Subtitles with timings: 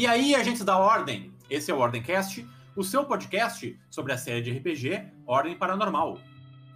[0.00, 4.40] E aí, agentes da Ordem, esse é o Ordemcast, o seu podcast sobre a série
[4.40, 6.18] de RPG Ordem Paranormal.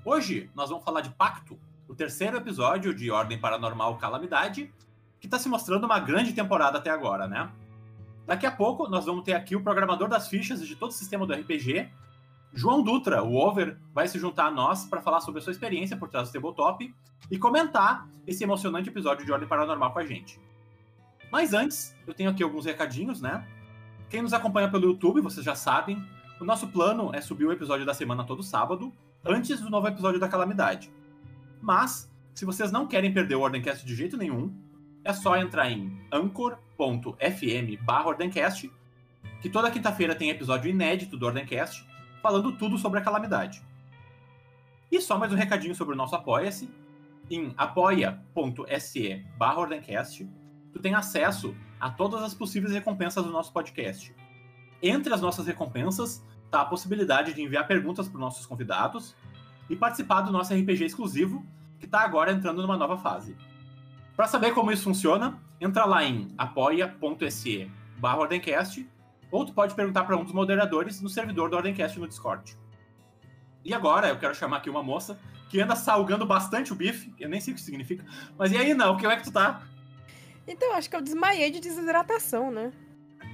[0.04, 1.58] Hoje nós vamos falar de Pacto,
[1.88, 4.70] o terceiro episódio de Ordem Paranormal Calamidade,
[5.18, 7.50] que está se mostrando uma grande temporada até agora, né?
[8.26, 11.26] Daqui a pouco nós vamos ter aqui o programador das fichas de todo o sistema
[11.26, 11.88] do RPG,
[12.52, 15.96] João Dutra, o Over, vai se juntar a nós para falar sobre a sua experiência
[15.96, 16.94] por trás do Tabletop
[17.30, 20.38] e comentar esse emocionante episódio de Ordem Paranormal com a gente.
[21.30, 23.46] Mas antes, eu tenho aqui alguns recadinhos, né?
[24.08, 26.02] Quem nos acompanha pelo YouTube, vocês já sabem,
[26.40, 28.92] o nosso plano é subir o episódio da semana todo sábado,
[29.24, 30.92] antes do novo episódio da Calamidade.
[31.60, 34.54] Mas, se vocês não querem perder o Ordencast de jeito nenhum,
[35.04, 37.16] é só entrar em anchor.fm
[38.04, 38.70] Ordencast,
[39.40, 41.86] que toda quinta-feira tem episódio inédito do Ordencast,
[42.22, 43.62] falando tudo sobre a Calamidade.
[44.90, 46.70] E só mais um recadinho sobre o nosso Apoia-se.
[47.30, 50.28] Em apoia.se Ordencast,
[50.74, 54.12] tu tem acesso a todas as possíveis recompensas do nosso podcast.
[54.82, 59.14] Entre as nossas recompensas está a possibilidade de enviar perguntas para os nossos convidados
[59.70, 61.46] e participar do nosso RPG exclusivo,
[61.78, 63.36] que está agora entrando numa nova fase.
[64.16, 67.70] Para saber como isso funciona, entra lá em apoia.se
[68.02, 68.86] Ordencast
[69.30, 72.58] ou tu pode perguntar para um dos moderadores no servidor do Ordencast no Discord.
[73.64, 77.28] E agora eu quero chamar aqui uma moça que anda salgando bastante o bife, eu
[77.28, 78.04] nem sei o que significa,
[78.36, 79.62] mas e aí, não, como é que tu tá?
[80.46, 82.72] Então, acho que eu desmaiei de desidratação, né?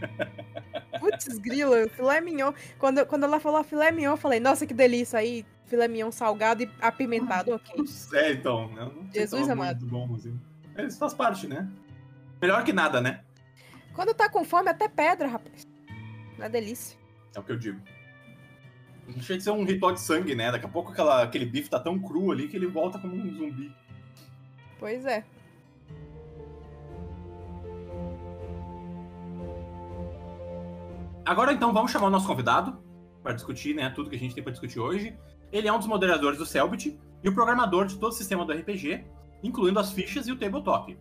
[1.00, 2.52] Putz, grila, filé mignon.
[2.78, 6.62] Quando, quando ela falou filé mignon, eu falei, nossa, que delícia aí, filé mignon salgado
[6.62, 7.84] e apimentado, ok.
[8.14, 8.91] É, então, né?
[9.12, 9.86] Jesus amado.
[9.86, 10.39] Muito bom, assim.
[10.86, 11.69] Isso faz parte, né?
[12.41, 13.22] Melhor que nada, né?
[13.95, 15.69] Quando tá com fome, até pedra, rapaz.
[16.39, 16.98] Uma delícia.
[17.34, 17.80] É o que eu digo.
[19.20, 20.52] Chega de ser um ritual de sangue, né?
[20.52, 23.34] Daqui a pouco aquela, aquele bife tá tão cru ali que ele volta como um
[23.34, 23.74] zumbi.
[24.79, 25.24] Pois é.
[31.30, 32.77] Agora então vamos chamar o nosso convidado
[33.23, 35.17] para discutir né, tudo que a gente tem para discutir hoje.
[35.52, 38.52] Ele é um dos moderadores do Selbit e o programador de todo o sistema do
[38.52, 39.05] RPG,
[39.41, 40.98] incluindo as fichas e o tabletop.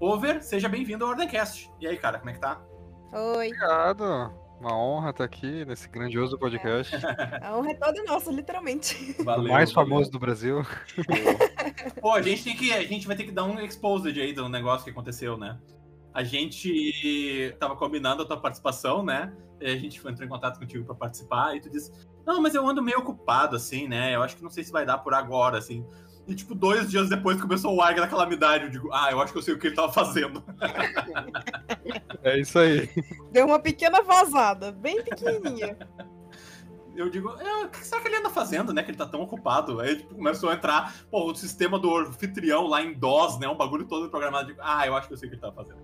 [0.00, 1.70] Over, seja bem-vindo ao Ordencast.
[1.78, 2.58] E aí, cara, como é que tá?
[3.12, 3.48] Oi.
[3.48, 4.32] Obrigado.
[4.58, 6.96] Uma honra estar aqui nesse grandioso podcast.
[7.42, 9.14] A honra é toda nossa, literalmente.
[9.22, 9.90] Valeu, o mais valeu.
[9.90, 10.64] famoso do Brasil.
[12.00, 12.72] Pô, a gente tem que.
[12.72, 15.58] A gente vai ter que dar um exposed aí do negócio que aconteceu, né?
[16.12, 19.32] A gente tava combinando a tua participação, né?
[19.60, 21.92] E a gente entrou em contato contigo para participar, e tu disse:
[22.26, 24.14] Não, mas eu ando meio ocupado, assim, né?
[24.14, 25.84] Eu acho que não sei se vai dar por agora, assim.
[26.26, 28.64] E, tipo, dois dias depois começou o ARG da calamidade.
[28.64, 30.42] Eu digo, ah, eu acho que eu sei o que ele tava fazendo.
[32.22, 32.86] É isso aí.
[33.32, 35.74] Deu uma pequena vazada, bem pequenininha.
[36.94, 38.82] Eu digo, é, o que será que ele anda fazendo, né?
[38.82, 39.80] Que ele tá tão ocupado.
[39.80, 43.48] Aí tipo, começou a entrar, pô, o sistema do anfitrião lá em DOS, né?
[43.48, 44.44] Um bagulho todo programado.
[44.44, 45.80] Eu digo, ah, eu acho que eu sei o que ele tava fazendo.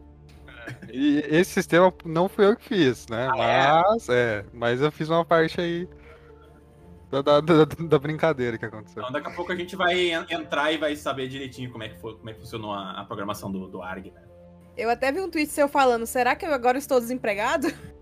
[0.92, 3.28] E esse sistema não fui eu que fiz, né?
[3.32, 4.14] Ah, mas, é?
[4.14, 4.44] é?
[4.52, 5.88] mas eu fiz uma parte aí
[7.10, 9.02] da, da, da, da, brincadeira que aconteceu.
[9.02, 12.00] Então, daqui a pouco a gente vai entrar e vai saber direitinho como é que,
[12.00, 14.22] foi, como é que funcionou a, a programação do, do ARG, né?
[14.76, 17.68] Eu até vi um tweet seu falando, será que eu agora estou desempregado?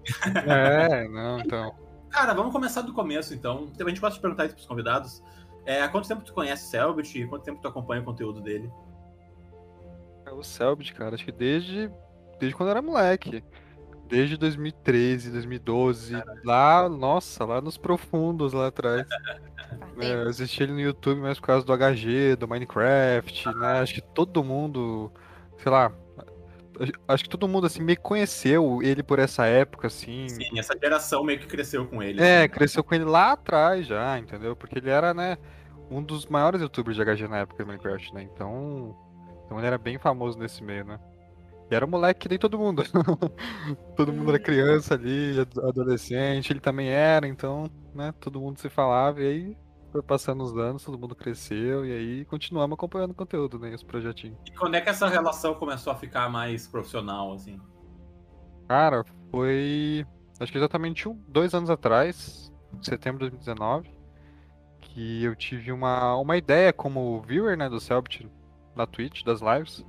[0.46, 1.74] É, não, então.
[2.10, 3.72] Cara, vamos começar do começo, então.
[3.80, 5.22] A gente pode perguntar isso pros convidados.
[5.64, 8.42] É, há quanto tempo tu conhece o Selbit e quanto tempo tu acompanha o conteúdo
[8.42, 8.70] dele?
[10.26, 11.90] É o Selbit, cara, acho que desde,
[12.38, 13.42] desde quando eu era moleque.
[14.08, 16.40] Desde 2013, 2012, Caralho.
[16.44, 19.06] lá, nossa, lá nos profundos lá atrás.
[19.98, 23.80] é, eu assisti ele no YouTube mais por causa do HG, do Minecraft, né?
[23.80, 25.10] Acho que todo mundo,
[25.58, 25.90] sei lá,
[27.08, 30.28] acho que todo mundo assim meio que conheceu ele por essa época, assim.
[30.28, 32.22] Sim, essa geração meio que cresceu com ele.
[32.22, 32.48] É, assim.
[32.48, 34.54] cresceu com ele lá atrás já, entendeu?
[34.54, 35.38] Porque ele era, né,
[35.90, 38.22] um dos maiores youtubers de HG na época do Minecraft, né?
[38.22, 38.96] Então,
[39.44, 40.98] então ele era bem famoso nesse meio, né?
[41.74, 42.84] E era um moleque que nem todo mundo.
[43.96, 49.20] todo mundo era criança ali, adolescente, ele também era, então, né, todo mundo se falava,
[49.20, 49.58] e aí
[49.90, 53.82] foi passando os anos, todo mundo cresceu, e aí continuamos acompanhando o conteúdo, né, os
[53.82, 54.38] projetinhos.
[54.46, 57.60] E quando é que essa relação começou a ficar mais profissional, assim?
[58.68, 60.06] Cara, foi,
[60.38, 63.90] acho que exatamente um, dois anos atrás, setembro de 2019,
[64.80, 68.30] que eu tive uma, uma ideia como viewer, né, do Selbit
[68.76, 69.84] na Twitch, das lives,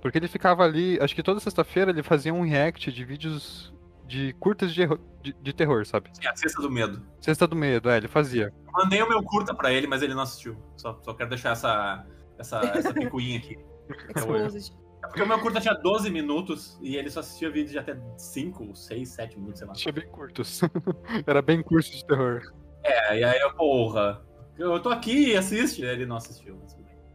[0.00, 3.72] porque ele ficava ali, acho que toda sexta-feira ele fazia um react de vídeos
[4.06, 4.86] de curtas de,
[5.22, 6.10] de, de, terror, sabe?
[6.12, 7.00] Sim, a Cesta do Medo.
[7.20, 8.52] Cesta do Medo, é, ele fazia.
[8.66, 10.56] Eu mandei o meu curta pra ele, mas ele não assistiu.
[10.76, 12.04] Só, só quero deixar essa,
[12.36, 13.56] essa, essa picuinha aqui.
[15.02, 17.98] É porque o meu curta tinha 12 minutos e ele só assistia vídeos de até
[18.18, 19.72] 5, 6, 7 minutos, sei lá.
[19.72, 20.60] Tinha bem curtos.
[21.26, 22.42] Era bem curso de terror.
[22.84, 24.22] É, e aí eu, porra,
[24.58, 25.82] eu tô aqui e assiste.
[25.82, 26.60] Ele não assistiu.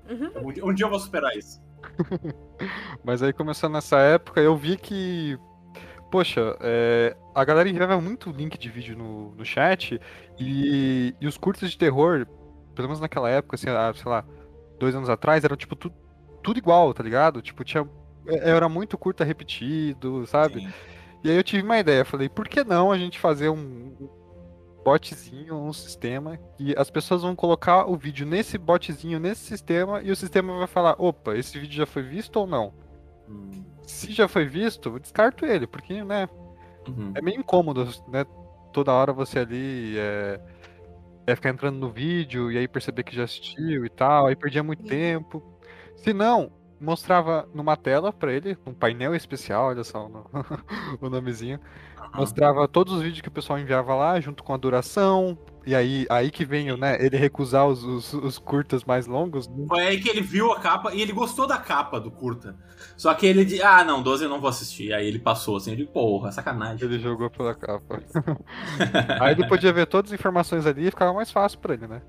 [0.10, 0.32] Uhum.
[0.36, 1.62] Um, um dia eu vou superar isso.
[3.04, 5.38] Mas aí começando nessa época, eu vi que
[6.12, 10.00] poxa, é, a galera enviava muito link de vídeo no, no chat
[10.40, 12.26] e, e os curtas de terror,
[12.74, 14.24] pelo menos naquela época, assim, ah, sei lá,
[14.80, 15.92] dois anos atrás, eram tipo tu,
[16.42, 17.42] tudo igual, tá ligado?
[17.42, 17.88] Tipo, tinha.
[18.28, 20.62] é- Era muito curta repetido, sabe?
[20.62, 20.74] Sim.
[21.24, 23.94] E aí eu tive uma ideia, falei, por que não a gente fazer um
[24.86, 30.12] botzinho, um sistema, e as pessoas vão colocar o vídeo nesse botzinho, nesse sistema, e
[30.12, 32.74] o sistema vai falar, opa, esse vídeo já foi visto ou não?
[33.28, 36.28] Hum, Se já foi visto, eu descarto ele, porque, né,
[36.88, 37.16] uhum.
[37.16, 38.26] é meio incômodo, né,
[38.74, 40.42] toda hora você ali é,
[41.28, 44.64] é ficar entrando no vídeo, e aí perceber que já assistiu e tal, aí perdia
[44.64, 44.88] muito Uhum.
[44.88, 45.44] tempo.
[45.96, 46.52] Se não,
[46.86, 50.30] mostrava numa tela pra ele, um painel especial, olha só o no-
[51.02, 51.60] o nomezinho,
[52.14, 55.38] Mostrava todos os vídeos que o pessoal enviava lá, junto com a duração.
[55.66, 59.48] E aí, aí que vem, o, né, ele recusar os, os, os curtas mais longos.
[59.48, 59.66] né?
[59.68, 62.56] Foi aí que ele viu a capa e ele gostou da capa do curta.
[62.96, 64.94] Só que ele disse, ah, não, 12 eu não vou assistir.
[64.94, 66.86] Aí ele passou assim, ele, porra, sacanagem.
[66.88, 68.02] Ele jogou pela capa.
[69.20, 72.02] aí ele podia ver todas as informações ali e ficava mais fácil pra ele, né?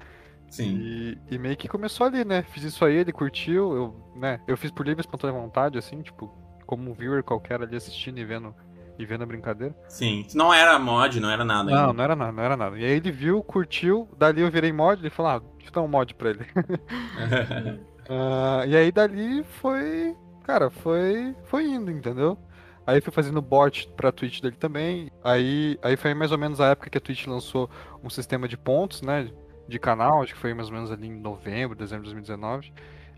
[0.48, 0.78] Sim.
[0.80, 2.42] E, e meio que começou ali, né?
[2.42, 4.40] Fiz isso aí, ele curtiu, eu, né?
[4.46, 6.32] Eu fiz por livre espontânea vontade, assim, tipo,
[6.66, 8.54] como um viewer qualquer ali assistindo e vendo,
[8.98, 9.74] e vendo a brincadeira.
[9.88, 10.26] Sim.
[10.34, 11.92] Não era mod, não era nada Não, ainda.
[11.92, 12.78] não era nada, não era nada.
[12.78, 15.82] E aí ele viu, curtiu, dali eu virei mod, ele falou, ah, deixa eu dar
[15.82, 16.46] um mod pra ele.
[18.08, 20.14] Ah, e aí dali foi,
[20.44, 22.38] cara, foi, foi indo, entendeu?
[22.86, 25.10] Aí fui fazendo bot pra Twitch dele também.
[25.24, 27.68] Aí, aí foi mais ou menos a época que a Twitch lançou
[28.04, 29.28] um sistema de pontos, né?
[29.68, 32.72] De canal, acho que foi mais ou menos ali em novembro, dezembro de 2019.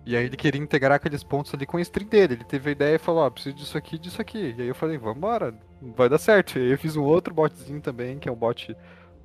[0.06, 2.34] E aí ele queria integrar aqueles pontos ali com a stream dele.
[2.34, 4.54] Ele teve a ideia e falou, ó, preciso disso aqui, disso aqui.
[4.56, 5.54] E aí eu falei, vambora,
[5.96, 6.58] vai dar certo.
[6.58, 8.74] E aí eu fiz um outro botzinho também, que é o bot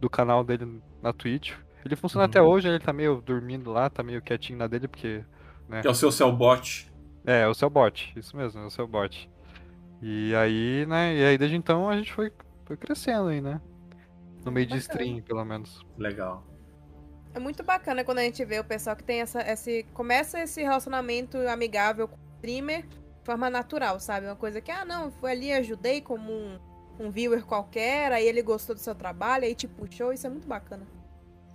[0.01, 1.53] do canal dele na Twitch.
[1.85, 2.29] Ele funciona Uhum.
[2.29, 5.23] até hoje, ele tá meio dormindo lá, tá meio quietinho na dele, porque
[5.81, 6.91] Que é o seu Cellbot.
[7.25, 9.29] é, é o seu bot, isso mesmo, é o seu bot.
[10.01, 12.31] E aí, né, e aí desde então a gente foi,
[12.65, 13.61] foi crescendo aí, né?
[14.45, 15.85] No meio de stream, pelo menos.
[15.97, 16.45] Legal.
[17.33, 19.83] É muito bacana quando a gente vê o pessoal que tem essa, esse.
[19.93, 24.27] Começa esse relacionamento amigável com o streamer de forma natural, sabe?
[24.27, 26.59] Uma coisa que, ah, não, fui ali, ajudei como um,
[26.99, 30.47] um viewer qualquer, aí ele gostou do seu trabalho, aí te puxou, isso é muito
[30.47, 30.85] bacana.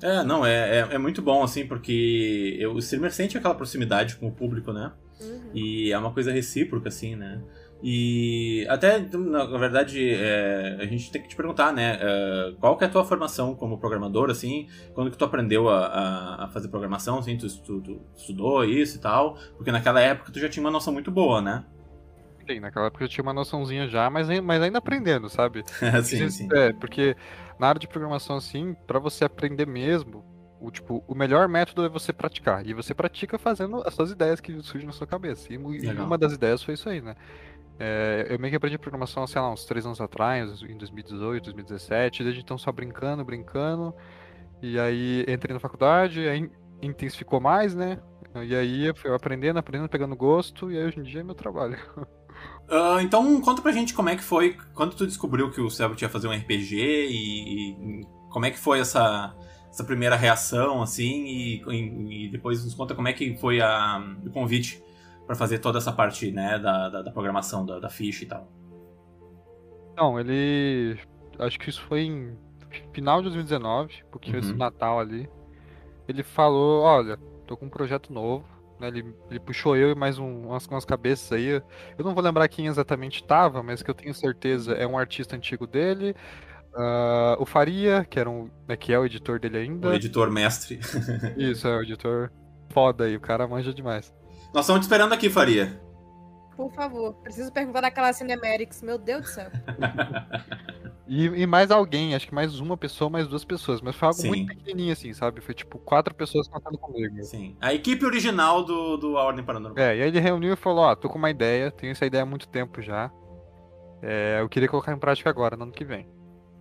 [0.03, 4.17] É, não, é, é, é muito bom, assim, porque eu- o streamer sente aquela proximidade
[4.17, 4.93] com o público, né?
[5.21, 5.51] Uhum.
[5.53, 7.41] E é uma coisa recíproca, assim, né?
[7.81, 11.99] E até, na verdade, é, a gente tem que te perguntar, né?
[12.01, 14.67] é, qual que é a tua formação como programador, assim?
[14.95, 17.37] Quando que tu aprendeu a, a- a fazer programação, assim?
[17.39, 19.37] Tu, estu- tu estudou isso e tal?
[19.57, 21.65] Porque naquela época tu já tinha uma noção muito boa, né?
[22.49, 25.65] Sim, naquela época eu tinha uma noçãozinha já, mas, mas ainda aprendendo, sabe?
[26.05, 26.49] sim, sim.
[26.55, 27.15] É, porque
[27.59, 30.25] na área de programação, assim, pra você aprender mesmo,
[30.59, 32.67] o, tipo, o melhor método é você praticar.
[32.67, 35.53] E você pratica fazendo as suas ideias que surgem na sua cabeça.
[35.53, 36.03] E, e Legal.
[36.03, 37.15] uma das ideias foi isso aí, né?
[37.79, 42.25] É, eu meio que aprendi programação, sei lá, uns três anos atrás, em 2018, 2017,
[42.25, 43.95] desde então só brincando, brincando.
[44.63, 46.51] E aí entrei na faculdade, aí
[46.83, 48.01] intensificou mais, né?
[48.45, 51.79] E aí eu aprendendo, aprendendo, pegando gosto, e aí hoje em dia é meu trabalho.
[52.71, 56.01] Ah, então, conta pra gente como é que foi, quando tu descobriu que o Cellbot
[56.03, 57.71] ia fazer um RPG e,
[58.03, 59.35] e como é que foi essa,
[59.71, 63.99] essa primeira reação, assim, e, e- e depois nos conta como é que foi a,
[64.25, 64.83] o convite
[65.29, 68.49] pra fazer toda essa parte, né, da, da, da programação, da, da ficha e tal.
[69.97, 70.99] Não, ele.
[71.39, 72.37] Acho que isso foi em
[72.93, 74.53] final de 2019, um pouquinho Uhum.
[74.53, 75.29] do Natal ali.
[76.09, 77.17] Ele falou: Olha,
[77.47, 78.45] tô com um projeto novo.
[78.81, 78.89] Né?
[78.89, 81.47] Ele, ele puxou eu e mais um- umas, umas cabeças aí.
[81.47, 85.35] Eu não vou lembrar quem exatamente tava, mas que eu tenho certeza é um artista
[85.37, 86.15] antigo dele.
[86.75, 89.95] Ah, o Faria, que, era um, né, que é o editor dele O ainda.
[89.97, 90.79] editor mestre.
[91.37, 92.31] Isso, é o editor
[92.71, 94.15] foda aí, o cara manja demais.
[94.53, 95.81] Nós estamos te esperando aqui, Faria.
[96.57, 99.51] Por favor, preciso perguntar daquela Cinematics, meu Deus do céu.
[101.09, 104.21] E, e mais alguém, acho que mais uma pessoa, mais duas pessoas, mas foi algo
[104.21, 104.29] Sim.
[104.29, 105.41] muito pequenininho assim, sabe?
[105.41, 107.23] Foi tipo quatro pessoas contando comigo.
[107.23, 107.57] Sim.
[107.63, 109.83] A equipe original do, do A Ordem Paranormal.
[109.83, 112.25] É, e aí ele reuniu e falou, ó, tô com uma ideia, tenho essa ideia
[112.25, 113.11] há muito tempo já.
[114.03, 116.07] É, eu queria colocar em prática agora, no ano que vem.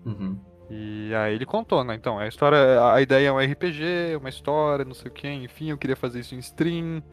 [0.06, 0.40] Uhum.
[0.70, 1.96] E aí ele contou, né?
[1.96, 5.72] Então, a história, a ideia é um RPG, uma história, não sei o que, enfim,
[5.72, 7.04] eu queria fazer isso em stream.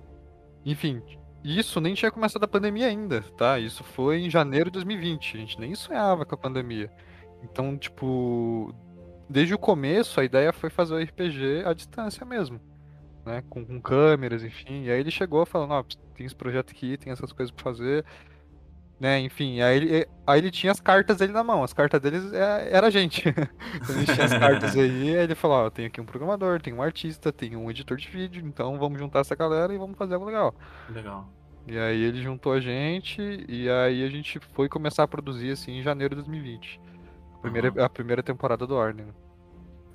[0.64, 1.02] Enfim,
[1.44, 3.58] isso nem tinha começado a pandemia ainda, tá?
[3.58, 6.90] Isso foi em janeiro de 2020, a gente nem sonhava com a pandemia.
[7.42, 8.74] Então, tipo,
[9.28, 12.58] desde o começo a ideia foi fazer o RPG à distância mesmo,
[13.26, 13.42] né?
[13.50, 14.84] Com, com câmeras, enfim.
[14.84, 18.04] E aí ele chegou falando, ó, tem esse projeto aqui, tem essas coisas pra fazer,
[19.00, 19.18] né?
[19.20, 21.62] Enfim, aí ele, aí ele tinha as cartas dele na mão.
[21.62, 23.22] As cartas deles é- era a gente.
[23.74, 26.72] Então ele tinha as cartas aí, aí ele falou, ó, tem aqui um programador, tem
[26.72, 30.14] um artista, tem um editor de vídeo, então vamos juntar essa galera e vamos fazer
[30.14, 30.54] algo legal.
[30.90, 31.28] Legal.
[31.66, 35.78] E aí ele juntou a gente e aí a gente foi começar a produzir assim
[35.78, 36.80] em janeiro de 2020.
[37.36, 37.84] A primeira, Aham.
[37.84, 39.06] a primeira temporada do Ordem.
[39.06, 39.12] né?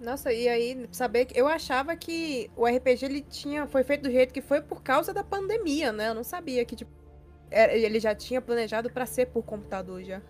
[0.02, 4.12] Nossa, e aí, saber que eu achava que o RPG ele tinha, foi feito do
[4.12, 6.10] jeito que foi por causa da pandemia, né?
[6.10, 6.90] Eu não sabia que tipo,
[7.52, 10.22] ele já tinha planejado pra ser por computador já.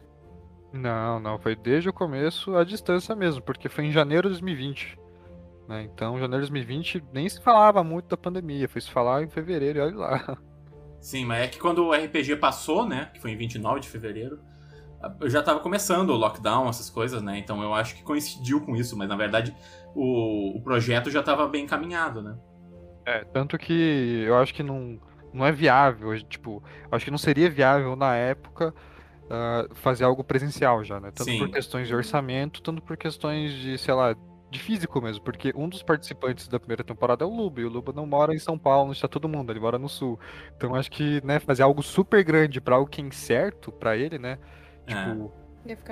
[0.71, 4.99] Não, não, foi desde o começo à distância mesmo, porque foi em janeiro de 2020.
[5.67, 5.83] né?
[5.83, 9.79] Então, janeiro de 2020 nem se falava muito da pandemia, foi se falar em fevereiro
[9.79, 10.37] e olha lá.
[11.01, 13.09] Sim, mas é que quando o RPG passou, né?
[13.13, 14.39] Que foi em 29 de fevereiro,
[15.21, 17.37] eu já tava começando o lockdown, essas coisas, né?
[17.39, 19.55] Então eu acho que coincidiu com isso, mas na verdade
[19.95, 22.37] o, o projeto já tava bem encaminhado, né?
[23.05, 24.99] É, tanto que eu acho que não,
[25.33, 28.73] não é viável, tipo, acho que não seria viável na época
[29.29, 31.11] ah, fazer algo presencial já, né?
[31.11, 31.37] Tanto Sim.
[31.39, 34.15] por questões de orçamento, tanto por questões de, sei lá,
[34.49, 37.69] de físico mesmo, porque um dos participantes da primeira temporada é o Luba, e o
[37.69, 40.19] Luba não mora em São Paulo, onde está todo mundo, ele mora no Sul.
[40.57, 44.17] Então acho que, né, fazer algo super grande para algo que é incerto pra ele,
[44.17, 44.39] né?
[44.87, 44.95] É.
[44.95, 45.31] Tipo,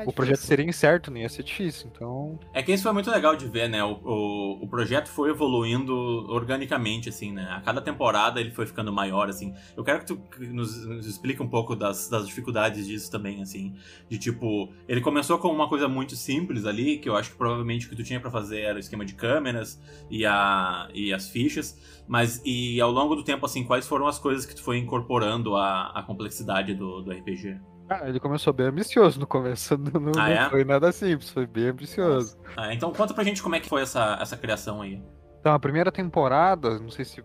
[0.05, 1.89] o projeto seria incerto, nem ia ser difícil.
[1.93, 3.83] Então, É que isso foi muito legal de ver, né?
[3.83, 5.93] O, o, o projeto foi evoluindo
[6.29, 7.47] organicamente, assim, né?
[7.51, 9.53] A cada temporada ele foi ficando maior, assim.
[9.75, 13.75] Eu quero que tu nos, nos explique um pouco das, das dificuldades disso também, assim.
[14.09, 17.88] De tipo, ele começou com uma coisa muito simples ali, que eu acho que provavelmente
[17.88, 21.29] o que tu tinha pra fazer era o esquema de câmeras e, a, e as
[21.29, 21.77] fichas.
[22.07, 25.55] Mas, e ao longo do tempo, assim, quais foram as coisas que tu foi incorporando
[25.55, 27.59] à, à complexidade do, do RPG?
[27.89, 30.50] Ah, ele começou bem ambicioso no começo, não, não Ah, é?
[30.50, 32.38] foi nada simples, foi bem ambicioso.
[32.56, 35.01] Ah, então conta pra gente como é que foi essa, essa criação aí.
[35.39, 37.24] Então, a primeira temporada, não sei se,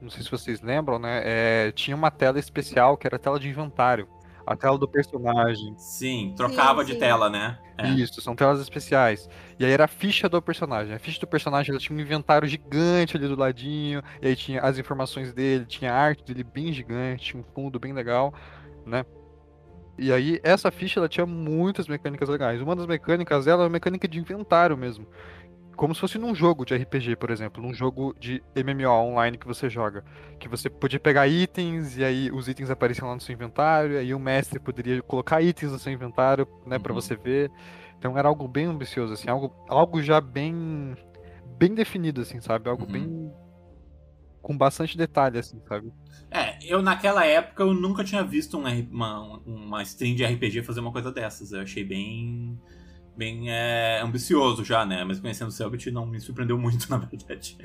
[0.00, 1.22] não sei se vocês lembram, né?
[1.24, 4.08] é, tinha uma tela especial que era a tela de inventário.
[4.46, 5.74] A tela do personagem.
[5.78, 6.98] Sim, trocava Sim, de sim.
[6.98, 7.58] tela, né?
[7.78, 7.88] É.
[7.88, 9.26] Isso, são telas especiais.
[9.58, 10.94] E aí era a ficha do personagem.
[10.94, 14.02] A ficha do personagem ela tinha um inventário gigante ali do ladinho.
[14.20, 17.80] E aí tinha as informações dele, tinha a arte dele bem gigante, tinha um fundo
[17.80, 18.34] bem legal,
[18.84, 19.04] né?
[19.96, 22.60] E aí essa ficha ela tinha muitas mecânicas legais.
[22.60, 25.06] Uma das mecânicas dela é uma mecânica de inventário mesmo.
[25.76, 29.46] Como se fosse num jogo de RPG, por exemplo, num jogo de MMO online que
[29.46, 30.04] você joga.
[30.38, 33.98] Que você podia pegar itens e aí os itens apareciam lá no seu inventário, e
[33.98, 37.00] aí o mestre poderia colocar itens no seu inventário, né, para Uhum.
[37.00, 37.50] você ver.
[37.98, 40.94] Então era algo bem ambicioso, assim, algo, algo já bem
[41.58, 42.68] bem definido, assim, sabe?
[42.68, 42.92] Algo Uhum.
[42.92, 43.32] bem
[44.42, 45.92] com bastante detalhe, assim, sabe?
[46.34, 50.80] É, eu naquela época eu nunca tinha visto um uma, uma stream de RPG fazer
[50.80, 51.52] uma coisa dessas.
[51.52, 52.60] Eu achei bem
[53.16, 55.04] bem é, ambicioso já, né?
[55.04, 57.56] Mas conhecendo o Selbit não me surpreendeu muito, na verdade.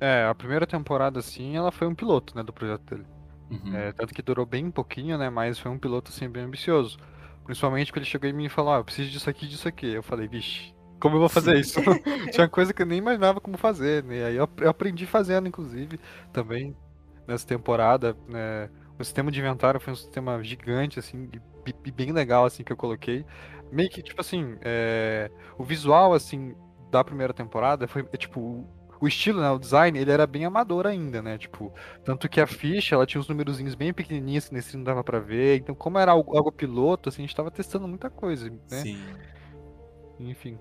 [0.00, 3.06] É, a primeira temporada, assim, ela foi um piloto, né, do projeto dele.
[3.48, 3.76] Uhum.
[3.76, 5.30] É, tanto que durou bem pouquinho, né?
[5.30, 6.98] Mas foi um piloto assim bem ambicioso.
[7.44, 9.92] Principalmente quando ele chegou em mim e falou, ah, eu preciso disso aqui, disso aqui.
[9.92, 11.78] Eu falei, vixe, como eu vou fazer isso?
[12.32, 14.24] Tinha coisa que eu nem imaginava como fazer, né?
[14.24, 16.00] Aí eu aprendi fazendo, inclusive,
[16.32, 16.74] também
[17.26, 18.68] nessa temporada, né?
[18.98, 21.28] O sistema de inventário foi um sistema gigante, assim,
[21.84, 23.24] e bem legal, assim, que eu coloquei.
[23.70, 26.54] Meio que, tipo assim, é, o visual, assim,
[26.90, 28.40] da primeira temporada foi, é, tipo,
[29.00, 31.36] o- estilo, né, o design, ele era bem amador ainda, né?
[31.38, 31.72] Tipo,
[32.04, 35.18] tanto que a ficha, ela tinha uns númerozinhos bem pequenininhos que nesse não dava pra
[35.18, 35.58] ver.
[35.58, 38.82] Então, como era algo, algo piloto, assim, a gente tava testando muita coisa, né?
[38.82, 39.02] Sim,
[40.18, 40.58] Enfim.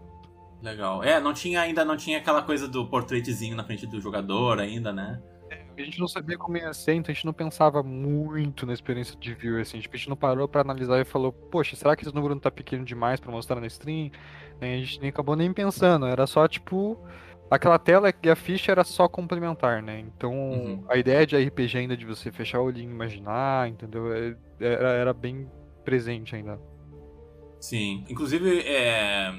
[0.61, 1.03] legal.
[1.03, 4.91] É, não tinha ainda não tinha aquela coisa do portraitezinho na frente do jogador ainda,
[4.93, 5.21] né?
[5.81, 9.17] A gente não sabia como ia ser, então a gente não pensava muito na experiência
[9.19, 9.79] de viewer, assim.
[9.79, 12.41] Tipo, a gente não parou pra analisar e falou, poxa, será que esse número não
[12.41, 14.11] tá pequeno demais pra mostrar na stream?
[14.59, 16.97] Né, A gente nem acabou nem pensando, era só, tipo,
[17.50, 20.00] aquela tela e a ficha era só complementar, né?
[20.00, 20.85] Então, Uhum.
[20.88, 24.13] a ideia de RPG ainda de você fechar o olhinho e imaginar, entendeu?
[24.13, 25.50] É- Era, era bem
[25.83, 26.59] presente ainda.
[27.59, 28.05] Sim.
[28.09, 29.31] Inclusive, é,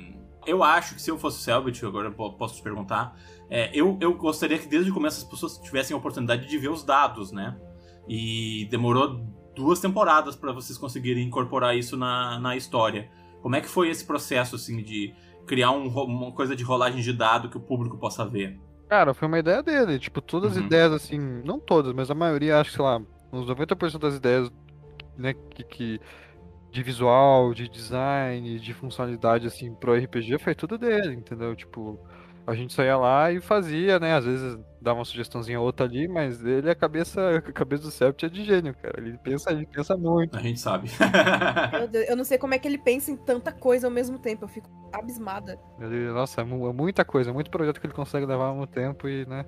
[0.46, 3.16] eu acho que se eu fosse o Selbit, agora eu po- posso te perguntar,
[3.52, 6.70] é, eu, eu gostaria que desde o começo as pessoas tivessem a oportunidade de ver
[6.70, 7.56] os dados, né?
[8.08, 13.10] E demorou duas temporadas para vocês conseguirem incorporar isso na, na história.
[13.42, 15.14] Como é que foi esse processo, assim, de
[15.46, 18.58] criar um uma coisa de rolagem de dado que o público possa ver?
[18.88, 19.98] Cara, foi uma ideia dele.
[19.98, 20.66] Tipo, todas as Uhum.
[20.66, 23.00] ideias, assim, não todas, mas a maioria, acho que, sei lá,
[23.32, 24.50] uns 90% das ideias,
[25.16, 26.00] né, que, que-
[26.70, 31.54] de visual, de design, de funcionalidade, assim, pro RPG, foi tudo dele, entendeu?
[31.56, 31.98] Tipo,
[32.46, 36.08] a gente saía lá e fazia, né, às vezes dava uma sugestãozinha ou outra ali,
[36.08, 38.94] mas ele, a cabeça, a cabeça do Sept é de gênio, cara.
[38.98, 40.36] Ele pensa, ele pensa muito.
[40.36, 40.90] A gente sabe.
[41.72, 44.18] Meu Deus, eu não sei como é que ele pensa em tanta coisa ao mesmo
[44.18, 44.44] tempo.
[44.44, 45.58] Eu fico abismada.
[45.80, 48.66] Ele, nossa, é é muita coisa, é muito projeto que ele consegue levar ao mesmo
[48.66, 49.44] tempo e, né?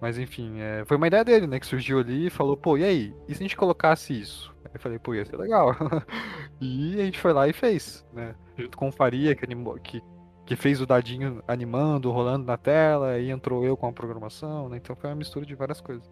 [0.00, 1.58] Mas enfim, é, foi uma ideia dele, né?
[1.58, 3.14] Que surgiu ali e falou, pô, e aí?
[3.28, 4.54] E se a gente colocasse isso?
[4.64, 5.74] Aí eu falei, pô, ia ser legal.
[6.60, 8.34] e a gente foi lá e fez, né?
[8.56, 10.02] Junto com o Faria, que, animou, que,
[10.50, 14.78] que fez o dadinho animando, rolando na tela, e entrou eu com a programação, né?
[14.78, 16.02] Então foi uma mistura de várias coisas.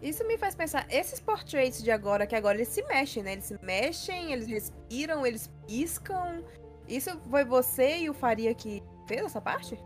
[0.00, 3.34] Isso me faz pensar, esses portraits de agora, que agora eles se mexem, né?
[3.34, 6.42] Eles se mexem, eles respiram, eles piscam.
[6.88, 9.78] Isso foi você e o Faria que fez essa parte?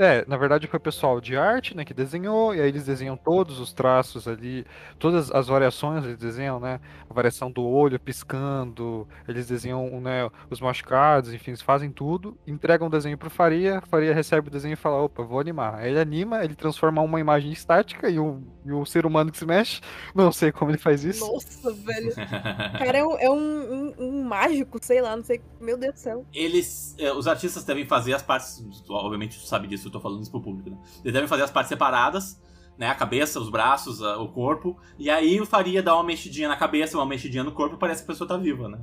[0.00, 3.16] É, na verdade foi o pessoal de arte, né, que desenhou, e aí eles desenham
[3.16, 4.64] todos os traços ali,
[4.96, 6.78] todas as variações eles desenham, né,
[7.10, 12.86] a variação do olho piscando, eles desenham, né, os machucados, enfim, eles fazem tudo, entregam
[12.86, 15.74] o desenho pro Faria, Faria recebe o desenho e fala, opa, vou animar.
[15.74, 19.38] Aí ele anima, ele transforma uma imagem estática e o, e o ser humano que
[19.38, 19.80] se mexe,
[20.14, 21.26] não sei como ele faz isso.
[21.26, 22.10] Nossa, velho.
[22.10, 22.14] O
[22.78, 25.40] cara é, um, é um, um- um mágico, sei lá, não sei.
[25.60, 26.26] Meu Deus do céu.
[26.32, 30.22] Eles, é, os artistas devem fazer as partes, obviamente tu sabe disso, eu tô falando
[30.22, 30.76] isso pro público, né?
[31.02, 32.40] Eles devem fazer as partes separadas,
[32.76, 32.88] né?
[32.88, 36.56] A cabeça, os braços, a- o corpo, e aí o Faria dá uma mexidinha na
[36.56, 38.78] cabeça, uma mexidinha no corpo e parece que a pessoa tá viva, né?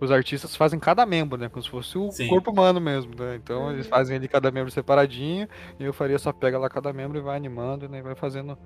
[0.00, 2.26] Os artistas fazem cada membro, né, como se fosse o Sim.
[2.28, 3.90] corpo humano mesmo, né, então eles Uhum.
[3.90, 5.46] fazem ali cada membro separadinho,
[5.78, 8.56] e o Faria só pega lá cada membro e vai animando, né, e vai fazendo,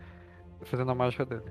[0.62, 1.42] fazendo a mágica dele.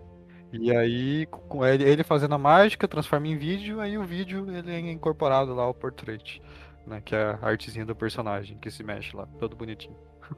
[0.54, 4.72] E aí, com ele, ele fazendo a mágica, transforma em vídeo, aí o vídeo ele
[4.72, 6.42] é incorporado lá ao portrait,
[6.86, 9.96] né, que é a artezinha do personagem que se mexe lá, todo bonitinho.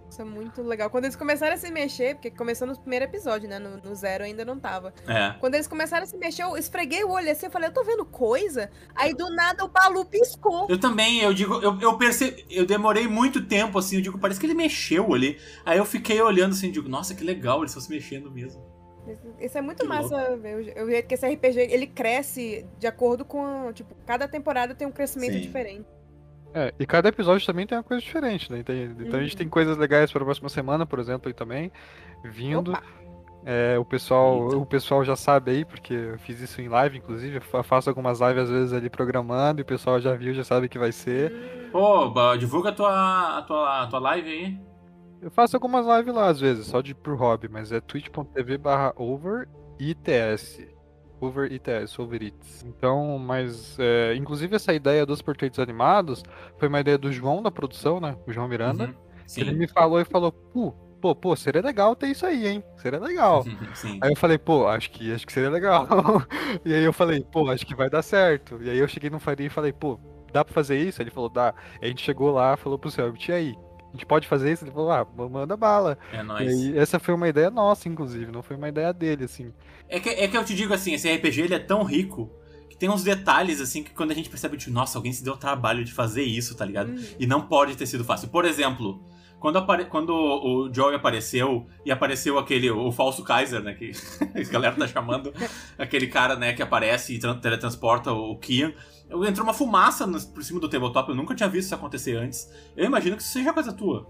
[0.09, 0.89] Isso é muito legal.
[0.89, 3.59] Quando eles começaram a se mexer, porque começou no primeiro episódio, né?
[3.59, 4.91] No, no zero ainda não tava.
[5.07, 5.35] É.
[5.39, 7.83] Quando eles começaram a se mexer, eu esfreguei o olho assim, eu falei, eu tô
[7.83, 8.71] vendo coisa.
[8.95, 10.65] Aí do nada o Balu piscou.
[10.67, 14.39] Eu também, eu digo, eu, eu percebi, eu demorei muito tempo, assim, eu digo, parece
[14.39, 15.39] que ele mexeu ali.
[15.63, 18.65] Aí eu fiquei olhando assim, digo, nossa, que legal, eles estão se mexendo mesmo.
[19.39, 22.87] Isso- é muito Que massa ver o- o jeito que esse RPG ele cresce de
[22.87, 23.71] acordo com.
[23.71, 25.41] Tipo, cada temporada tem um crescimento Sim.
[25.41, 25.85] diferente.
[26.57, 29.37] É, e cada episódio também tem uma coisa diferente, né, Tem- então a gente Uhum.
[29.39, 31.69] tem coisas legais para a próxima semana, por exemplo, aí também,
[32.23, 32.71] vindo.
[33.47, 34.57] É, o pessoal, Eita.
[34.57, 37.89] o pessoal já sabe aí, porque eu fiz isso em live, inclusive, eu fa- faço
[37.89, 40.91] algumas lives às vezes ali programando, e o pessoal já viu, já sabe que vai
[40.91, 41.69] ser.
[41.71, 44.59] Pô, ba- divulga a tua, a tua, a tua live aí.
[45.21, 48.93] Eu faço algumas lives lá às vezes, só de por hobby, mas é twitch.tv barra
[51.19, 51.45] over.
[51.45, 52.63] Over ITS, Over Eats.
[52.63, 56.23] Então, mas, é, inclusive essa ideia dos portreitos animados
[56.57, 58.15] foi uma ideia do João da produção, né?
[58.25, 58.85] O João Miranda.
[58.85, 58.93] Uhum.
[59.37, 62.63] Ele me falou e falou, pô, pô, pô, seria legal ter isso aí, hein?
[62.77, 63.43] Seria legal.
[63.75, 63.99] Sim.
[64.01, 65.87] Aí eu falei, pô, acho que acho que seria legal.
[66.63, 68.61] e aí eu falei, pô, acho que vai dar certo.
[68.61, 69.99] E aí eu cheguei no Faria e falei, pô,
[70.31, 71.01] dá pra fazer isso?
[71.01, 71.53] Ele falou, dá.
[71.81, 73.55] Aí a gente chegou lá, falou pro Selbit, e aí?
[73.95, 74.65] A gente pode fazer isso?
[74.65, 75.97] Ele falou, ah, manda bala.
[76.11, 76.47] É E nóis.
[76.51, 79.53] aí essa foi uma ideia nossa, inclusive, não foi uma ideia dele, assim.
[79.87, 82.29] É que, é que eu te digo assim, esse RPG ele é tão rico
[82.69, 85.33] que tem uns detalhes assim que quando a gente percebe, tipo, nossa, alguém se deu
[85.33, 86.91] o trabalho de fazer isso, tá ligado?
[86.91, 87.03] hum.
[87.17, 88.27] E não pode ter sido fácil.
[88.27, 89.01] Por exemplo,
[89.39, 89.85] quando, apare...
[89.85, 93.73] quando o Joey apareceu e apareceu aquele, o falso Kaiser, né?
[93.75, 93.91] Que
[94.35, 95.31] a galera tá chamando,
[95.77, 98.73] aquele cara, né, que aparece e tran- teletransporta o Kian.
[99.09, 102.51] Entrou uma fumaça por cima do tabletop, eu nunca tinha visto isso acontecer antes.
[102.75, 104.07] Eu imagino que isso seja coisa tua.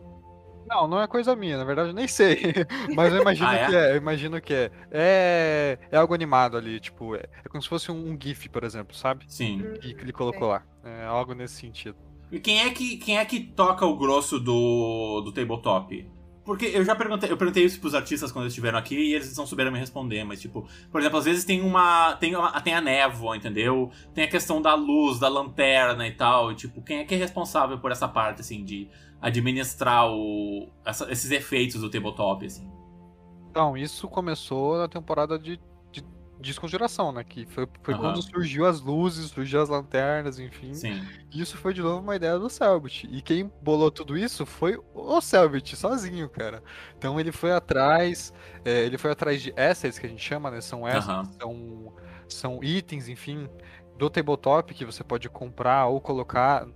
[0.68, 2.38] Não, não é coisa minha, na verdade eu nem sei.
[2.96, 3.68] Mas eu imagino Ah, é?
[3.68, 4.72] que é, eu imagino que é.
[4.92, 8.64] É, é algo animado ali, tipo, é, é como se fosse um, um GIF, por
[8.64, 9.26] exemplo, sabe?
[9.28, 9.62] Sim.
[9.80, 10.64] Que, que ele colocou lá.
[10.84, 11.98] É algo nesse sentido.
[12.32, 16.10] E quem é que, quem é que toca o grosso do, do tabletop?
[16.46, 19.36] Porque eu já perguntei, eu perguntei isso pros artistas quando eles estiveram aqui e eles
[19.36, 22.16] não souberam me responder, mas tipo, por exemplo, às vezes tem uma.
[22.18, 23.90] Tem, uma, tem a névoa, entendeu?
[24.14, 26.52] Tem a questão da luz, da lanterna e tal.
[26.52, 28.88] E, tipo, quem é que é responsável por essa parte, assim, de
[29.20, 32.70] administrar o, essa- esses efeitos do tabletop, assim?
[33.50, 35.64] Então, isso começou na temporada de, de
[36.40, 37.24] desconjuração, né?
[37.24, 37.96] Que foi, foi Aham.
[37.96, 40.82] quando surgiu as luzes, surgiu as lanternas, enfim.
[40.82, 41.10] Sim.
[41.34, 43.08] Isso foi de novo uma ideia do Selbit.
[43.12, 46.64] E quem bolou tudo isso foi o Selbit, sozinho, cara.
[46.98, 50.62] Então ele foi atrás, é, ele foi atrás de assets que a gente chama, né?
[50.62, 51.36] São assets, Aham.
[51.42, 51.94] são,
[52.28, 53.50] são itens, enfim,
[53.98, 56.68] do tabletop que você pode comprar ou colocar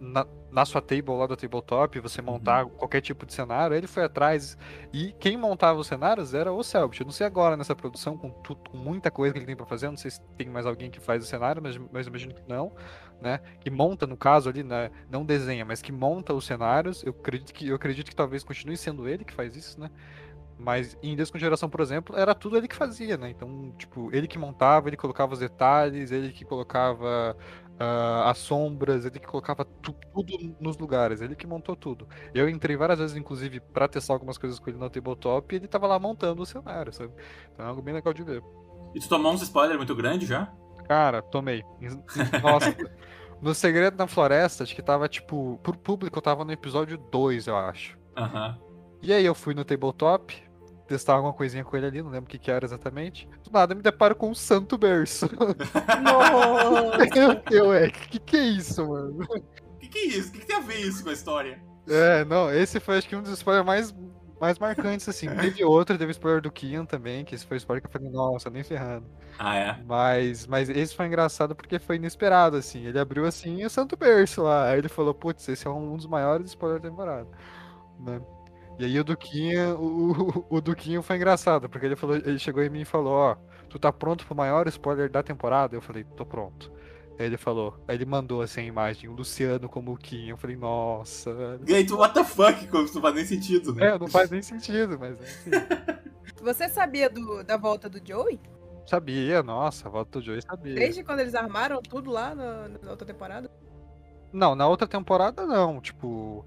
[0.00, 3.76] na, na sua table lá do tabletop, você montar qualquer tipo de cenário.
[3.76, 4.56] Ele foi atrás
[4.92, 7.00] e quem montava os cenários era o Selbit.
[7.00, 9.66] Eu não sei agora nessa produção, com, tu- com muita coisa que ele tem pra
[9.66, 12.34] fazer, eu não sei se tem mais alguém que faz o cenário, mas, mas imagino
[12.34, 12.72] que não
[13.20, 13.38] né?
[13.60, 14.90] Que monta, no caso ali, né?
[15.10, 17.02] Não desenha, mas que monta os cenários.
[17.02, 19.90] Eu acredito que, eu acredito que talvez continue sendo ele que faz isso, né?
[20.58, 23.30] Mas em Desconjuração, por exemplo, era tudo ele que fazia, né?
[23.30, 27.36] Então, tipo, ele que montava, ele colocava os detalhes, ele que colocava
[27.80, 32.06] ah, as sombras, ele que colocava tu- tudo nos lugares, ele que montou tudo.
[32.34, 35.66] Eu entrei várias vezes, inclusive, pra testar algumas coisas com ele no tabletop e ele
[35.66, 37.12] tava lá montando o cenário, sabe?
[37.52, 38.42] Então é algo bem legal de ver.
[38.94, 40.52] E tu tomou uns spoilers muito grande já?
[40.86, 41.64] Cara, tomei.
[42.42, 42.76] Nossa.
[43.40, 47.46] no Segredo na Floresta, acho que tava, tipo, pro público, eu tava no episódio 2,
[47.46, 47.96] eu acho.
[48.16, 48.58] Aham.
[49.02, 50.42] E aí eu fui no tabletop,
[50.90, 53.28] testar alguma coisinha com ele ali, não lembro o que que era exatamente.
[53.44, 55.30] Do nada me deparo com um santo berço.
[56.02, 57.06] Nossa!
[57.16, 59.22] eu, eu, é, que que é isso, mano?
[59.22, 60.28] O que, que é isso?
[60.30, 61.62] O que, que tem a ver isso com a história?
[61.88, 63.94] É, não, esse foi acho que um dos spoilers mais
[64.40, 65.28] mais marcantes, assim.
[65.36, 68.10] Teve outro, teve spoiler do Kian também, que esse foi o spoiler que eu falei,
[68.10, 69.06] nossa, nem ferrando.
[69.38, 69.82] Ah, é?
[69.86, 72.86] Mas, mas esse foi engraçado porque foi inesperado, assim.
[72.86, 74.70] Ele abriu assim o Santo Berço lá.
[74.70, 77.28] Aí ele falou, putz, esse é um dos maiores spoilers da temporada.
[78.00, 78.20] Né?
[78.80, 82.62] E aí o Duquinho, o, o, o Duquinho foi engraçado, porque ele falou, ele chegou
[82.62, 83.36] em mim e falou, ó,
[83.68, 85.76] tu tá pronto pro maior spoiler da temporada?
[85.76, 86.72] Eu falei, tô pronto.
[87.18, 90.28] Aí ele falou, aí ele mandou assim a imagem, o Luciano como o Kim.
[90.28, 91.34] Eu falei, nossa.
[91.34, 91.60] velho.
[91.68, 93.88] E aí tu, what the fuck, como isso não faz nem sentido, né?
[93.88, 95.50] É, não faz nem sentido, mas enfim.
[96.42, 98.40] Você sabia do- da volta do Joey?
[98.86, 100.74] Sabia, nossa, a volta do Joey sabia.
[100.74, 103.50] Desde quando eles armaram tudo lá na, na outra temporada?
[104.32, 106.44] Não, na outra temporada não, tipo.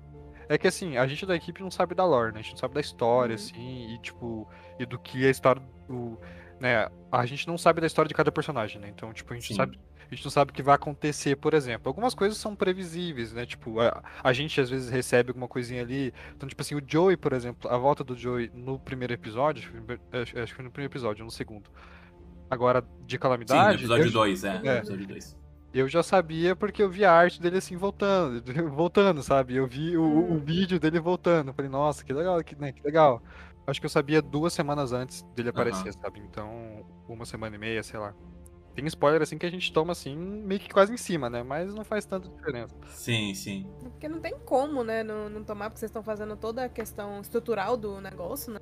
[0.53, 2.39] É que assim, a gente da equipe não sabe da lore, né?
[2.39, 3.41] A gente não sabe da história, Uhum.
[3.41, 4.47] assim, e tipo,
[4.79, 6.19] e do que é a história do.
[6.59, 6.87] Né?
[7.11, 8.87] A gente não sabe da história de cada personagem, né?
[8.87, 9.55] Então, tipo, a gente Sim.
[9.55, 9.79] sabe.
[10.11, 11.89] A gente não sabe o que vai acontecer, por exemplo.
[11.89, 13.47] Algumas coisas são previsíveis, né?
[13.47, 16.13] Tipo, a, a gente às vezes recebe alguma coisinha ali.
[16.35, 19.71] Então, tipo assim, o Joey, por exemplo, a volta do Joey no primeiro episódio, acho
[19.71, 21.67] que foi no- acho acho que foi no primeiro episódio, no segundo.
[22.49, 23.77] Agora, de Sim, no calamidade.
[23.79, 24.77] episódio eu- 2, é, no É.
[24.77, 25.37] episódio 2.
[25.79, 29.55] Eu já sabia porque eu vi a arte dele assim voltando, voltando, sabe?
[29.55, 30.39] Eu vi o, o Hum.
[30.39, 31.49] vídeo dele voltando.
[31.49, 33.21] Eu Falei, nossa, que legal, que, né, que legal.
[33.65, 36.19] Acho que eu sabia duas semanas antes dele aparecer, sabe?
[36.19, 38.13] Então, uma semana e meia, sei lá.
[38.75, 41.43] Tem spoiler assim que a gente toma assim, meio que quase em cima, né?
[41.43, 42.75] Mas não faz tanta diferença.
[42.88, 43.69] Sim, sim.
[43.79, 47.21] Porque não tem como, né, não, não tomar, porque vocês estão fazendo toda a questão
[47.21, 48.59] estrutural do negócio, né?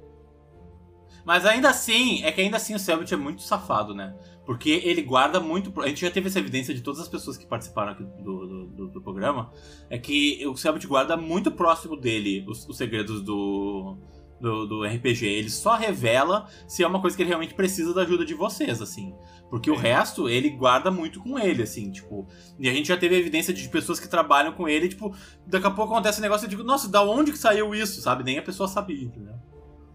[1.25, 4.15] Mas ainda assim, é que ainda assim o Selbit é muito safado, né?
[4.45, 5.71] Porque ele guarda muito.
[5.81, 8.88] A gente já teve essa evidência de todas as pessoas que participaram aqui do, do,
[8.89, 9.51] do- programa.
[9.89, 13.97] É que o Selbit guarda muito próximo dele os, os segredos do,
[14.41, 15.25] do, do RPG.
[15.27, 18.81] Ele só revela se é uma coisa que ele realmente precisa da ajuda de vocês,
[18.81, 19.13] assim.
[19.49, 22.27] Porque o resto ele guarda muito com ele, assim, tipo.
[22.60, 25.71] E a gente já teve evidência de pessoas que trabalham com ele, tipo, daqui a
[25.71, 28.23] pouco acontece um negócio e eu digo, nossa, da onde que saiu isso, sabe?
[28.23, 29.36] Nem a pessoa sabia, entendeu?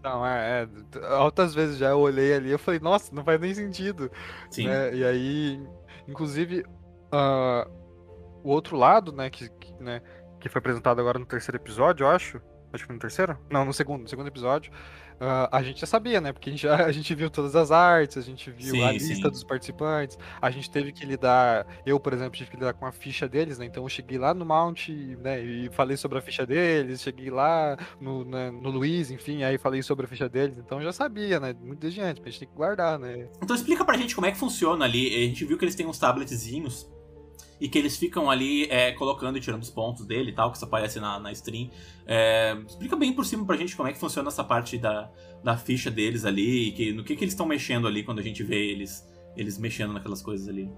[0.07, 1.05] Não, é, é.
[1.07, 4.09] Altas vezes já eu olhei ali eu falei, nossa, não faz nem sentido.
[4.49, 4.67] Sim.
[4.67, 4.95] né?
[4.95, 5.61] E aí,
[6.07, 6.63] inclusive,
[7.11, 7.67] ah,
[8.43, 10.01] o outro lado, né, que, que, né,
[10.39, 12.41] que foi apresentado agora no terceiro episódio, eu acho.
[12.71, 13.37] Acho que foi no terceiro?
[13.49, 14.71] Não, no segundo, no segundo episódio.
[15.19, 16.31] Ah, a gente já sabia, né?
[16.31, 18.91] Porque a gente, já, a gente viu todas as artes, a gente viu Sim, a
[18.91, 19.21] lista sim.
[19.21, 21.65] dos participantes, a gente teve que lidar.
[21.85, 23.65] Eu, por exemplo, tive que lidar com a ficha deles, né?
[23.65, 25.41] Então eu cheguei lá no Mount, né?
[25.41, 29.81] E falei sobre a ficha deles, cheguei lá no, né, no Luiz, enfim, aí falei
[29.81, 30.57] sobre a ficha deles.
[30.57, 31.55] Então eu já sabia, né?
[31.61, 33.27] Muito desde antes, a gente tem que guardar, né?
[33.41, 35.07] Então explica pra gente como é que funciona ali.
[35.15, 36.89] A gente viu que eles têm uns tabletzinhos
[37.59, 40.57] e que eles ficam ali é, colocando e tirando os pontos dele e tal, que
[40.57, 41.69] isso aparece na, na stream.
[42.05, 45.11] É, explica bem por cima pra gente como é que funciona essa parte da,
[45.43, 48.23] da ficha deles ali, e que, no que, que eles estão mexendo ali quando a
[48.23, 50.71] gente vê eles, eles mexendo naquelas coisas ali.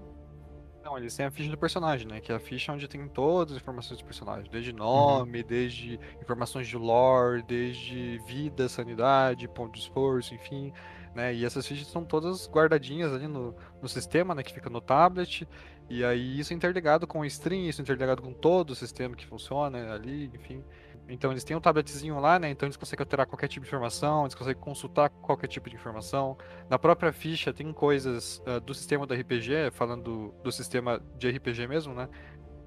[0.82, 2.20] Não, eles têm a ficha do personagem, né?
[2.20, 4.50] Que é a ficha onde tem todas as informações do personagem.
[4.50, 10.72] Desde nome, desde informações de lore, desde vida, sanidade, ponto de esforço, enfim.
[11.14, 11.34] Né?
[11.34, 14.42] E essas fichas são todas guardadinhas ali no, no sistema, né?
[14.42, 15.46] Que fica no tablet.
[15.90, 19.16] E aí isso é interligado com o stream, isso é interligado com todo o sistema
[19.16, 20.64] que funciona ali, enfim.
[21.08, 22.48] Então eles têm um tabletzinho lá, né?
[22.48, 26.38] Então eles conseguem alterar qualquer tipo de informação, eles conseguem consultar qualquer tipo de informação.
[26.68, 31.28] Na própria ficha tem coisas ah, do sistema do RPG, falando do, do sistema de
[31.28, 32.08] RPG mesmo, né?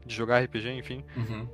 [0.06, 1.48] De jogar RPG, enfim, Uhum.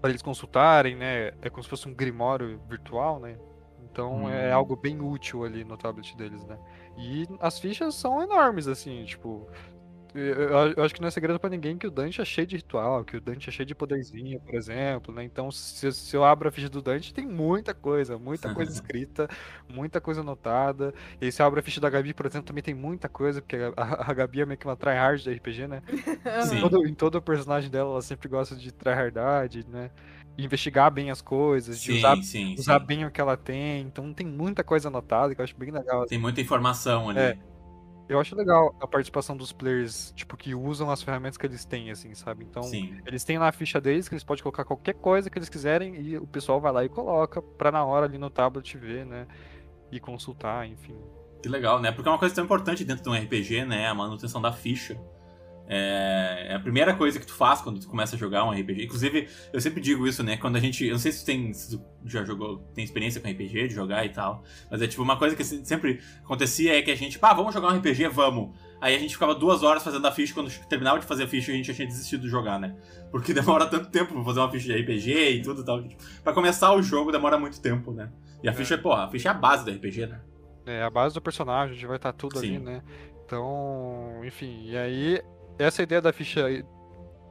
[0.00, 1.28] para eles consultarem, né?
[1.40, 3.38] É como se fosse um grimório virtual, né?
[3.92, 4.56] Então é Hum.
[4.56, 6.58] algo bem útil ali no tablet deles, né?
[6.96, 9.48] E as fichas são enormes, assim, tipo.
[10.14, 13.04] Eu, acho que não é segredo pra ninguém que o Dante é cheio de ritual,
[13.04, 15.22] que o Dante é cheio de poderzinho, por exemplo, né?
[15.22, 19.28] Então, se, se eu abro a ficha do Dante, tem muita coisa, muita coisa escrita,
[19.68, 20.92] muita coisa anotada.
[21.20, 23.40] E aí, se eu abro a ficha da Gabi, por exemplo, também tem muita coisa,
[23.40, 25.82] porque a, a- Gabi é meio que uma tryhard de RPG, né?
[26.42, 26.56] Sim.
[26.56, 29.90] Em todo, em todo o personagem dela, ela sempre gosta de tryhardade, né?
[30.36, 32.86] Investigar bem as coisas, de Sim, usar, sim, usar sim.
[32.86, 33.82] bem o que ela tem.
[33.82, 36.06] Então, tem muita coisa anotada que eu acho bem legal.
[36.06, 37.20] Tem muita informação ali.
[37.20, 37.50] É.
[38.10, 41.92] Eu acho legal a participação dos players, tipo, que usam as ferramentas que eles têm,
[41.92, 42.44] assim, sabe?
[42.44, 43.00] Então, Sim.
[43.06, 45.94] eles têm lá a ficha deles, que eles podem colocar qualquer coisa que eles quiserem
[45.94, 49.28] e o pessoal vai lá e coloca pra na hora ali no tablet ver, né?
[49.92, 50.96] E consultar, enfim.
[51.40, 51.92] Que legal, né?
[51.92, 53.86] Porque é uma coisa tão importante dentro de um RPG, né?
[53.86, 55.00] A manutenção da ficha.
[55.72, 58.84] É é a primeira coisa que tu faz quando tu começa a jogar um RPG.
[58.84, 60.36] Inclusive, eu sempre digo isso, né?
[60.36, 60.84] Quando a gente.
[60.84, 63.74] Eu não sei se tu, tem, se tu já jogou, tem experiência com RPG, de
[63.74, 64.42] jogar e tal.
[64.68, 67.54] Mas é tipo, uma coisa que se- sempre acontecia é que a gente, pá, vamos
[67.54, 68.50] jogar um RPG, vamos.
[68.80, 71.52] Aí a gente ficava duas horas fazendo a ficha, quando terminava de fazer a ficha,
[71.52, 72.74] a gente já tinha desistido de jogar, né?
[73.12, 75.86] Porque demora tanto tempo pra fazer uma ficha de RPG e tudo e tal.
[75.86, 78.10] tipo, pra começar o jogo demora muito tempo, né?
[78.42, 80.20] E a ficha, pô, a ficha é a base do RPG, né?
[80.66, 82.58] É a base do personagem, onde vai estar tudo ali, Sim.
[82.58, 82.82] né?
[83.24, 85.22] Então, enfim, e aí,
[85.64, 86.46] essa ideia da ficha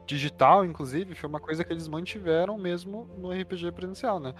[0.06, 4.34] digital, inclusive, foi uma coisa que eles mantiveram mesmo no RPG presencial, né?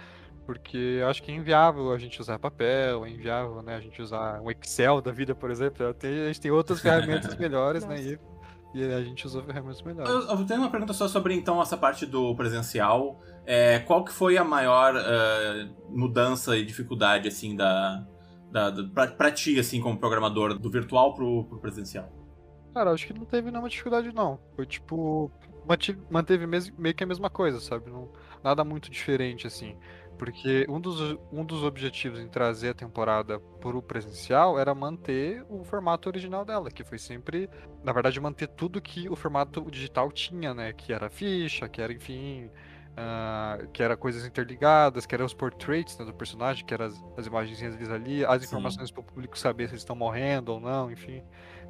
[0.45, 4.41] Porque acho que é inviável a gente usar papel, é inviável né, a gente usar
[4.41, 5.85] um Excel da vida, por exemplo.
[5.85, 8.01] A gente tem outras ferramentas melhores, né?
[8.01, 8.19] E,
[8.73, 10.09] e, a gente usou ferramentas melhores.
[10.09, 13.21] Eu, eu, tenho uma pergunta só sobre então essa parte do presencial.
[13.45, 18.05] É, qual que foi a maior uh, mudança e dificuldade assim da,
[18.51, 22.20] da, da pra, pra, ti assim como programador do virtual pro, pro presencial?
[22.73, 24.39] Cara, acho que não teve nenhuma dificuldade não.
[24.55, 25.31] Foi tipo
[26.09, 27.89] manteve meio que a mesma coisa, sabe?
[27.91, 28.09] Não,
[28.43, 29.77] nada muito diferente assim.
[30.17, 35.43] Porque um dos, um dos objetivos em trazer a temporada para o presencial era manter
[35.49, 37.49] o formato original dela, que foi sempre,
[37.83, 40.73] na verdade, manter tudo que o formato digital tinha, né?
[40.73, 42.51] Que era ficha, que era, enfim,
[42.91, 47.03] uh, que era coisas interligadas, que eram os portraits né, do personagem, que eram as,
[47.17, 50.91] as imagens ali, as informações para o público saber se eles estão morrendo ou não,
[50.91, 51.23] enfim.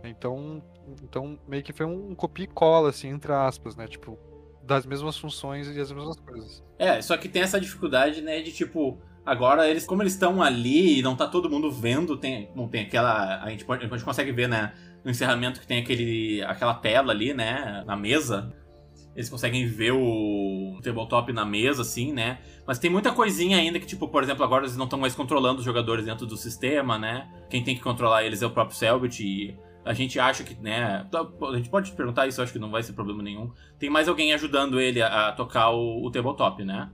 [0.04, 0.62] Então,
[1.04, 3.88] então meio que foi um copia e cola, assim, entre aspas, né?
[3.88, 4.18] Tipo,
[4.64, 6.64] das mesmas funções e as mesmas coisas.
[6.78, 11.00] É, só que tem essa dificuldade, né, de tipo, agora eles, como eles estão ali
[11.00, 14.04] e não tá todo mundo vendo, tem, não tem aquela, a gente, pode, a gente
[14.04, 18.54] consegue ver, né, no encerramento que tem aquele, aquela tela ali, né, na mesa.
[19.14, 22.40] Eles conseguem ver o tabletop na mesa, assim, né?
[22.66, 25.60] Mas tem muita coisinha ainda que, tipo, por exemplo, agora eles não estão mais controlando
[25.60, 27.28] os jogadores dentro do sistema, né?
[27.50, 31.08] Quem tem que controlar eles é o próprio Selbit e a gente acha que, né?
[31.14, 33.52] A gente pode perguntar isso, acho que não vai ser problema nenhum.
[33.80, 36.90] Tem mais alguém ajudando ele a, a tocar o, o tabletop, né?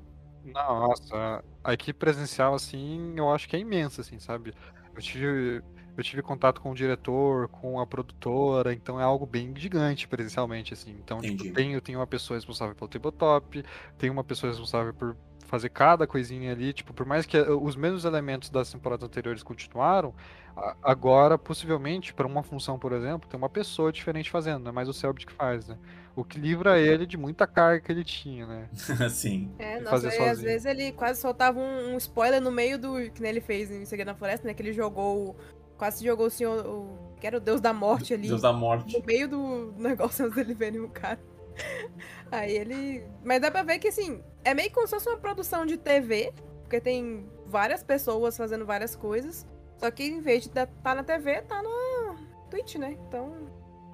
[0.45, 4.53] Nossa, a equipe presencial, assim, eu acho que é imensa, assim, sabe?
[4.95, 5.61] Eu tive,
[5.97, 10.73] eu tive contato com o diretor, com a produtora, então é algo bem gigante presencialmente,
[10.73, 10.91] assim.
[10.91, 13.63] Então, tipo, tem, eu tenho uma pessoa responsável pelo tabletop,
[13.97, 15.17] tem uma pessoa responsável por
[15.47, 19.41] fazer cada coisinha ali, tipo, por mais que eh, os mesmos elementos das temporadas anteriores
[19.41, 20.13] continuaram,
[20.81, 24.89] agora, possivelmente, para uma função, por exemplo, tem uma pessoa diferente fazendo, não é mais
[24.89, 25.77] o Selbit que faz, né?
[26.15, 28.69] O que livra ele de muita carga que ele tinha, né?
[29.09, 29.51] Sim.
[29.59, 33.23] É, nossa, e às vezes ele quase soltava um, um, spoiler no meio do que
[33.23, 34.53] ele fez em Segredo na Floresta, né?
[34.55, 35.35] Que ele jogou,
[35.77, 38.27] quase jogou o senhor, o, que era o Deus da Morte ali.
[38.27, 38.97] Deus da Morte.
[38.97, 41.19] No meio do negócio, antes dele verem o cara.
[42.31, 43.03] Aí ele.
[43.23, 46.33] Mas dá pra ver que assim, é meio como se fosse uma produção de TV,
[46.61, 49.45] porque tem várias pessoas fazendo várias coisas.
[49.77, 52.15] Só que em vez de estar tá na TV, tá na
[52.49, 52.97] Twitch, né?
[53.07, 53.33] Então.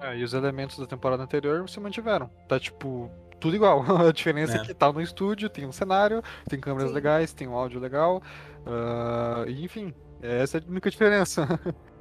[0.00, 2.30] É, e os elementos da temporada anterior se mantiveram.
[2.48, 3.10] Tá tipo.
[3.40, 3.84] Tudo igual.
[4.08, 4.60] A diferença é.
[4.60, 6.94] é que tá no estúdio, tem um cenário, tem câmeras Sim.
[6.94, 8.22] legais, tem um áudio legal.
[8.66, 11.46] Uh, e enfim, essa é a única diferença.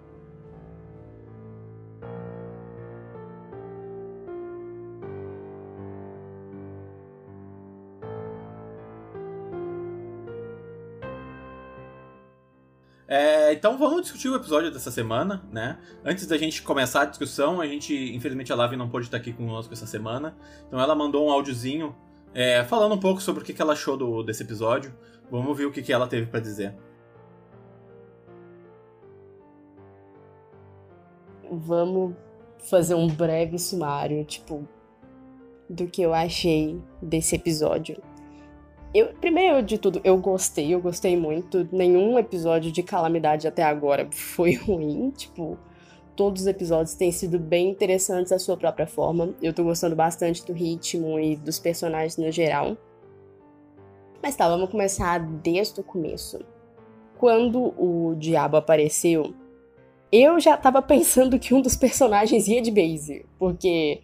[13.15, 15.77] É, então vamos discutir o episódio dessa semana, né?
[16.03, 19.31] Antes da gente começar a discussão, a gente, infelizmente, a Lavi não pôde estar aqui
[19.31, 20.35] conosco essa semana.
[20.65, 21.95] Então ela mandou um áudiozinho
[22.33, 24.91] é, falando um pouco sobre o que, ela achou do, desse episódio.
[25.29, 26.75] Vamos ver o que, que ela teve para dizer.
[31.51, 32.15] Vamos
[32.67, 34.67] fazer um breve sumário, tipo,
[35.69, 38.01] do que eu achei desse episódio.
[38.93, 41.67] Eu, primeiro de tudo, eu gostei, eu gostei muito.
[41.71, 45.09] Nenhum episódio de Calamidade até agora foi ruim.
[45.09, 45.57] Tipo,
[46.15, 49.33] todos os episódios têm sido bem interessantes à sua própria forma.
[49.41, 52.77] Eu tô gostando bastante do ritmo e dos personagens no geral.
[54.21, 56.39] Mas tá, vamos começar desde o começo.
[57.17, 59.33] Quando o diabo apareceu,
[60.11, 64.01] eu já tava pensando que um dos personagens ia de base, porque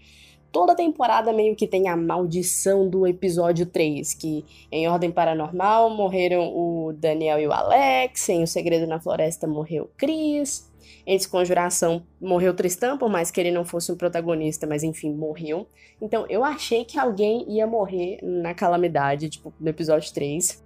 [0.52, 6.56] toda temporada meio que tem a maldição do episódio 3, que em Ordem Paranormal morreram
[6.56, 10.70] o Daniel e o Alex, em O Segredo na Floresta morreu o Chris,
[11.06, 15.68] em Desconjuração morreu Tristan, por mais que ele não fosse um protagonista, mas enfim, morreu.
[16.02, 20.64] Então eu achei que alguém ia morrer na calamidade, tipo, no episódio 3.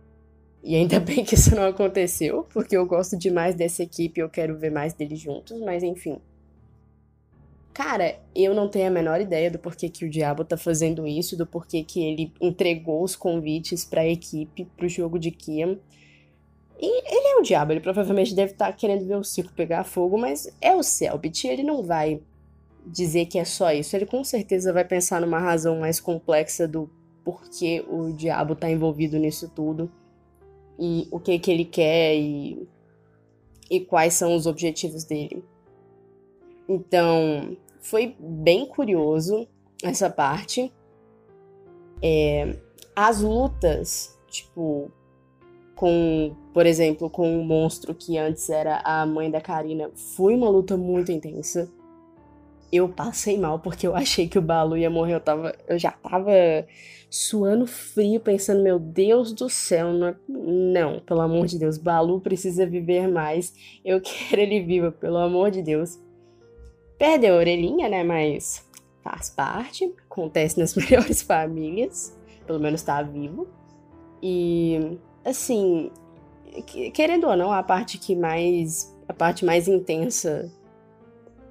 [0.64, 4.58] E ainda bem que isso não aconteceu, porque eu gosto demais dessa equipe eu quero
[4.58, 6.20] ver mais deles juntos, mas enfim.
[7.74, 11.36] Cara, eu não tenho a menor ideia do porquê que o Diabo tá fazendo isso,
[11.36, 15.80] do porquê que ele entregou os convites para a equipe pro jogo de Kiam.
[16.80, 19.84] E ele é o Diabo, ele provavelmente deve estar tá querendo ver o circo pegar
[19.84, 22.22] fogo, mas é o Selbit, ele não vai
[22.86, 23.96] dizer que é só isso.
[23.96, 26.90] Ele com certeza vai pensar numa razão mais complexa do
[27.24, 29.92] porquê o Diabo tá envolvido nisso tudo
[30.78, 32.68] e o que que ele quer e,
[33.70, 35.44] e quais são os objetivos dele.
[36.68, 39.48] Então, foi bem curioso
[39.84, 40.74] essa parte.
[42.02, 42.58] É,
[42.96, 44.90] as lutas, tipo,
[45.76, 50.50] com, por exemplo, com o monstro que antes era a mãe da Karina, foi uma
[50.50, 51.70] luta muito intensa.
[52.72, 55.16] eu passei mal porque eu achei que o Balu ia morrer.
[55.16, 56.32] Eu, tava, eu já tava
[57.10, 62.22] suando frio, pensando, meu Deus do céu, não, é, não, pelo amor de Deus, Balu
[62.22, 63.54] precisa viver mais.
[63.84, 66.00] Eu quero ele vivo, pelo amor de Deus.
[66.98, 68.04] Perdeu a orelhinha, né?
[68.04, 68.66] Mas
[69.02, 73.48] faz parte, acontece nas melhores famílias, pelo menos tá vivo.
[74.22, 75.92] E assim,
[76.94, 80.50] querendo ou não, a parte que mais a parte mais intensa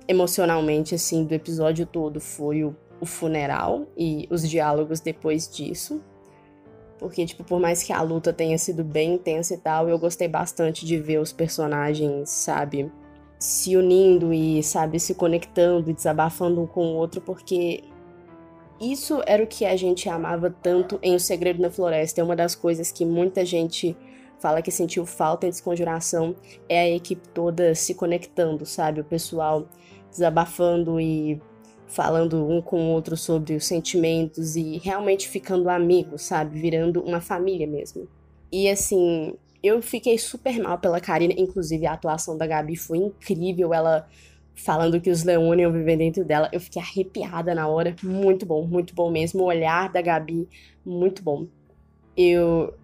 [0.09, 6.03] emocionalmente, assim, do episódio todo foi o, o funeral e os diálogos depois disso.
[6.99, 10.29] Porque, tipo, por mais que a luta tenha sido bem intensa e tal, eu gostei
[10.29, 12.91] bastante de ver os personagens, sabe,
[13.43, 17.83] se unindo e, sabe, se conectando e desabafando um com o outro, porque
[18.81, 22.21] isso era o que a gente amava tanto em O Segredo na Floresta.
[22.21, 23.97] É uma das coisas que muita gente
[24.39, 26.37] fala que sentiu falta em Desconjuração,
[26.69, 29.01] é a equipe toda se conectando, sabe?
[29.01, 29.67] O pessoal
[30.09, 31.43] desabafando e
[31.89, 36.61] falando um com o outro sobre os sentimentos e realmente ficando amigos, sabe?
[36.61, 38.07] Virando uma família mesmo.
[38.53, 43.73] E assim, eu fiquei super mal pela Karina, inclusive a atuação da Gabi foi incrível,
[43.73, 44.09] ela
[44.55, 46.49] falando que os Leone iam viver dentro dela.
[46.53, 49.43] Eu fiquei arrepiada na hora, muito bom, muito bom mesmo.
[49.43, 50.49] O olhar da Gabi,
[50.85, 51.47] muito bom.
[52.17, 52.75] Eu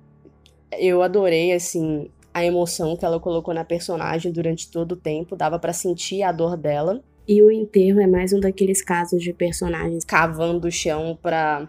[0.73, 5.59] eu adorei assim a emoção que ela colocou na personagem durante todo o tempo, dava
[5.59, 7.03] para sentir a dor dela.
[7.27, 11.69] E o enterro é mais um daqueles casos de personagens cavando o chão pra,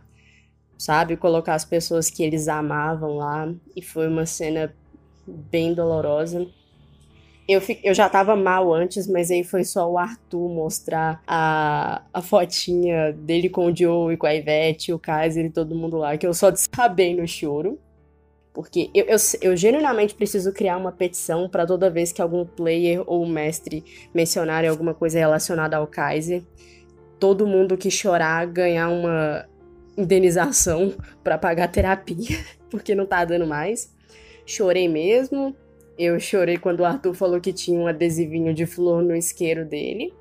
[0.78, 3.54] sabe, colocar as pessoas que eles amavam lá.
[3.76, 4.74] E foi uma cena
[5.50, 6.48] bem dolorosa.
[7.48, 12.22] Eu, eu já tava mal antes, mas aí foi só o Arthur mostrar a, a
[12.22, 16.16] fotinha dele com o Joe e com a Ivete, o Kaiser e todo mundo lá,
[16.16, 17.80] que eu só desabei no choro.
[18.54, 23.04] Porque eu, eu, eu genuinamente preciso criar uma petição para toda vez que algum player
[23.08, 26.44] ou mestre mencionarem alguma coisa relacionada ao Kaiser,
[27.20, 29.46] todo mundo que chorar ganhar uma
[29.98, 32.38] indenização para pagar terapia,
[32.70, 33.94] porque não tá dando mais.
[34.50, 35.56] Chorei mesmo.
[35.96, 40.12] Eu chorei quando o Arthur falou que tinha um adesivinho de flor no isqueiro dele.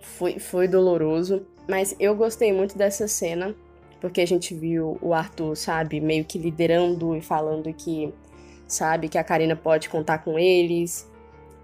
[0.00, 1.44] Foi, foi doloroso.
[1.68, 3.52] Mas eu gostei muito dessa cena
[4.00, 8.14] porque a gente viu o Arthur, sabe, meio que liderando e falando que,
[8.68, 11.10] sabe, que a Karina pode contar com eles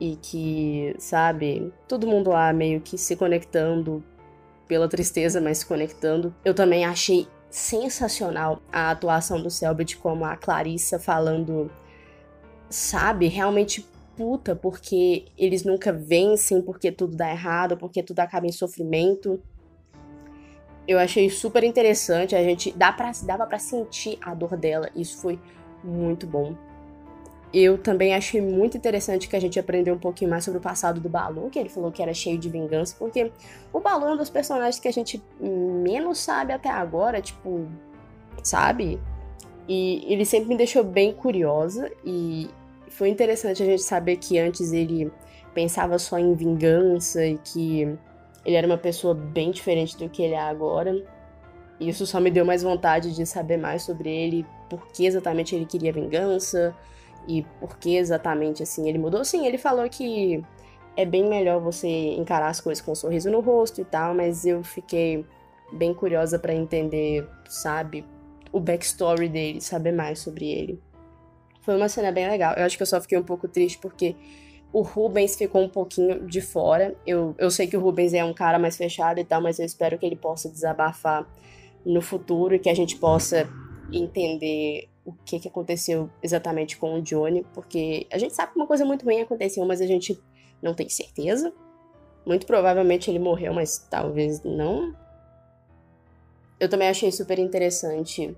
[0.01, 4.03] e que, sabe, todo mundo lá meio que se conectando
[4.67, 6.35] pela tristeza, mas se conectando.
[6.45, 11.71] Eu também achei sensacional a atuação do Selbit como a Clarissa falando,
[12.69, 13.85] sabe, realmente
[14.17, 19.41] puta, porque eles nunca vencem, porque tudo dá errado, porque tudo acaba em sofrimento.
[20.87, 25.19] Eu achei super interessante, a gente dá pra, dava para sentir a dor dela, isso
[25.19, 25.39] foi
[25.83, 26.55] muito bom.
[27.53, 31.01] Eu também achei muito interessante que a gente aprendeu um pouquinho mais sobre o passado
[31.01, 33.33] do Balu, que ele falou que era cheio de vingança, porque
[33.73, 37.67] o Balu é um dos personagens que a gente menos sabe até agora, tipo,
[38.43, 39.01] sabe?
[39.69, 42.49] E ele sempre me deixou bem curiosa e
[42.89, 45.11] foi interessante a gente saber que antes ele
[45.53, 47.83] pensava só em vingança e que
[48.45, 51.05] ele era uma pessoa bem diferente do que ele é agora.
[51.81, 55.57] E isso só me deu mais vontade de saber mais sobre ele, por que exatamente
[55.57, 56.75] ele queria vingança
[57.27, 59.25] e por que exatamente assim ele mudou.
[59.25, 60.43] Sim, ele falou que
[60.97, 64.45] é bem melhor você encarar as coisas com um sorriso no rosto e tal, mas
[64.45, 65.25] eu fiquei
[65.73, 68.05] bem curiosa para entender, sabe,
[68.53, 70.81] o backstory dele, saber mais sobre ele.
[71.63, 72.55] Foi uma cena bem legal.
[72.57, 74.17] Eu acho que eu só fiquei um pouco triste porque
[74.73, 76.97] o Rubens ficou um pouquinho de fora.
[77.07, 79.67] Eu, eu sei que o Rubens é um cara mais fechado e tal, mas eu
[79.67, 81.27] espero que ele possa desabafar
[81.85, 83.49] no futuro e que a gente possa
[83.93, 88.67] entender o que, que aconteceu exatamente com o Johnny, porque a gente sabe que uma
[88.67, 90.21] coisa muito ruim aconteceu, mas a gente
[90.63, 91.53] não tem certeza.
[92.25, 94.95] Muito provavelmente ele morreu, mas talvez não.
[96.59, 98.37] Eu também achei super interessante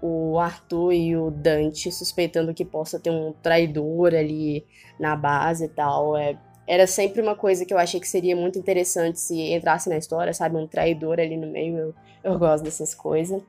[0.00, 4.64] o Arthur e o Dante suspeitando que possa ter um traidor ali
[4.98, 6.16] na base e tal.
[6.16, 9.98] É, era sempre uma coisa que eu achei que seria muito interessante se entrasse na
[9.98, 10.56] história, sabe?
[10.56, 11.76] Um traidor ali no meio.
[11.76, 13.42] Eu, eu gosto dessas coisas.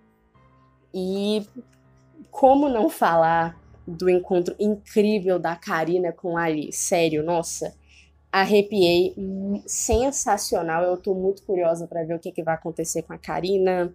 [0.94, 1.46] E
[2.32, 6.72] como não falar do encontro incrível da Karina com a Ali?
[6.72, 7.76] Sério, nossa.
[8.32, 9.14] Arrepiei,
[9.68, 10.84] sensacional.
[10.84, 13.94] Eu tô muito curiosa para ver o que, que vai acontecer com a Karina,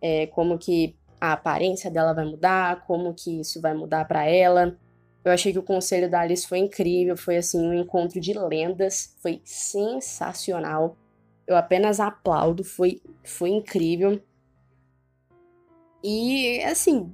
[0.00, 4.78] é, como que a aparência dela vai mudar, como que isso vai mudar para ela.
[5.24, 9.16] Eu achei que o conselho da Alice foi incrível, foi assim um encontro de lendas,
[9.20, 10.96] foi sensacional.
[11.46, 14.20] Eu apenas aplaudo, foi foi incrível.
[16.02, 17.10] E assim,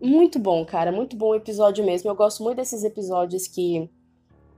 [0.00, 2.10] muito bom, cara, muito bom episódio mesmo.
[2.10, 3.88] Eu gosto muito desses episódios que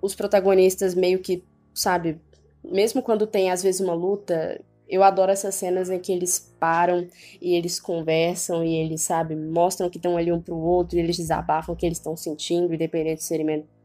[0.03, 2.21] os protagonistas meio que, sabe,
[2.63, 7.07] Mesmo quando tem, às vezes, uma luta, eu adoro essas cenas em que eles param
[7.41, 11.17] e eles conversam e eles, sabe, mostram que estão ali um pro outro e eles
[11.17, 13.23] desabafam o que eles estão sentindo, independente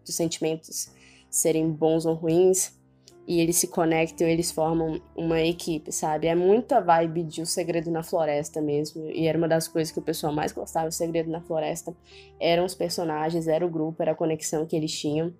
[0.04, 0.90] dos sentimentos
[1.30, 2.74] serem bons ou ruins
[3.28, 6.28] e eles se conectam, eles formam uma equipe, sabe?
[6.28, 9.10] É muita vibe de O Segredo na Floresta mesmo.
[9.10, 11.96] E era uma das coisas que o pessoal mais gostava, O Segredo na Floresta.
[12.40, 15.34] Eram os personagens, era o grupo, era a conexão que eles tinham.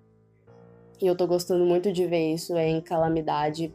[1.00, 3.72] E eu tô gostando muito de ver isso em Calamidade.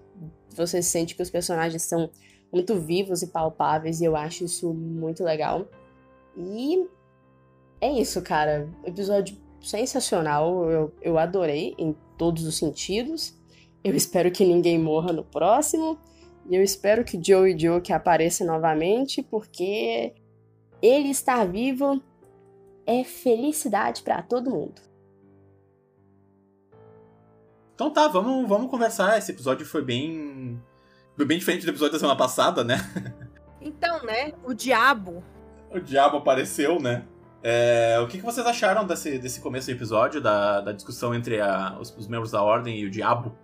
[0.49, 2.09] Você sente que os personagens são
[2.51, 5.65] muito vivos e palpáveis, e eu acho isso muito legal.
[6.35, 6.85] E
[7.79, 8.67] é isso, cara.
[8.83, 13.39] Episódio sensacional, eu, eu adorei em todos os sentidos.
[13.83, 15.97] Eu espero que ninguém morra no próximo.
[16.49, 20.13] E eu espero que Joe e Joe que apareça novamente, porque
[20.81, 22.01] ele estar vivo
[22.85, 24.81] é felicidade para todo mundo.
[27.75, 29.17] Então tá, vamos, vamos conversar.
[29.17, 30.61] Esse episódio foi bem.
[31.15, 32.77] Foi bem diferente do episódio da semana passada, né?
[33.63, 34.33] Então, né?
[34.43, 35.23] O diabo.
[35.69, 37.05] O diabo apareceu, né?
[37.43, 41.39] É, o que, que, vocês acharam desse, desse começo do episódio, da, da discussão entre
[41.39, 43.37] a, os, os membros da ordem e o diabo?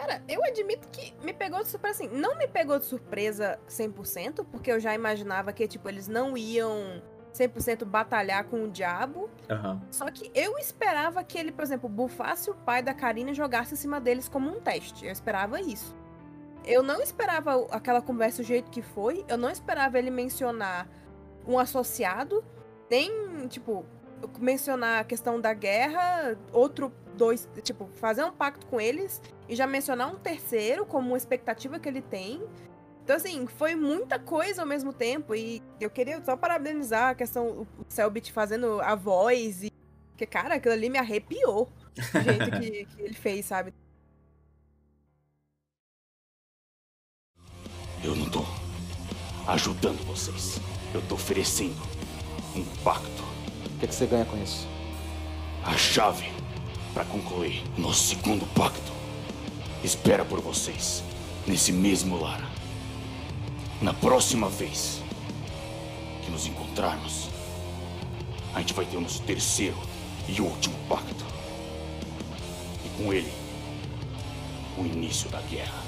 [0.00, 4.46] Cara, eu admito que me pegou de surpresa, assim, não me pegou de surpresa 100%,
[4.50, 7.02] porque eu já imaginava que, tipo, eles não iam
[7.34, 9.28] 100% batalhar com o diabo.
[9.50, 9.78] Uhum.
[9.90, 13.74] Só que eu esperava que ele, por exemplo, bufasse o pai da Karina e jogasse
[13.74, 15.04] em cima deles como um teste.
[15.04, 15.94] Eu esperava isso.
[16.64, 19.22] Eu não esperava aquela conversa do jeito que foi.
[19.28, 20.88] Eu não esperava ele mencionar
[21.46, 22.42] um associado.
[22.88, 23.84] Nem, tipo,
[24.38, 26.90] mencionar a questão da guerra, outro
[27.20, 31.78] dois, tipo, fazer um pacto com eles e já mencionar um terceiro como uma expectativa
[31.78, 32.42] que ele tem.
[33.04, 35.34] Então, assim, foi muita coisa ao mesmo tempo.
[35.34, 39.64] E eu queria só parabenizar a questão, o Selbit fazendo a voz.
[39.64, 39.70] E,
[40.12, 41.70] porque, cara, aquilo ali me arrepiou.
[42.14, 43.74] O jeito que, que ele fez, sabe?
[48.02, 48.46] Eu não tô
[49.46, 50.58] ajudando vocês.
[50.94, 51.82] Eu tô oferecendo
[52.56, 53.22] um pacto.
[53.66, 54.66] O que, é que você ganha com isso?
[55.62, 56.39] A chave
[56.92, 58.92] para concluir nosso segundo pacto.
[59.82, 61.02] Espera por vocês
[61.46, 62.48] nesse mesmo lar.
[63.80, 65.02] Na próxima vez
[66.24, 67.28] que nos encontrarmos,
[68.54, 69.76] a gente vai ter o nosso terceiro
[70.28, 71.24] e último pacto.
[72.84, 73.32] E com ele,
[74.76, 75.80] o início da guerra.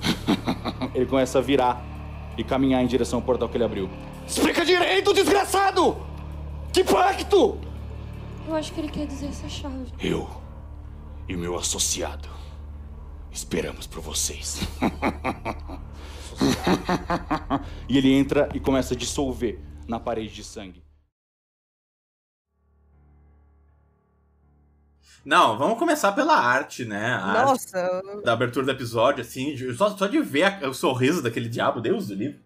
[0.94, 1.84] ele começa a virar
[2.38, 3.90] e caminhar em direção ao portal que ele abriu.
[4.26, 5.96] Explica direito, desgraçado!
[6.72, 7.65] Que pacto!
[8.46, 9.92] Eu acho que ele quer dizer essa chave.
[10.00, 10.28] Eu
[11.28, 12.28] e o meu associado
[13.32, 14.60] esperamos por vocês.
[17.88, 20.84] e ele entra e começa a dissolver na parede de sangue.
[25.24, 27.14] Não, vamos começar pela arte, né?
[27.14, 27.78] A Nossa!
[27.78, 31.80] Arte da abertura do episódio, assim, só, só de ver a, o sorriso daquele diabo,
[31.80, 32.45] Deus do livro.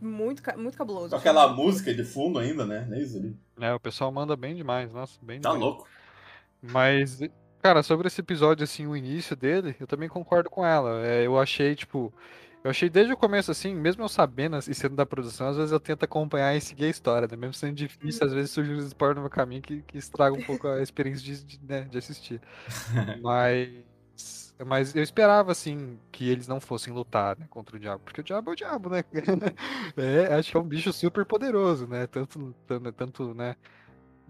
[0.00, 1.10] Muito, muito cabuloso.
[1.10, 2.86] Com aquela música de fundo ainda, né?
[2.88, 3.38] Deus do livro.
[3.60, 5.60] É, o pessoal manda bem demais, nossa, bem Tá demais.
[5.60, 5.88] louco.
[6.62, 7.20] Mas,
[7.62, 11.04] cara, sobre esse episódio, assim, o início dele, eu também concordo com ela.
[11.06, 12.12] É, eu achei, tipo,
[12.64, 15.72] eu achei desde o começo, assim, mesmo eu sabendo e sendo da produção, às vezes
[15.72, 17.36] eu tento acompanhar e seguir a história, né?
[17.36, 20.42] Mesmo sendo difícil, às vezes surgem uns spoilers no meu caminho que, que estragam um
[20.42, 22.40] pouco a experiência de, de, né, de assistir.
[23.14, 23.68] Mas,
[24.66, 28.24] mas eu esperava, assim, que eles não fossem lutar, né, contra o diabo, porque o
[28.24, 29.04] diabo é o diabo, né?
[29.96, 32.06] É, acho que é um bicho super poderoso, né?
[32.06, 33.56] Tanto, tanto, tanto né?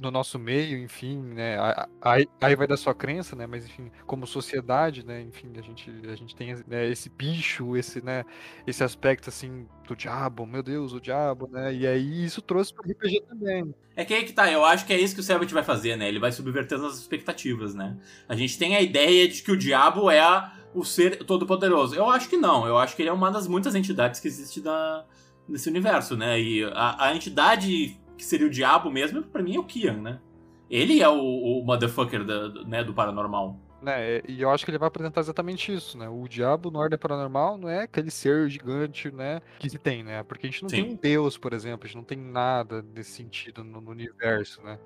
[0.00, 1.56] No nosso meio, enfim, né?
[2.00, 3.46] Aí, aí vai da sua crença, né?
[3.46, 5.22] Mas enfim, como sociedade, né?
[5.22, 8.24] Enfim, a gente, a gente tem né, esse bicho, esse, né?
[8.66, 11.74] Esse aspecto assim do diabo, meu Deus, o diabo, né?
[11.74, 13.74] E aí isso trouxe pro RPG também.
[13.96, 15.96] É que aí que tá, eu acho que é isso que o Selbit vai fazer,
[15.96, 16.08] né?
[16.08, 17.96] Ele vai subverter as expectativas, né?
[18.28, 21.96] A gente tem a ideia de que o diabo é a- o ser todo-poderoso.
[21.96, 24.60] Eu acho que não, eu acho que ele é uma das muitas entidades que existe
[24.60, 25.04] na,
[25.48, 26.38] nesse universo, né?
[26.40, 30.20] E a, a entidade que seria o diabo mesmo, pra mim é o Kian, né?
[30.68, 33.58] Ele é o, o motherfucker da- do, né, do paranormal.
[33.80, 36.08] Né, e eu acho que ele vai apresentar exatamente isso, né?
[36.08, 39.40] O diabo no Ordem Paranormal não é aquele ser gigante, né?
[39.60, 40.24] Que se tem, né?
[40.24, 40.90] Porque a gente não tem Sim.
[40.90, 44.80] um deus, por exemplo, a gente não tem nada nesse sentido no, no universo, né?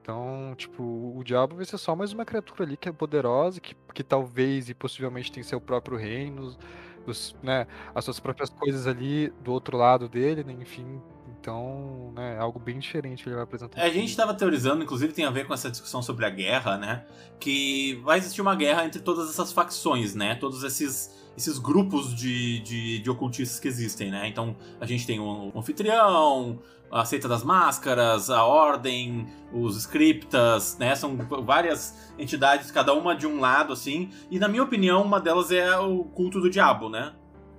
[0.00, 3.76] Então, tipo, o diabo vai ser só mais uma criatura ali que é poderosa, que,
[3.92, 6.56] que talvez e possivelmente tem seu próprio reino,
[7.06, 10.52] os, né, as suas próprias coisas ali do outro lado dele, né?
[10.52, 11.02] Enfim.
[11.40, 13.80] Então, né, é algo bem diferente que ele vai apresentar.
[13.80, 17.06] A gente estava teorizando, inclusive tem a ver com essa discussão sobre a guerra, né?
[17.38, 20.34] Que vai existir uma guerra entre todas essas facções, né?
[20.34, 24.28] Todos esses, esses grupos de, de, de ocultistas que existem, né?
[24.28, 26.60] Então a gente tem o anfitrião,
[26.90, 30.94] a seita das máscaras, a ordem, os scriptas, né?
[30.94, 34.10] São várias entidades, cada uma de um lado, assim.
[34.30, 37.14] E na minha opinião, uma delas é o culto do diabo, né?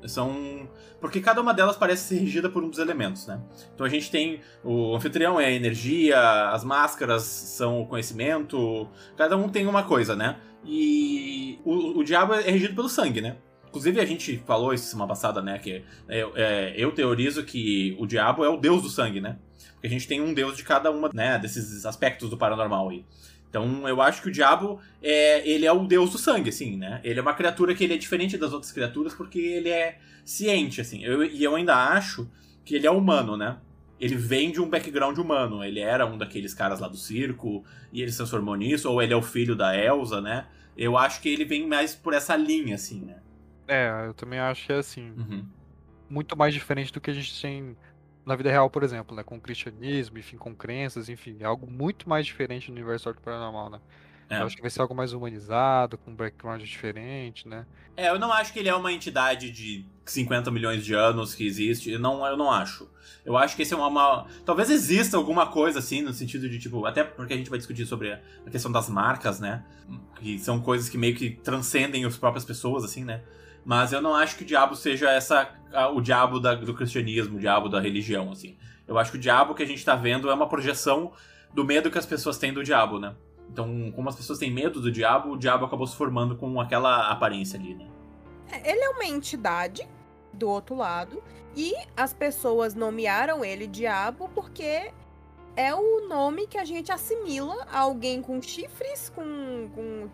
[0.05, 0.69] São.
[0.99, 3.39] Porque cada uma delas parece ser regida por um dos elementos, né?
[3.73, 4.41] Então a gente tem.
[4.63, 8.87] O anfitrião é a energia, as máscaras são o conhecimento,
[9.17, 10.37] cada um tem uma coisa, né?
[10.63, 13.37] E o, o diabo é regido pelo sangue, né?
[13.71, 15.57] Inclusive, a gente falou isso semana passada, né?
[15.57, 19.37] Que é, é, eu teorizo que o diabo é o deus do sangue, né?
[19.73, 23.05] Porque a gente tem um deus de cada uma né, desses aspectos do paranormal aí.
[23.51, 27.01] Então eu acho que o diabo é ele é o deus do sangue, assim, né?
[27.03, 30.79] Ele é uma criatura que ele é diferente das outras criaturas porque ele é ciente,
[30.79, 31.03] assim.
[31.03, 32.31] Eu, e eu ainda acho
[32.63, 33.57] que ele é humano, né?
[33.99, 35.61] Ele vem de um background humano.
[35.65, 39.13] Ele era um daqueles caras lá do circo e ele se transformou nisso, ou ele
[39.13, 40.47] é o filho da Elsa, né?
[40.77, 43.17] Eu acho que ele vem mais por essa linha, assim, né?
[43.67, 45.11] É, eu também acho que é assim.
[45.11, 45.45] Uhum.
[46.09, 47.75] Muito mais diferente do que a gente tem
[48.25, 49.23] na vida real, por exemplo, né?
[49.23, 53.21] Com o cristianismo, enfim, com crenças, enfim, é algo muito mais diferente no universo do
[53.21, 53.79] paranormal, né?
[54.31, 54.39] É.
[54.39, 57.65] Eu acho que vai ser algo mais humanizado, com um background diferente, né?
[57.97, 61.45] É, eu não acho que ele é uma entidade de 50 milhões de anos que
[61.45, 61.91] existe.
[61.91, 62.89] Eu não, eu não acho.
[63.25, 64.25] Eu acho que esse é uma, uma.
[64.45, 67.85] Talvez exista alguma coisa assim, no sentido de, tipo, até porque a gente vai discutir
[67.85, 69.65] sobre a questão das marcas, né?
[70.15, 73.21] Que são coisas que meio que transcendem as próprias pessoas, assim, né?
[73.63, 75.49] Mas eu não acho que o diabo seja essa
[75.93, 78.57] o diabo da, do cristianismo, o diabo da religião, assim.
[78.87, 81.13] Eu acho que o diabo que a gente tá vendo é uma projeção
[81.53, 83.15] do medo que as pessoas têm do diabo, né?
[83.49, 87.09] Então, como as pessoas têm medo do diabo, o diabo acabou se formando com aquela
[87.09, 87.87] aparência ali, né?
[88.51, 89.87] É, Ele é uma entidade
[90.33, 91.21] do outro lado
[91.55, 94.91] e as pessoas nomearam ele diabo porque
[95.55, 100.09] é o nome que a gente assimila a alguém com chifres, com, com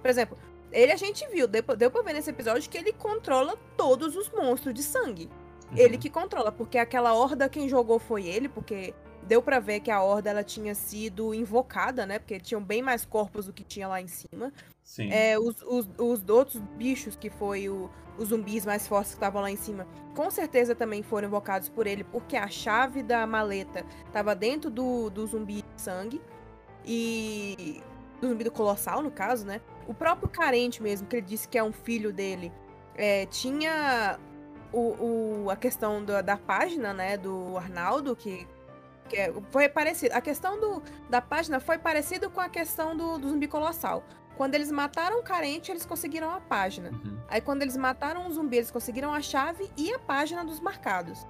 [0.00, 0.38] por exemplo,
[0.72, 4.16] ele a gente viu, deu, pra- deu pra ver nesse episódio que ele controla todos
[4.16, 5.28] os monstros de sangue.
[5.70, 5.78] Uhum.
[5.78, 8.94] Ele que controla, porque aquela horda quem jogou foi ele, porque
[9.24, 12.18] deu pra ver que a horda ela tinha sido invocada, né?
[12.18, 14.52] Porque tinham bem mais corpos do que tinha lá em cima.
[14.84, 15.10] Sim.
[15.10, 19.42] É, os, os, os outros bichos, que foi o, os zumbis mais fortes que estavam
[19.42, 23.84] lá em cima, com certeza também foram invocados por ele, porque a chave da maleta
[24.06, 26.20] estava dentro do, do zumbi de sangue.
[26.84, 27.82] E.
[28.20, 29.60] Do zumbi do colossal, no caso, né?
[29.86, 32.52] O próprio carente mesmo, que ele disse que é um filho dele,
[32.96, 34.18] é, tinha
[34.72, 37.16] o, o- a questão da, da página, né?
[37.16, 38.46] Do Arnaldo, que.
[39.08, 40.14] que é- foi parecido.
[40.14, 44.02] A questão do, da página foi parecida com a questão do, do zumbi colossal.
[44.36, 46.90] Quando eles mataram o carente, eles conseguiram a página.
[46.90, 47.16] Uhum.
[47.28, 51.26] Aí quando eles mataram o zumbi, eles conseguiram a chave e a página dos marcados.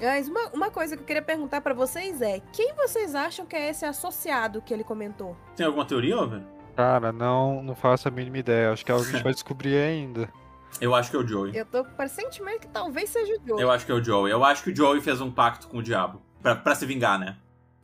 [0.00, 3.54] Mas uma, uma coisa que eu queria perguntar pra vocês é: quem vocês acham que
[3.54, 5.36] é esse associado que ele comentou?
[5.54, 6.40] Tem alguma teoria, Over?
[6.80, 8.72] Cara, não, não faço a mínima ideia.
[8.72, 10.32] Acho que é algo que a gente vai descobrir ainda.
[10.80, 11.54] Eu acho que é o Joey.
[11.54, 13.60] Eu tô com pressentimento que talvez seja o Joe.
[13.60, 14.32] Eu acho que é o Joey.
[14.32, 16.22] Eu acho que o Joey fez um pacto com o diabo.
[16.40, 17.36] Pra, pra se vingar, né?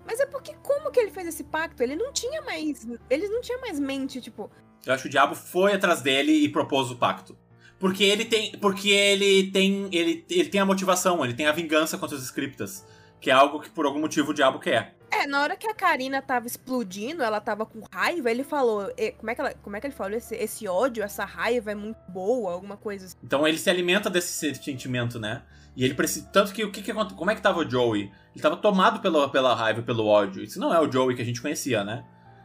[0.07, 1.83] Mas é porque como que ele fez esse pacto?
[1.83, 2.89] Ele não tinha mais.
[3.11, 4.51] Ele não tinha mais mente, tipo.
[4.87, 7.37] Eu acho que o diabo foi atrás dele e propôs o pacto.
[7.79, 8.53] Porque ele tem.
[8.53, 9.91] Porque ele tem.
[9.93, 12.87] Ele, ele tem a motivação, ele tem a vingança contra os scriptas.
[13.21, 14.96] Que é algo que por algum motivo o diabo quer.
[15.11, 18.93] É, na hora que a Karina tava explodindo, ela tava com raiva, ele falou.
[18.97, 20.17] "E, Como é que, ela, como é que ele falou?
[20.17, 23.17] Esse, esse ódio, essa raiva é muito boa, alguma coisa assim.
[23.23, 25.43] Então ele se alimenta desse sentimento, né?
[25.77, 26.27] E ele precisa.
[26.33, 28.11] Tanto que o que, que Como é que tava o Joey?
[28.35, 30.43] Ele tava tomado pela, pela raiva, pelo ódio.
[30.43, 32.05] Isso não é o Joey que a gente conhecia, né?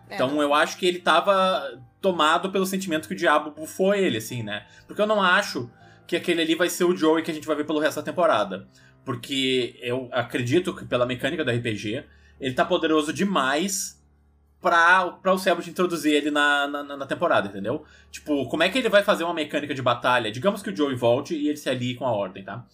[0.09, 4.17] É, Então eu acho que ele tava tomado pelo sentimento que o diabo bufou ele,
[4.17, 4.65] assim, né?
[4.85, 5.69] Porque eu não acho
[6.05, 8.03] que aquele ali vai ser o Joey que a gente vai ver pelo resto da
[8.03, 8.67] temporada.
[9.05, 12.03] Porque eu acredito que pela mecânica do RPG,
[12.41, 14.01] ele tá poderoso demais
[14.59, 17.85] pra, o Sebut introduzir ele na, na, na temporada, entendeu?
[18.11, 20.31] Tipo, como é que ele vai fazer uma mecânica de batalha?
[20.31, 22.65] Digamos que o Joey volte e ele se alie com a Ordem, tá?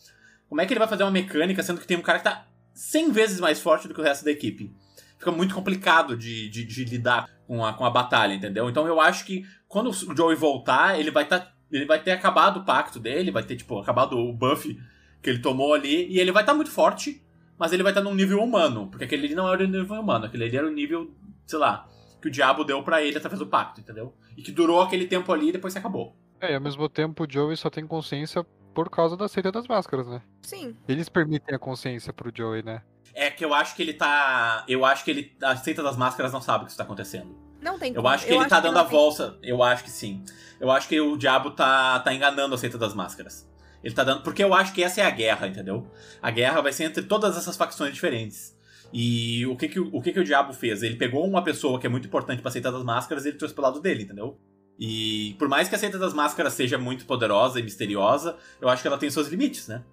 [0.50, 2.48] Como é que ele vai fazer uma mecânica sendo que tem um cara que tá
[2.74, 4.74] 100 vezes mais forte do que o resto da equipe?
[5.18, 8.70] Fica muito complicado de, de, de lidar com a, com a batalha, entendeu?
[8.70, 12.58] Então eu acho que quando o Joey voltar, ele vai tá, ele vai ter acabado
[12.58, 14.78] o pacto dele, vai ter, tipo, acabado o buff
[15.22, 17.22] que ele tomou ali, e ele vai estar muito forte,
[17.58, 20.26] mas ele vai estar num nível humano, porque aquele ali não era o nível humano,
[20.26, 21.12] aquele ali era o nível,
[21.46, 21.88] sei lá,
[22.22, 24.14] que o diabo deu pra ele através do pacto, entendeu?
[24.36, 26.16] E que durou aquele tempo ali e depois se acabou.
[26.40, 29.68] É, e ao mesmo tempo o Joey só tem consciência por causa da seita das
[29.68, 30.22] máscaras, né?
[30.44, 30.76] Sim.
[30.88, 32.84] Eles permitem a consciência pro Joey, né?
[33.14, 34.64] É que eu acho que ele tá.
[34.68, 35.36] Eu acho que ele.
[35.42, 37.36] A seita das máscaras não sabe o que está acontecendo.
[37.60, 38.08] Não tem Eu como.
[38.10, 39.40] acho que ele tá dando não a volta.
[39.42, 40.24] Eu acho que sim.
[40.60, 43.50] Eu acho que o diabo tá, tá enganando a seita das máscaras.
[43.84, 44.24] Ele tá dando.
[44.24, 45.86] Porque eu acho que essa é a guerra, entendeu?
[46.22, 48.56] A guerra vai ser entre todas essas facções diferentes.
[48.94, 50.82] E o que que, o, que que o diabo fez?
[50.82, 53.54] Ele pegou uma pessoa que é muito importante pra aceitar das máscaras e ele trouxe
[53.54, 54.38] pro lado dele, entendeu?
[54.80, 58.82] E por mais que a seita das máscaras seja muito poderosa e misteriosa, eu acho
[58.82, 59.84] que ela tem seus limites, né?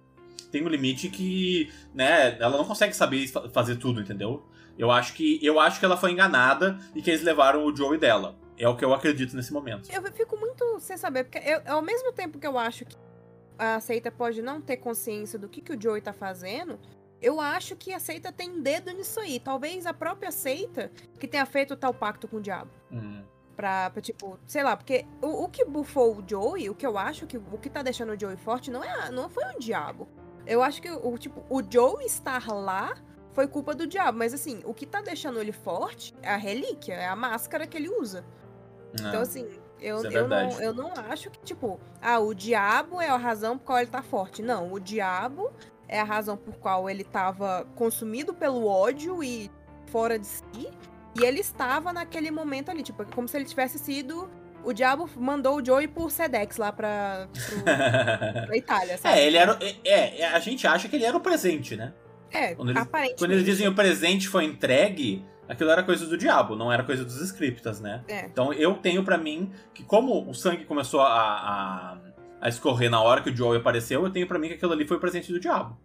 [0.51, 4.45] Tem um limite que, né, ela não consegue saber fa- fazer tudo, entendeu?
[4.77, 7.97] Eu acho que eu acho que ela foi enganada e que eles levaram o Joey
[7.97, 8.37] dela.
[8.57, 9.89] É o que eu acredito nesse momento.
[9.91, 12.95] Eu fico muito sem saber, porque eu- ao mesmo tempo que eu acho que
[13.57, 16.79] a seita pode não ter consciência do que, que o Joey tá fazendo,
[17.21, 19.39] eu acho que a seita tem dedo nisso aí.
[19.39, 22.71] Talvez a própria seita que tenha feito tal pacto com o diabo.
[22.91, 23.23] Hum.
[23.55, 26.97] Pra, pra, tipo, sei lá, porque o, o que bufou o Joey, o que eu
[26.97, 30.07] acho que o que tá deixando o Joey forte não, é, não foi o diabo.
[30.45, 32.95] Eu acho que o, tipo, o Joey estar lá
[33.31, 34.17] foi culpa do diabo.
[34.17, 37.77] Mas assim, o que tá deixando ele forte é a relíquia, é a máscara que
[37.77, 38.25] ele usa.
[38.93, 39.23] Então, Ah.
[39.23, 39.47] assim,
[39.81, 43.57] eu, é eu, não, eu não acho que, tipo, ah, o diabo é a razão
[43.57, 44.41] por qual ele tá forte.
[44.41, 45.51] Não, o diabo
[45.87, 49.51] é a razão por qual ele tava consumido pelo ódio e
[49.87, 50.43] fora de si.
[51.19, 54.29] E ele estava naquele momento ali, tipo, como se ele tivesse sido.
[54.63, 57.63] O diabo mandou o Joey por Sedex lá pra, pro-
[58.47, 59.19] pra Itália, sabe?
[59.19, 59.57] é, ele era.
[59.85, 61.93] É, é, a gente acha que ele era o presente, né?
[62.31, 63.19] É, quando eles- aparentemente.
[63.19, 67.03] Quando eles dizem o presente foi entregue, aquilo era coisa do diabo, não era coisa
[67.05, 68.03] dos scriptas, né?
[68.07, 68.25] É.
[68.25, 71.97] Então eu tenho pra mim que como o sangue começou a, a,
[72.41, 74.85] a escorrer na hora que o Joey apareceu, eu tenho pra mim que aquilo ali
[74.87, 75.77] foi o presente do diabo.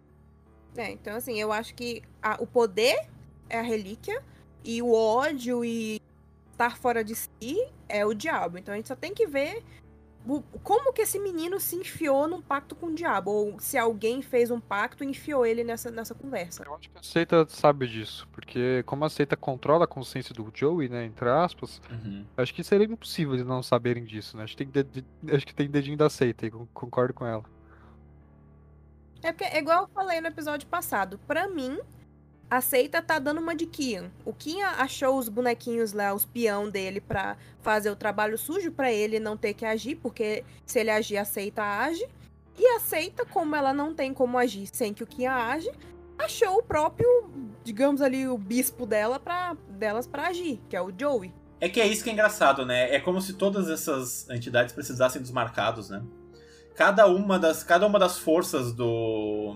[0.75, 3.07] É, então assim, eu acho que a- o poder
[3.49, 4.21] é a relíquia
[4.63, 5.99] e o ódio e
[6.51, 8.57] estar fora de si é o diabo.
[8.57, 9.63] Então a gente só tem que ver
[10.63, 13.31] como que esse menino se enfiou num pacto com o diabo.
[13.31, 16.63] Ou se alguém fez um pacto e enfiou ele nessa, nessa conversa.
[16.63, 20.49] Eu acho que a seita sabe disso, porque como a seita controla a consciência do
[20.53, 22.25] Joey, né, entre aspas, Uhum.
[22.37, 24.43] acho que seria impossível eles não saberem disso, né?
[24.43, 25.03] Acho que tem,
[25.33, 27.43] acho que tem dedinho da seita e con- concordo com ela.
[29.23, 31.79] É porque, é igual eu falei no episódio passado, pra mim,
[32.51, 34.11] a seita tá dando uma de Kian.
[34.25, 38.91] O Kian achou os bonequinhos lá, os peão dele, pra fazer o trabalho sujo pra
[38.91, 42.05] ele não ter que agir, porque se ele agir, a seita age.
[42.59, 45.71] E a seita, como ela não tem como agir sem que o Kian age,
[46.19, 47.07] achou o próprio,
[47.63, 51.33] digamos ali, o bispo dela pra, delas pra agir, que é o Joey.
[51.61, 52.93] É que é isso que é engraçado, né?
[52.93, 56.03] É como se todas essas entidades precisassem dos marcados, né?
[56.75, 59.55] Cada uma das, cada uma das forças do,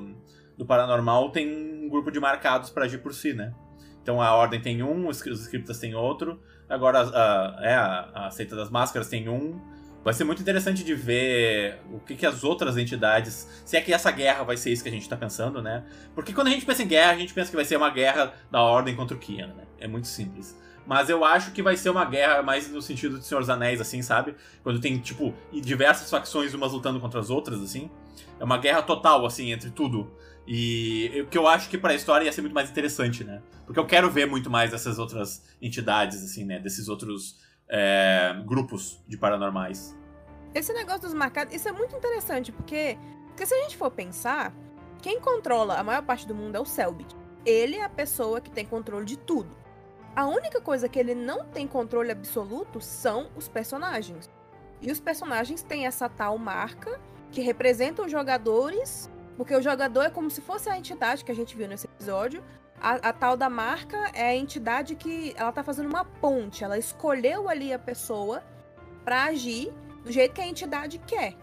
[0.57, 3.53] do paranormal tem um grupo de marcados pra agir por si, né?
[4.01, 6.39] Então a Ordem tem um, os Scriptas tem outro,
[6.69, 9.59] agora a, é, a, Seita das Máscaras tem um.
[10.03, 13.63] Vai ser muito interessante de ver o que, que as outras entidades.
[13.65, 15.83] Se é que essa guerra vai ser isso que a gente tá pensando, né?
[16.13, 18.31] Porque quando a gente pensa em guerra, a gente pensa que vai ser uma guerra
[18.51, 19.63] da Ordem contra o Kian, né?
[19.79, 20.55] É muito simples.
[20.85, 23.81] Mas eu acho que vai ser uma guerra mais no sentido de Senhor dos Anéis,
[23.81, 24.35] assim, sabe?
[24.61, 27.89] Quando tem, tipo, diversas facções, umas lutando contra as outras, assim.
[28.39, 30.11] É uma guerra total, assim, entre tudo.
[30.47, 33.41] E o que eu acho que pra história ia ser muito mais interessante, né?
[33.65, 36.59] Porque eu quero ver muito mais dessas outras entidades, assim, né?
[36.59, 39.97] Desses outros é, grupos de paranormais.
[40.53, 44.53] Esse negócio dos marcados, isso é muito interessante, porque, porque se a gente for pensar,
[45.01, 47.15] quem controla a maior parte do mundo é o Selbit.
[47.45, 49.55] Ele é a pessoa que tem controle de tudo.
[50.15, 54.29] A única coisa que ele não tem controle absoluto são os personagens.
[54.81, 56.99] E os personagens têm essa tal marca
[57.31, 61.35] que representa os jogadores, porque o jogador é como se fosse a entidade que a
[61.35, 62.43] gente viu nesse episódio.
[62.81, 66.77] A, a tal da marca é a entidade que ela tá fazendo uma ponte, ela
[66.77, 68.43] escolheu ali a pessoa
[69.03, 69.71] pra agir
[70.03, 71.35] do jeito que a entidade quer.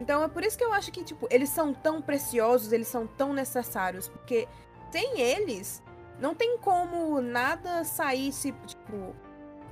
[0.00, 3.06] Então é por isso que eu acho que, tipo, eles são tão preciosos, eles são
[3.06, 4.46] tão necessários, porque
[4.90, 5.82] sem eles,
[6.20, 9.14] não tem como nada sair, se, tipo,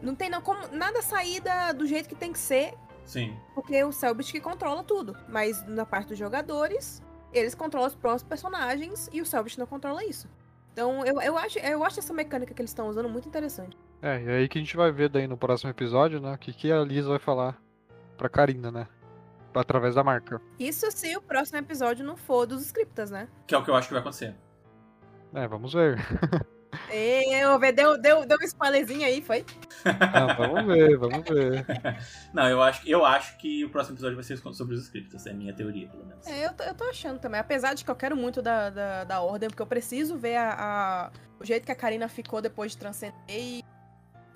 [0.01, 3.37] não tem não como nada sair da- do jeito que tem que ser, Sim.
[3.55, 5.17] porque é o Selbit que controla tudo.
[5.29, 7.03] Mas na parte dos jogadores,
[7.33, 10.29] eles controlam os próprios personagens e o Selbit não controla isso.
[10.73, 13.77] Então eu, eu, acho, eu acho essa mecânica que eles estão usando muito interessante.
[14.01, 16.35] É, e aí que a gente vai ver daí no próximo episódio, né?
[16.35, 17.61] O que, que a Liz vai falar
[18.17, 18.89] pra Karina, né?
[19.55, 20.41] Através da marca.
[20.59, 23.29] Isso se o próximo episódio não for dos scriptas, né?
[23.47, 24.35] Que é o que eu acho que vai acontecer.
[25.35, 25.99] É, vamos ver.
[26.91, 29.45] Eu, deu, deu, deu um spoilerzinho aí, foi?
[29.85, 31.67] Ah, vamos ver, vamos ver.
[32.33, 35.27] Não, eu acho, eu acho que o próximo episódio vai ser sobre os scripts.
[35.27, 36.25] É a minha teoria, pelo menos.
[36.27, 37.41] É, eu tô, eu tô achando também.
[37.41, 40.53] Apesar de que eu quero muito da, da, da Ordem, porque eu preciso ver a,
[40.53, 41.11] a-
[41.41, 43.65] o jeito que a Karina ficou depois de transcender e.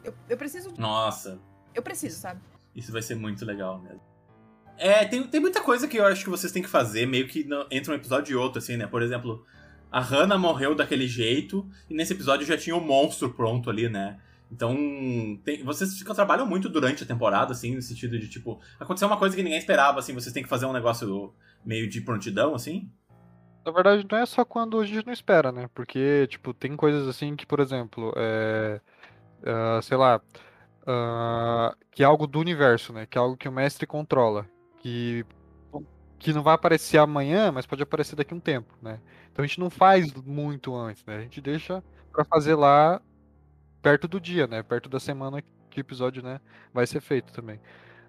[0.02, 0.74] Eu, eu preciso.
[0.76, 1.38] Nossa,
[1.74, 2.40] Eu preciso, sabe?
[2.74, 4.00] isso vai ser muito legal mesmo.
[4.76, 7.44] É, tem, tem muita coisa que eu acho que vocês têm que fazer, meio que
[7.44, 8.86] no- entre um episódio e outro, assim, né?
[8.88, 9.46] Por exemplo,
[9.90, 14.18] a Hannah morreu daquele jeito, e nesse episódio já tinha o monstro pronto ali, né?
[14.50, 14.76] Então,
[15.44, 19.16] tem- vocês ficam, trabalham muito durante a temporada, assim, no sentido de, tipo, aconteceu uma
[19.16, 21.34] coisa que ninguém esperava, assim, vocês têm que fazer um negócio
[21.64, 22.88] meio de prontidão, assim?
[23.64, 25.68] Na verdade, não é só quando a gente não espera, né?
[25.74, 28.80] Porque, tipo, tem coisas assim que, por exemplo, é,
[29.44, 30.20] ah, sei lá,
[30.86, 33.06] ah, que é algo do universo, né?
[33.06, 34.46] Que é algo que o mestre controla.
[34.78, 35.24] Que,
[36.18, 39.00] que não vai aparecer amanhã, mas pode aparecer daqui a um tempo, né?
[39.32, 41.16] Então a gente não faz muito antes, né?
[41.18, 43.00] A gente deixa pra fazer lá
[43.82, 44.62] perto do dia, né?
[44.62, 46.40] Perto da semana que o episódio, né,
[46.72, 47.60] vai ser feito também.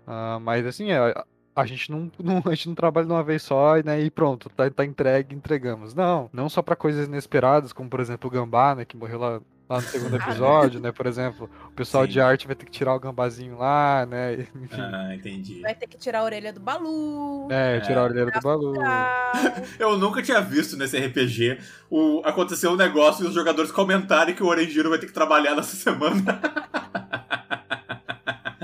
[0.08, 3.44] Ah, mas assim, a, a gente não, não- a gente não trabalha de uma vez
[3.44, 5.94] só né, e pronto, tá, tá entregue, entregamos.
[5.94, 9.42] Não, não só pra coisas inesperadas, como por exemplo o Gambá, né, que morreu lá,
[9.70, 12.12] lá no segundo episódio, né, por exemplo, o pessoal Sim.
[12.12, 14.82] de arte vai ter que tirar o gambazinho lá, né, enfim.
[14.82, 15.62] Ah, entendi.
[15.62, 17.48] Vai ter que tirar a orelha do Balu.
[17.52, 18.76] É, tirar a orelha do Balu.
[19.78, 21.60] Eu nunca tinha visto nesse RPG
[21.90, 25.56] o, acontecer um negócio e os jogadores comentarem que o Orangeiro vai ter que trabalhar
[25.56, 26.42] nessa semana.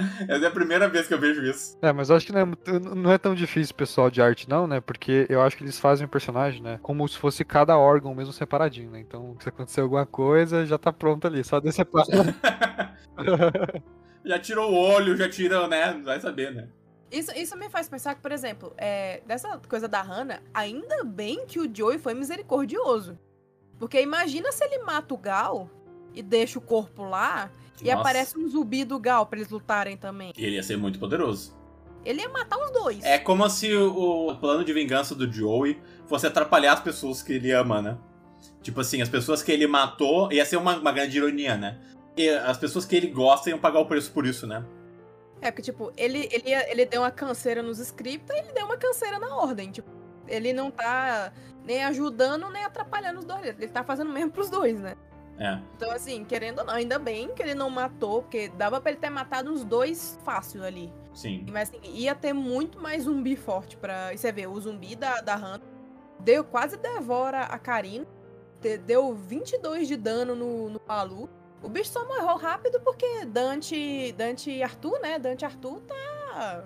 [0.27, 1.77] Essa é a primeira vez que eu vejo isso.
[1.81, 2.45] É, mas eu acho que não é,
[2.95, 4.79] não é tão difícil o pessoal de arte, não, né?
[4.81, 6.79] Porque eu acho que eles fazem o personagem, né?
[6.81, 8.99] Como se fosse cada órgão mesmo separadinho, né?
[8.99, 12.05] Então, se acontecer alguma coisa, já tá pronto ali, só decepar.
[14.25, 16.01] Já tirou o olho, já tira, né?
[16.01, 16.69] Vai saber, né?
[17.11, 21.45] Isso, isso me faz pensar que, por exemplo, é, dessa coisa da Hannah, ainda bem
[21.45, 23.19] que o Joey foi misericordioso.
[23.77, 25.69] Porque imagina se ele mata o Gal
[26.13, 27.51] e deixa o corpo lá
[27.81, 27.99] e Nossa.
[27.99, 30.33] aparece um zumbi do Gal pra eles lutarem também.
[30.37, 31.57] Ele ia ser muito poderoso.
[32.05, 33.03] Ele ia matar os dois.
[33.03, 37.33] É como se o, o plano de vingança do Joey fosse atrapalhar as pessoas que
[37.33, 37.97] ele ama, né?
[38.61, 41.79] Tipo assim, as pessoas que ele matou, ia ser uma, uma grande ironia, né?
[42.15, 44.65] E as pessoas que ele gosta iam pagar o preço por isso, né?
[45.41, 48.77] É, porque, tipo, ele, ele, ele deu uma canseira nos scripts e ele deu uma
[48.77, 49.71] canseira na ordem.
[49.71, 49.89] Tipo,
[50.27, 51.33] ele não tá
[51.65, 53.47] nem ajudando nem atrapalhando os dois.
[53.47, 54.95] Ele tá fazendo mesmo pros dois, né?
[55.37, 55.59] É.
[55.75, 58.99] Então, assim, querendo ou não, ainda bem que ele não matou, porque dava pra ele
[58.99, 60.93] ter matado uns dois fácil ali.
[61.13, 61.45] Sim.
[61.51, 64.13] Mas assim, ia ter muito mais zumbi forte pra.
[64.13, 65.63] E você vê, o zumbi da, da Hannah
[66.19, 68.05] deu, quase devora a Karina.
[68.61, 71.29] te- Deu 22 de dano no, no Balu.
[71.61, 75.17] O bicho só morreu rápido porque Dante, Dante e Arthur, né?
[75.17, 76.63] Dante e Arthur tá.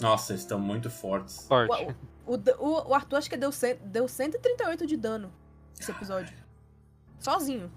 [0.00, 1.46] Nossa, eles estão muito fortes.
[1.46, 1.94] Forte.
[2.26, 5.32] O, o, o Arthur acho que deu, cem- deu 138 de dano
[5.78, 6.34] esse episódio.
[7.18, 7.70] Sozinho.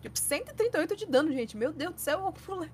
[0.00, 1.56] Tipo, 138 de dano, gente.
[1.56, 2.70] Meu Deus do céu, o Fuller.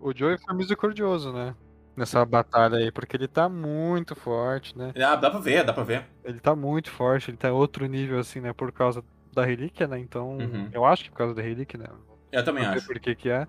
[0.00, 1.54] O Joey foi misericordioso, né?
[1.96, 4.92] Nessa batalha aí, porque ele tá muito forte, né?
[4.96, 6.06] Ah, dá pra ver, dá pra ver.
[6.24, 8.52] Ele tá muito forte, ele tá em outro nível, assim, né?
[8.52, 9.98] Por causa da relíquia, né?
[9.98, 10.68] Então, Uhum.
[10.72, 11.86] eu acho que por causa da relíquia, né?
[12.32, 12.86] Eu também Não acho.
[12.86, 13.46] por que que é.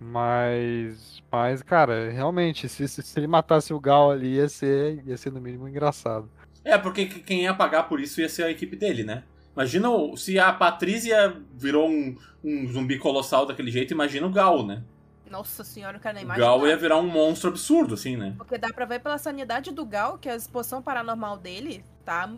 [0.00, 5.16] Mas, mas, cara, realmente, se, se, se ele matasse o Gal ali, ia ser, ia
[5.16, 6.30] ser no mínimo engraçado.
[6.64, 9.24] É, porque que- quem ia pagar por isso ia ser a equipe dele, né?
[9.54, 14.64] Imagina o- se a Patrícia virou um, um zumbi colossal daquele jeito, imagina o Gal,
[14.66, 14.82] né?
[15.30, 16.46] Nossa senhora, eu quero nem O imaginar.
[16.46, 18.34] Gal ia virar um monstro absurdo, assim, né?
[18.36, 22.30] Porque dá pra ver pela sanidade do Gal que a exposição paranormal dele tá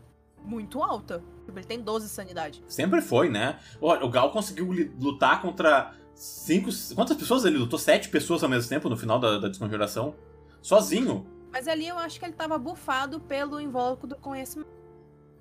[0.45, 1.23] muito alta.
[1.45, 2.62] Tipo, Ele tem 12 de sanidade.
[2.69, 3.59] Sempre foi, né?
[3.81, 4.69] Olha, o Gal conseguiu
[5.01, 6.71] lutar contra cinco.
[6.95, 7.79] Quantas pessoas ele lutou?
[7.79, 10.15] Sete pessoas ao mesmo tempo no final da, da desconjuração?
[10.62, 11.27] Sozinho.
[11.53, 14.71] Mas ali eu acho que ele tava bufado pelo invólucro do conhecimento.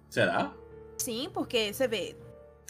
[0.10, 0.52] Será?
[1.04, 2.16] Sim, porque você vê.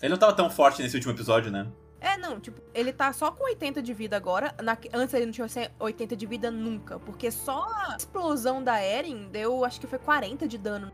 [0.01, 1.67] Ele não tava tão forte nesse último episódio, né?
[2.01, 4.53] É, não, tipo, ele tá só com 80 de vida agora.
[4.61, 5.47] Na- antes ele não tinha
[5.79, 6.99] 80 de vida nunca.
[6.99, 10.91] Porque só a explosão da Eren deu, acho que foi 40 de dano.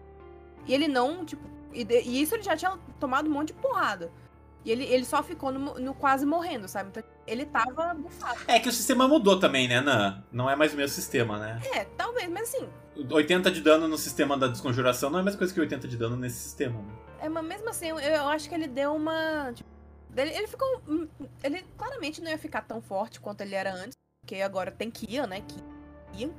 [0.67, 1.41] E ele não, tipo.
[1.73, 4.11] E, de- e isso ele já tinha tomado um monte de porrada.
[4.65, 6.89] E ele, ele só ficou no, no quase morrendo, sabe?
[6.89, 8.39] Então ele tava bufado.
[8.45, 10.21] É que o sistema mudou também, né, Nan?
[10.31, 11.59] Não é mais o mesmo sistema, né?
[11.73, 12.67] É, talvez, mas assim,
[13.09, 15.95] 80 de dano no sistema da desconjuração não é a mesma coisa que 80 de
[15.97, 16.93] dano nesse sistema, né?
[17.21, 19.51] É, mas mesmo assim, eu, eu acho que ele deu uma.
[19.53, 19.69] tipo,
[20.15, 20.81] ele, ele ficou.
[20.87, 21.07] hum,
[21.43, 23.97] Ele claramente não ia ficar tão forte quanto ele era antes.
[24.21, 25.41] Porque agora tem Kia, né?
[25.41, 26.29] Kia.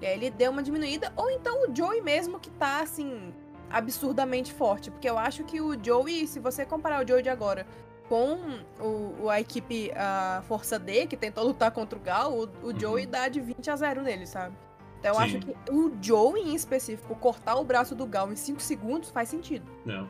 [0.00, 1.12] E aí ele deu uma diminuída.
[1.16, 3.32] Ou então o Joey mesmo que tá, assim,
[3.70, 4.90] absurdamente forte.
[4.90, 7.66] Porque eu acho que o Joey, se você comparar o Joey de agora
[8.08, 8.38] com
[8.80, 12.78] o, o- a equipe a Força D, que tentou lutar contra o Gal, o, o
[12.78, 14.54] Joey dá de 20 a 0 nele, sabe?
[15.00, 15.22] Então eu Sim.
[15.24, 19.28] acho que o Joey em específico, cortar o braço do Gal em 5 segundos faz
[19.28, 19.64] sentido.
[19.84, 20.08] Não.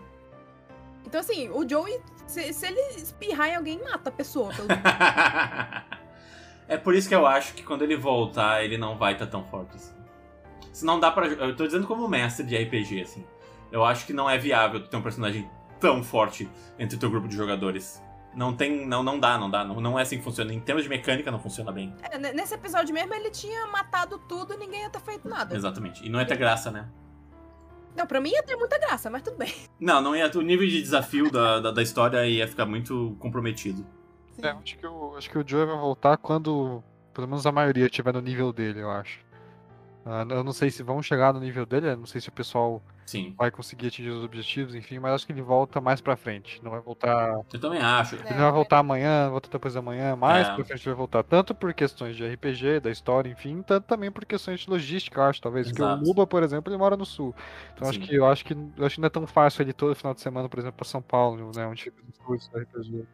[1.04, 4.52] Então, assim, o Joey, se, se ele espirrar em alguém, mata a pessoa.
[4.54, 4.68] pelo-
[6.68, 9.44] é por isso que eu acho que quando ele voltar, ele não vai estar tão
[9.44, 9.94] forte assim.
[10.72, 11.26] Se não dá pra.
[11.26, 13.24] Eu tô dizendo como mestre de RPG, assim.
[13.72, 15.48] Eu acho que não é viável ter um personagem
[15.80, 18.02] tão forte entre o teu grupo de jogadores.
[18.36, 18.86] Não tem.
[18.86, 19.64] Não, não dá, não dá.
[19.64, 20.52] Não, não é assim que funciona.
[20.52, 21.94] Em termos de mecânica, não funciona bem.
[22.02, 25.56] É, ne- nesse episódio mesmo, ele tinha matado tudo e ninguém ia ter feito nada.
[25.56, 26.04] Exatamente.
[26.04, 26.86] E não ia ter graça, né?
[27.96, 29.50] Não, pra mim ia ter muita graça, mas tudo bem.
[29.80, 30.30] Não, não ia.
[30.34, 33.86] O nível de desafio da, da, da história ia ficar muito comprometido.
[34.42, 36.84] É, acho que, o, acho que o Joey vai voltar quando,
[37.14, 39.18] pelo menos a maioria, estiver no nível dele, eu acho.
[40.04, 42.32] Ah, eu não sei se vão chegar no nível dele, eu não sei se o
[42.32, 43.34] pessoal Sim.
[43.38, 46.60] vai conseguir atingir os objetivos, enfim, mas acho que ele volta mais pra frente.
[46.62, 47.30] Não vai voltar.
[47.52, 48.16] Eu também acho.
[48.16, 48.18] É.
[48.18, 50.54] Ele não vai voltar amanhã, volta depois da manhã, mais É.
[50.54, 51.22] pra frente vai voltar.
[51.22, 55.24] Tanto por questões de RPG, da história, enfim, tanto também por questões de logística, eu
[55.24, 55.68] acho, talvez.
[55.68, 56.04] Porque o Exato.
[56.04, 57.34] Luba, por exemplo, ele mora no sul.
[57.74, 59.94] Então acho que eu acho que eu acho que não é tão fácil ele todo
[59.94, 61.66] final de semana, por exemplo, pra São Paulo, né?
[61.66, 63.06] Onde fica os estúdios do RPG.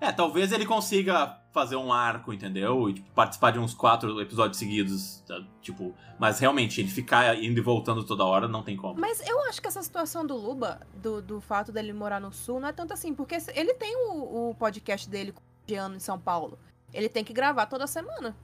[0.00, 2.90] É, talvez ele consiga fazer um arco, entendeu?
[2.90, 5.22] E tipo, participar de uns quatro episódios seguidos.
[5.26, 5.40] tá?
[5.62, 9.00] Tipo, mas realmente, ele ficar indo e voltando toda hora não tem como.
[9.00, 12.60] Mas eu acho que essa situação do Luba, do, do fato dele morar no sul,
[12.60, 16.00] não é tanto assim, porque ele tem o, o podcast dele com o Giano em
[16.00, 16.58] São Paulo.
[16.92, 18.36] Ele tem que gravar toda semana.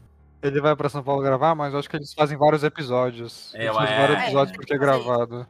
[0.42, 3.54] Ele vai pra São Paulo gravar, mas eu acho que eles fazem vários episódios.
[3.54, 3.98] É, Eles fazem é.
[3.98, 4.80] vários É, episódios é fazer isso.
[4.80, 5.46] gravado.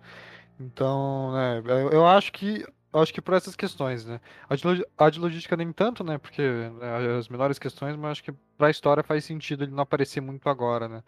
[0.58, 2.66] Então, né, eu acho que.
[2.92, 4.20] Eu Acho que por essas questões, né?
[4.48, 6.18] A de, a de logística nem tanto, né?
[6.18, 10.20] Porque né, as menores questões, mas acho que pra história faz sentido ele não aparecer
[10.20, 11.02] muito agora, né?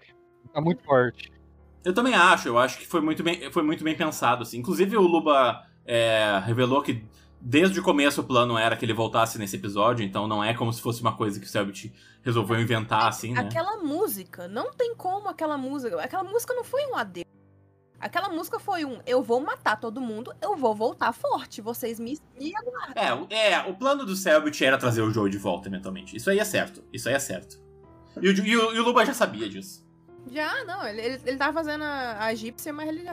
[0.52, 1.32] Tá muito forte.
[1.84, 4.58] Eu também acho, eu acho que foi muito bem, foi muito bem pensado, assim.
[4.58, 7.04] Inclusive, o Luba é, revelou que
[7.40, 10.72] desde o começo o plano era que ele voltasse nesse episódio, então não é como
[10.72, 13.40] se fosse uma coisa que o Selbit resolveu inventar, assim, né?
[13.40, 16.00] Aquela música, não tem como aquela música.
[16.00, 17.26] Aquela música não foi um adeus.
[18.02, 21.60] Aquela música foi um eu vou matar todo mundo, eu vou voltar forte.
[21.62, 22.18] Vocês me.
[22.38, 25.68] me aguardem." É, o- é, o plano do Selbit era trazer o Joe de volta
[25.68, 26.16] eventualmente.
[26.16, 27.60] Isso aí é certo, isso aí é certo.
[28.20, 29.86] E o, e o- e o Luba já sabia disso.
[30.30, 33.12] Já, não, ele, ele, ele tava fazendo a, a egípcia, mas ele já.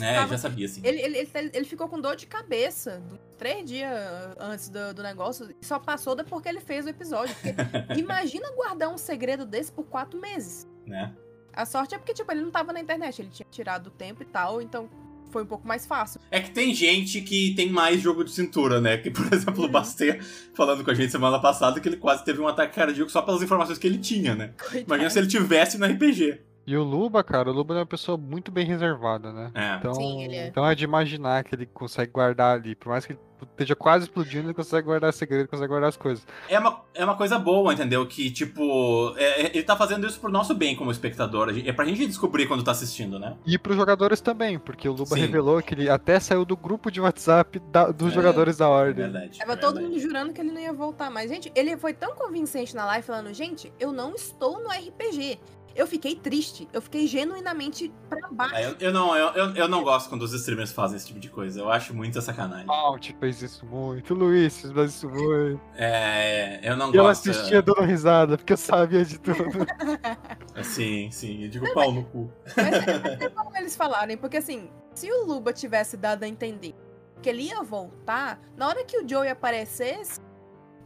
[0.00, 0.80] É, Tava- já sabia, sim.
[0.84, 3.02] Ele, ele, ele, ele ficou com dor de cabeça
[3.36, 3.90] três dias
[4.38, 7.34] antes do, do negócio e só passou depois que ele fez o episódio.
[7.34, 7.54] Porque
[7.98, 10.68] imagina guardar um segredo desse por quatro meses.
[10.86, 11.12] Né?
[11.54, 14.22] A sorte é porque, tipo, ele não tava na internet, ele tinha tirado o tempo
[14.22, 14.88] e tal, então
[15.30, 16.20] foi um pouco mais fácil.
[16.30, 18.98] É que tem gente que tem mais jogo de cintura, né?
[18.98, 20.20] Que, por exemplo, o Bastê
[20.54, 23.42] falando com a gente semana passada que ele quase teve um ataque cardíaco só pelas
[23.42, 24.52] informações que ele tinha, né?
[24.58, 25.10] Imagina Coitado.
[25.10, 26.40] se ele tivesse no RPG.
[26.70, 29.50] E o Luba, cara, o Luba é uma pessoa muito bem reservada, né?
[29.56, 29.74] É.
[29.78, 30.46] Então, Sim, ele é.
[30.46, 32.76] então é de imaginar que ele consegue guardar ali.
[32.76, 33.18] Por mais que ele
[33.50, 36.24] esteja quase explodindo, ele consegue guardar segredo, consegue guardar as coisas.
[36.48, 38.06] É uma, é uma coisa boa, entendeu?
[38.06, 41.52] Que, tipo, é- é- ele tá fazendo isso pro nosso bem como espectador.
[41.66, 43.34] É pra gente descobrir quando tá assistindo, né?
[43.44, 45.22] E pros jogadores também, porque o Luba Sim.
[45.22, 48.68] revelou que ele até saiu do grupo de WhatsApp da- dos É, jogadores da É
[48.68, 49.10] Ordem.
[49.10, 49.38] verdade.
[49.40, 49.86] Tava é todo verdade.
[49.92, 51.28] mundo jurando que ele não ia voltar mais.
[51.28, 55.36] Gente, ele foi tão convincente na live falando, gente, eu não estou no RPG.
[55.74, 56.68] Eu fiquei triste.
[56.72, 58.54] Eu fiquei genuinamente pra baixo.
[58.54, 61.20] É, eu, eu não, eu, eu, eu não gosto quando os streamers fazem esse tipo
[61.20, 61.60] de coisa.
[61.60, 62.66] Eu acho muita sacanagem.
[62.68, 65.60] Alt fez isso muito, o Luiz fez isso muito.
[65.74, 67.30] É, eu não eu gosto.
[67.30, 69.38] assistia dando risada, porque eu sabia de tudo.
[70.54, 71.44] é, Sim, sim.
[71.44, 72.30] Eu digo pau no cu.
[72.56, 76.74] Mas é, é bom eles falarem, porque assim, se o Luba tivesse dado a entender
[77.22, 80.20] que ele ia voltar, na hora que o Joey aparecesse,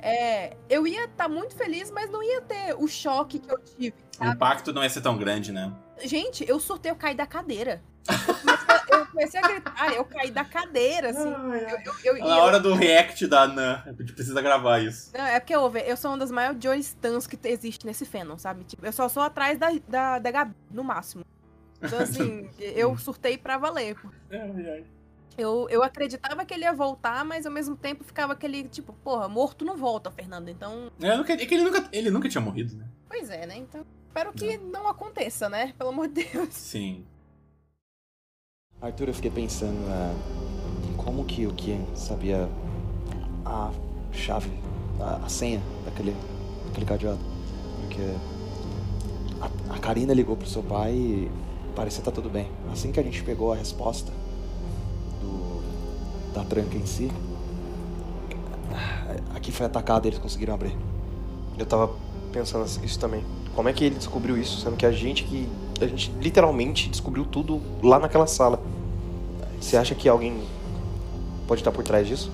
[0.05, 3.95] é, eu ia estar muito feliz, mas não ia ter o choque que eu tive,
[4.15, 4.31] O sabe?
[4.37, 5.73] impacto não ia ser tão grande, né?
[6.05, 7.83] Gente, eu surtei, eu caí da cadeira.
[8.07, 11.29] Eu comecei, a- eu comecei a gritar, eu caí da cadeira, assim.
[11.31, 15.11] Eu, eu, eu, Na eu- hora do react da Nan, a gente precisa gravar isso.
[15.17, 18.05] Não, é porque, ouve, eu sou uma das maiores Joey Stans que te- existe nesse
[18.05, 18.65] fandom, sabe?
[18.65, 21.25] Tipo, eu só sou atrás da, da, da Gabi, no máximo.
[21.81, 23.97] Então, assim, eu surtei pra valer.
[25.37, 29.29] Eu, eu acreditava que ele ia voltar, mas ao mesmo tempo ficava aquele, tipo, porra,
[29.29, 30.49] morto não volta, Fernando.
[30.49, 32.87] Então, É, nunca- é que ele nunca, ele nunca tinha morrido, né?
[33.09, 33.57] pois é, né?
[33.57, 35.73] Então, espero que não aconteça, né?
[35.79, 36.49] Pelo amor de Deus.
[36.55, 37.05] Sim.
[38.81, 40.15] Arthur, eu fiquei pensando ah,
[40.97, 42.49] como que o Kian sabia
[43.45, 43.71] a
[44.13, 44.51] chave,
[45.01, 46.15] a, a senha daquele,
[46.67, 47.21] daquele cadeado.
[47.81, 48.03] Porque
[49.41, 51.31] a, a Karina ligou pro seu pai e
[51.75, 52.51] parecia estar tudo bem.
[52.73, 54.13] Assim que a gente pegou a resposta
[56.35, 57.11] da tranca em si,
[58.73, 60.77] ah, aqui foi atacado e eles conseguiram abrir.
[61.59, 61.91] Eu tava
[62.33, 63.25] pensando isso também.
[63.55, 64.61] Como é que ele descobriu isso?
[64.61, 65.49] Sendo que a gente que.
[65.81, 68.61] A gente literalmente descobriu tudo lá naquela sala.
[69.61, 70.43] Você acha que alguém
[71.47, 72.31] pode estar por trás disso?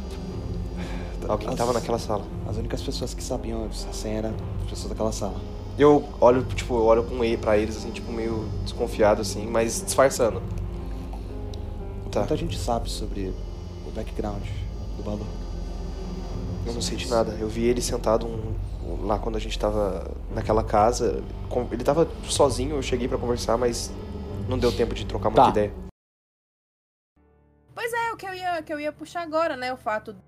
[1.29, 2.25] Alguém As- tava naquela sala.
[2.49, 4.35] As únicas pessoas que sabiam a senha eram
[4.65, 5.35] as pessoas daquela sala.
[5.79, 9.83] Eu olho, tipo, eu olho com ele pra eles, assim, tipo, meio desconfiado, assim, mas
[9.85, 10.43] disfarçando.
[12.11, 12.21] Tá.
[12.21, 13.33] Muita gente sabe sobre
[13.91, 14.43] o background
[14.97, 15.27] do Balu.
[16.67, 17.33] Eu não sei de nada.
[17.33, 21.23] Eu vi ele sentado um- um- lá quando a gente tava naquela casa.
[21.49, 23.91] Com- Ele tava sozinho, eu cheguei pra conversar, mas
[24.49, 25.51] não deu tempo de trocar muita Tá.
[25.51, 25.73] ideia.
[27.75, 29.73] Pois é, o que eu ia, que eu ia puxar agora, né?
[29.73, 30.21] O fato do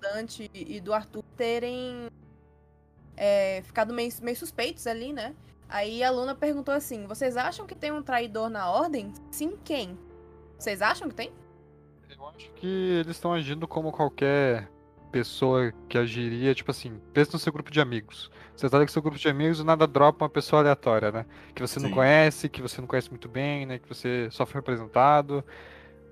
[0.00, 2.08] Dante e do Arthur terem
[3.16, 5.34] é, ficado meio, meio suspeitos ali, né?
[5.68, 9.12] Aí a Luna perguntou assim: vocês acham que tem um traidor na ordem?
[9.30, 9.98] Sim, quem?
[10.58, 11.32] Vocês acham que tem?
[12.18, 14.68] Eu acho que eles estão agindo como qualquer
[15.10, 18.30] pessoa que agiria, tipo assim, pensa no seu grupo de amigos.
[18.56, 21.26] Você tá com seu grupo de amigos e nada dropa uma pessoa aleatória, né?
[21.54, 21.94] Que você não Sim.
[21.94, 23.78] conhece, que você não conhece muito bem, né?
[23.78, 25.44] Que você só foi representado.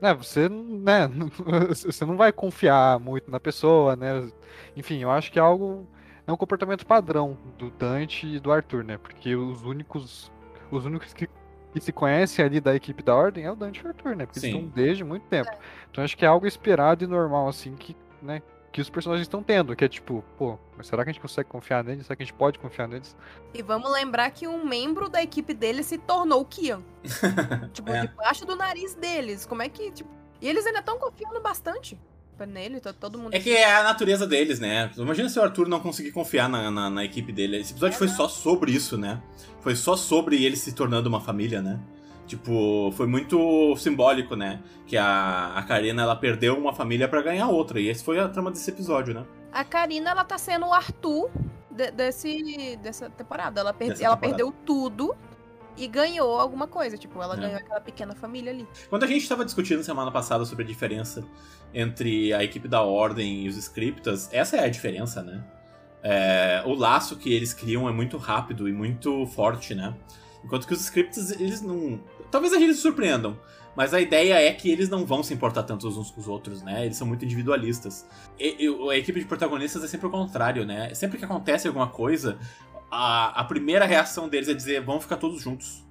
[0.00, 1.08] Né, você, né,
[1.70, 4.28] você não vai confiar muito na pessoa, né?
[4.76, 5.88] Enfim, eu acho que é algo.
[6.26, 8.98] É um comportamento padrão do Dante e do Arthur, né?
[8.98, 10.30] Porque os únicos.
[10.70, 11.28] Os únicos que,
[11.72, 14.26] que se conhecem ali da equipe da Ordem é o Dante e o Arthur, né?
[14.26, 14.56] Porque eles Sim.
[14.58, 15.50] estão desde muito tempo.
[15.90, 18.42] Então acho que é algo esperado e normal, assim, que, né?
[18.70, 21.48] Que os personagens estão tendo, que é tipo, pô, mas será que a gente consegue
[21.48, 22.06] confiar neles?
[22.06, 23.16] Será que a gente pode confiar neles?
[23.52, 26.82] E vamos lembrar que um membro da equipe dele se tornou o Kian.
[27.72, 28.02] tipo, É.
[28.06, 29.44] debaixo do nariz deles.
[29.44, 30.08] Como é que, tipo...
[30.40, 31.98] E eles ainda estão confiando bastante
[32.46, 33.34] nele, tá todo mundo...
[33.34, 34.90] É que é a natureza deles, né?
[34.96, 37.58] Imagina se o Arthur não conseguir confiar na, na, na equipe dele.
[37.58, 39.20] Esse episódio foi só sobre isso, né?
[39.60, 41.78] Foi só sobre ele se tornando uma família, né?
[42.26, 44.60] Tipo, foi muito simbólico, né?
[44.86, 47.78] Que a, a Karina, ela perdeu uma família pra ganhar outra.
[47.80, 49.24] E esse foi a trama desse episódio, né?
[49.52, 51.30] A Karina, ela tá sendo o Arthur
[51.70, 53.60] de- desse, dessa temporada.
[53.60, 54.36] Ela, per- Dessa ela temporada.
[54.44, 55.14] perdeu tudo
[55.76, 56.96] e ganhou alguma coisa.
[56.96, 57.40] Tipo, ela É.
[57.40, 58.66] ganhou aquela pequena família ali.
[58.88, 61.24] Quando a gente estava discutindo semana passada sobre a diferença
[61.74, 65.42] entre a equipe da Ordem e os scriptas, essa é a diferença, né?
[66.02, 69.94] É, o laço que eles criam é muito rápido e muito forte, né?
[70.44, 72.00] Enquanto que os scripts, eles não.
[72.30, 73.38] Talvez a gente se surpreendam,
[73.76, 76.60] mas a ideia é que eles não vão se importar tanto uns com os outros,
[76.62, 76.84] né?
[76.84, 78.04] Eles são muito individualistas.
[78.38, 80.92] E, e a equipe de protagonistas é sempre o contrário, né?
[80.94, 82.36] Sempre que acontece alguma coisa,
[82.94, 85.82] a, a primeira reação deles é dizer: vamos ficar todos juntos.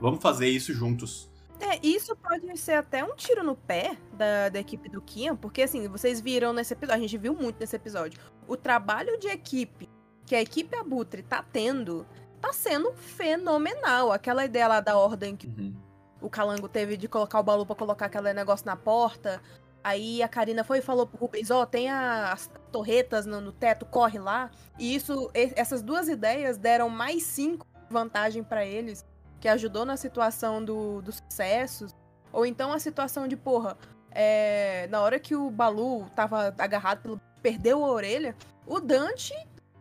[0.00, 1.30] Vamos fazer isso juntos.
[1.60, 5.62] É, isso pode ser até um tiro no pé da, da equipe do Kian, porque
[5.62, 9.88] assim, vocês viram nesse episódio, a gente viu muito nesse episódio, o trabalho de equipe
[10.26, 12.06] que a equipe Abutre tá tendo
[12.40, 14.12] tá sendo fenomenal.
[14.12, 15.74] Aquela ideia lá da ordem que Uhum.
[16.20, 19.40] o Calango teve de colocar o Balu pra colocar aquele negócio na porta.
[19.86, 23.52] Aí a Karina foi e falou pro Rubens, ó, tem a- as torretas no, no
[23.52, 24.50] teto, corre lá.
[24.76, 29.06] E isso, essas duas ideias deram mais cinco vantagem pra eles,
[29.38, 31.94] que ajudou na situação do, dos sucessos.
[32.32, 33.78] Ou então a situação de, porra,
[34.10, 37.20] é, na hora que o Balu tava agarrado pelo.
[37.40, 38.34] perdeu a orelha,
[38.66, 39.34] o Dante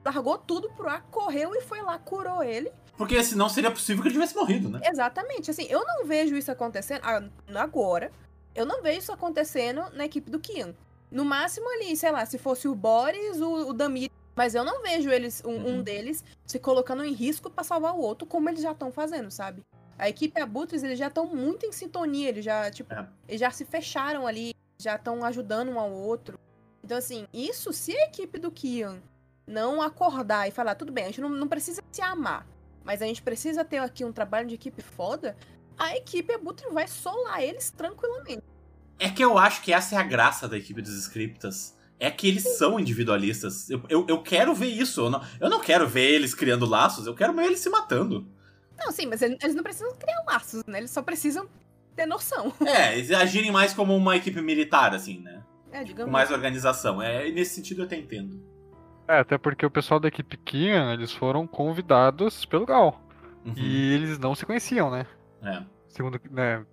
[0.05, 2.71] largou tudo pro ar, correu e foi lá, curou ele.
[2.95, 4.81] Porque senão seria possível que ele tivesse morrido, né?
[4.83, 5.49] Exatamente.
[5.49, 8.11] Assim, eu não vejo isso acontecendo ah, agora.
[8.55, 10.73] Eu não vejo isso acontecendo na equipe do Kian.
[11.11, 14.09] No máximo ali, sei lá, se fosse o Boris, o, o Damir.
[14.35, 15.81] Mas eu não vejo eles, um, um Uhum.
[15.83, 19.61] deles, se colocando em risco pra salvar o outro, como eles já estão fazendo, sabe?
[19.97, 23.07] A equipe Abutres, eles já estão muito em sintonia, eles já, tipo, É.
[23.29, 26.37] eles já se fecharam ali, já estão ajudando um ao outro.
[26.83, 29.01] Então, assim, isso, se a equipe do Kian
[29.47, 32.45] não acordar e falar, tudo bem, a gente não, não precisa se amar,
[32.83, 35.37] mas a gente precisa ter aqui um trabalho de equipe foda,
[35.77, 38.43] a equipe Abutre vai solar eles tranquilamente.
[38.99, 41.75] É que eu acho que essa é a graça da equipe dos scriptas.
[41.99, 43.69] É que eles são individualistas.
[43.69, 45.01] Eu, eu, eu quero ver isso.
[45.01, 48.27] Eu não, eu não quero ver eles criando laços, eu quero ver eles se matando.
[48.77, 50.79] Não, sim, mas eles não precisam criar laços, né?
[50.79, 51.47] Eles só precisam
[51.95, 52.53] ter noção.
[52.65, 55.41] É, eles agirem mais como uma equipe militar, assim, né?
[55.71, 56.11] É, Com digamos.
[56.11, 57.01] mais organização.
[57.01, 58.43] É, nesse sentido eu até entendo.
[59.07, 63.01] É, até porque o pessoal da equipe Kian, eles foram convidados pelo Gal.
[63.45, 63.53] Uhum.
[63.55, 65.05] E eles não se conheciam, né?
[65.43, 65.61] É.
[65.87, 66.65] Segundo, né?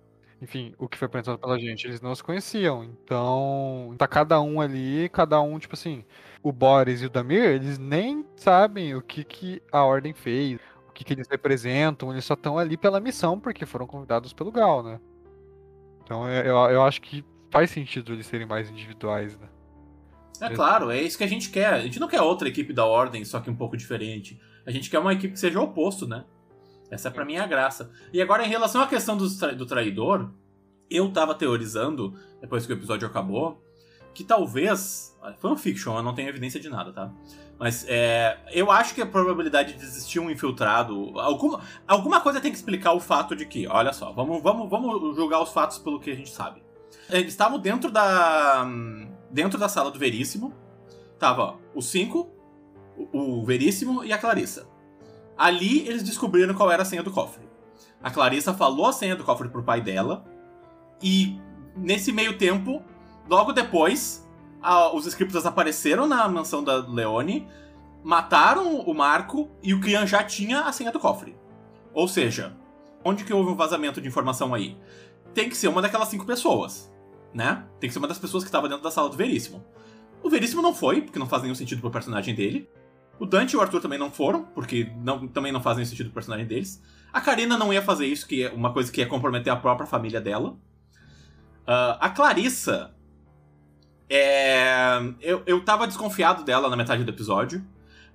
[0.43, 2.83] Enfim, o que foi apresentado pela gente, eles não se conheciam.
[2.83, 6.03] Então, tá cada um ali, cada um, tipo assim,
[6.43, 10.91] o Boris e o Damir, eles nem sabem o que, que a Ordem fez, o
[10.91, 14.83] que, que eles representam, eles só estão ali pela missão, porque foram convidados pelo Gal,
[14.83, 14.99] né?
[16.03, 19.47] Então, eu, eu, eu acho que faz sentido eles serem mais individuais, né?
[20.41, 21.73] É claro, é isso que a gente quer.
[21.73, 24.37] A gente não quer outra equipe da Ordem, só que um pouco diferente.
[24.65, 26.25] A gente quer uma equipe que seja o oposto, né?
[26.93, 27.91] Essa pra mim é a graça.
[28.11, 30.29] E agora, em relação à questão do, tra- do traidor,
[30.89, 33.61] eu tava teorizando, depois que o episódio acabou,
[34.13, 35.11] que talvez.
[35.39, 37.11] Fanfiction, eu não tenho evidência de nada, tá?
[37.57, 41.17] Mas é, eu acho que a probabilidade de existir um infiltrado.
[41.19, 45.15] Alguma, alguma coisa tem que explicar o fato de que, olha só, vamos, vamos, vamos
[45.15, 46.61] julgar os fatos pelo que a gente sabe.
[47.09, 48.67] Eles estavam dentro da.
[49.31, 50.53] Dentro da sala do Veríssimo.
[51.17, 52.29] Tava os cinco,
[53.13, 54.67] o Veríssimo e a Clarissa.
[55.37, 57.43] Ali eles descobriram qual era a senha do cofre.
[58.01, 60.25] A Clarissa falou a senha do cofre pro pai dela.
[61.01, 61.39] E
[61.75, 62.83] nesse meio tempo,
[63.29, 64.27] logo depois,
[64.61, 67.47] a- os scriptas apareceram na mansão da Leone,
[68.03, 71.35] mataram o Marco e o Kian já tinha a senha do cofre.
[71.93, 72.55] Ou seja,
[73.03, 74.77] onde que houve um vazamento de informação aí?
[75.33, 76.91] Tem que ser uma daquelas cinco pessoas,
[77.33, 77.65] né?
[77.79, 79.63] Tem que ser uma das pessoas que estava dentro da sala do Veríssimo.
[80.21, 82.69] O Veríssimo não foi, porque não faz nenhum sentido pro personagem dele.
[83.19, 86.15] O Dante e o Arthur também não foram, porque não- também não fazem sentido pro
[86.15, 86.81] personagem deles.
[87.11, 89.85] A Karina não ia fazer isso, que é uma coisa que ia comprometer a própria
[89.87, 90.57] família dela.
[91.65, 92.93] Ah, a Clarissa.
[94.09, 97.65] É, eu, eu tava desconfiado dela na metade do episódio,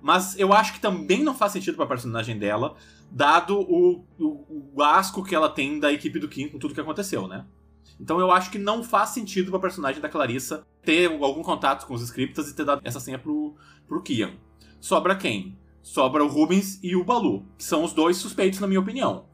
[0.01, 2.75] mas eu acho que também não faz sentido pra personagem dela,
[3.11, 6.79] dado o, o, o asco que ela tem da equipe do Kim com tudo que
[6.79, 7.45] aconteceu, né?
[7.99, 11.93] Então eu acho que não faz sentido pra personagem da Clarissa ter algum contato com
[11.93, 13.55] os scriptas e ter dado essa senha pro,
[13.87, 14.31] pro Kian.
[14.79, 15.57] Sobra quem?
[15.81, 19.25] Sobra o Rubens e o Balu, que são os dois suspeitos, na minha opinião.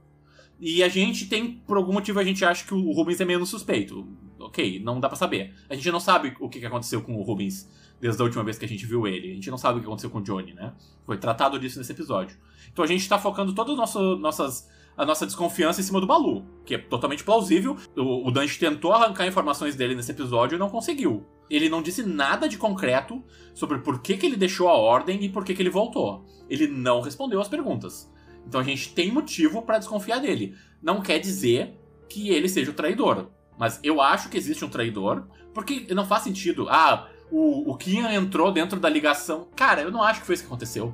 [0.60, 3.50] E a gente tem, por algum motivo, a gente acha que o Rubens é menos
[3.50, 4.08] suspeito.
[4.40, 5.54] Ok, não dá pra saber.
[5.70, 7.70] A gente não sabe o que aconteceu com o Rubens
[8.00, 9.32] desde a última vez que a gente viu ele.
[9.32, 10.74] A gente não sabe o que aconteceu com o Johnny, né?
[11.06, 12.38] Foi tratado disso nesse episódio.
[12.72, 16.46] Então a gente tá focando todas as nossas a nossa desconfiança em cima do Balu,
[16.66, 17.78] que é totalmente plausível.
[17.96, 21.26] O, o Dante tentou arrancar informações dele nesse episódio e não conseguiu.
[21.50, 23.24] Ele não disse nada de concreto
[23.54, 26.26] sobre por que, que ele deixou a ordem e por que, que ele voltou.
[26.50, 28.12] Ele não respondeu as perguntas.
[28.48, 30.56] Então a gente tem motivo para desconfiar dele.
[30.82, 31.78] Não quer dizer
[32.10, 33.30] que ele seja o traidor.
[33.58, 36.68] Mas eu acho que existe um traidor, porque não faz sentido.
[36.70, 39.48] Ah, o, o Kian entrou dentro da ligação.
[39.56, 40.94] Cara, eu não acho que foi isso que aconteceu.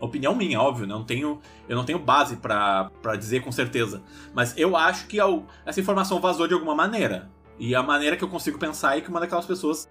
[0.00, 0.94] Opinião minha, óbvio, né?
[0.94, 4.02] não tenho, eu não tenho base para dizer com certeza.
[4.32, 5.18] Mas eu acho que
[5.66, 7.30] essa informação vazou de alguma maneira.
[7.58, 9.88] E a maneira que eu consigo pensar é que uma daquelas pessoas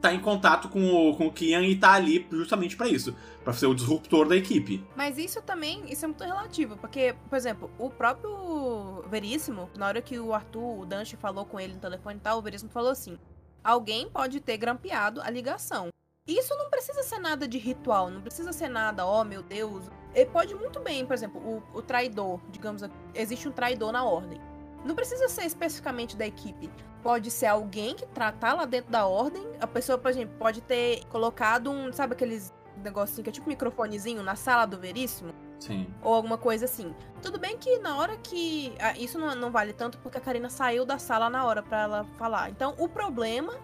[0.00, 3.52] tá em contato com o, com o Kian e tá ali justamente para isso, para
[3.52, 4.84] ser o disruptor da equipe.
[4.94, 10.00] Mas isso também, isso é muito relativo, porque, por exemplo, o próprio Veríssimo, na hora
[10.00, 12.90] que o Arthur, o Dante falou com ele no telefone e tal, o Veríssimo falou
[12.90, 13.18] assim:
[13.62, 15.88] alguém pode ter grampeado a ligação.
[16.28, 19.90] Isso não precisa ser nada de ritual, não precisa ser nada, oh meu Deus.
[20.14, 22.82] Ele pode muito bem, por exemplo, o, o traidor, digamos,
[23.14, 24.38] existe um traidor na ordem.
[24.84, 26.70] Não precisa ser especificamente da equipe.
[27.02, 29.42] Pode ser alguém que tá lá dentro da ordem.
[29.58, 32.52] A pessoa, por exemplo, pode ter colocado um, sabe aqueles
[32.82, 35.32] negocinho que é tipo um microfonezinho na sala do Veríssimo?
[35.58, 35.92] Sim.
[36.02, 36.94] Ou alguma coisa assim.
[37.22, 38.74] Tudo bem que na hora que.
[38.78, 41.82] Ah, isso não, não vale tanto porque a Karina saiu da sala na hora para
[41.82, 42.50] ela falar.
[42.50, 43.54] Então, o problema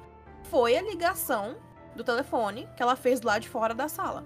[0.44, 1.56] foi a ligação
[1.94, 4.24] do telefone que ela fez lá de fora da sala.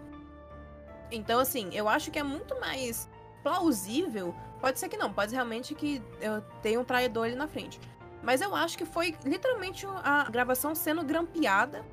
[1.11, 3.09] Então, assim, eu acho que é muito mais
[3.43, 4.35] plausível.
[4.61, 7.81] Pode ser que não, pode realmente que eu tenha um traidor ali na frente.
[8.23, 11.85] Mas eu acho que foi literalmente a gravação sendo grampeada,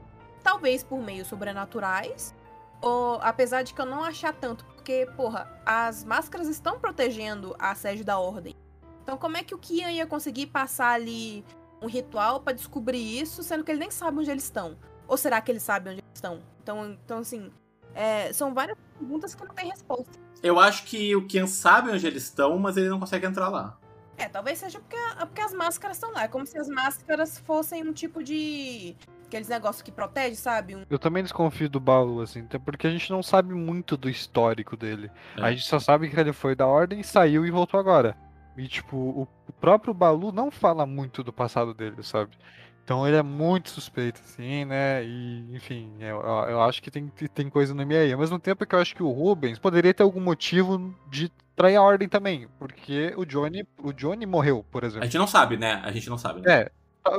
[0.43, 2.33] talvez por meios sobrenaturais,
[2.81, 7.73] ou apesar de que eu não achar tanto, porque, porra, as máscaras estão protegendo a
[7.75, 8.55] sede da ordem.
[9.01, 11.45] Então, como é que o Kian ia conseguir passar ali
[11.81, 14.77] um ritual para descobrir isso, sendo que ele nem sabe onde eles estão?
[15.07, 16.41] Ou será que eles sabem onde eles estão?
[16.61, 17.51] Então, então assim,
[17.93, 20.19] é, são várias perguntas que não tem resposta.
[20.43, 23.77] Eu acho que o Kian sabe onde eles estão, mas ele não consegue entrar lá.
[24.17, 26.23] É, talvez seja porque, porque as máscaras estão lá.
[26.23, 28.95] É como se as máscaras fossem um tipo de.
[29.25, 30.75] Aqueles negócios que protege, sabe?
[30.75, 30.85] Um...
[30.89, 34.77] Eu também desconfio do Balu, assim, até porque a gente não sabe muito do histórico
[34.77, 35.11] dele.
[35.35, 35.41] É.
[35.41, 38.15] A gente só sabe que ele foi da ordem, saiu e voltou agora.
[38.55, 39.27] E, tipo, o
[39.59, 42.37] próprio Balu não fala muito do passado dele, sabe?
[42.85, 45.03] Então ele é muito suspeito, assim, né?
[45.03, 48.13] E, enfim, eu, eu acho que tem, tem coisa no meio aí.
[48.13, 51.77] Ao mesmo tempo que eu acho que o Rubens poderia ter algum motivo de trair
[51.77, 52.47] a ordem também.
[52.59, 55.01] Porque o Johnny, o Johnny morreu, por exemplo.
[55.01, 55.81] A gente não sabe, né?
[55.83, 56.41] A gente não sabe.
[56.41, 56.53] Né?
[56.61, 56.71] É,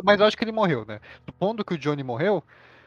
[0.05, 1.01] mas eu acho que ele morreu, né?
[1.25, 2.45] Supondo que o Johnny morreu,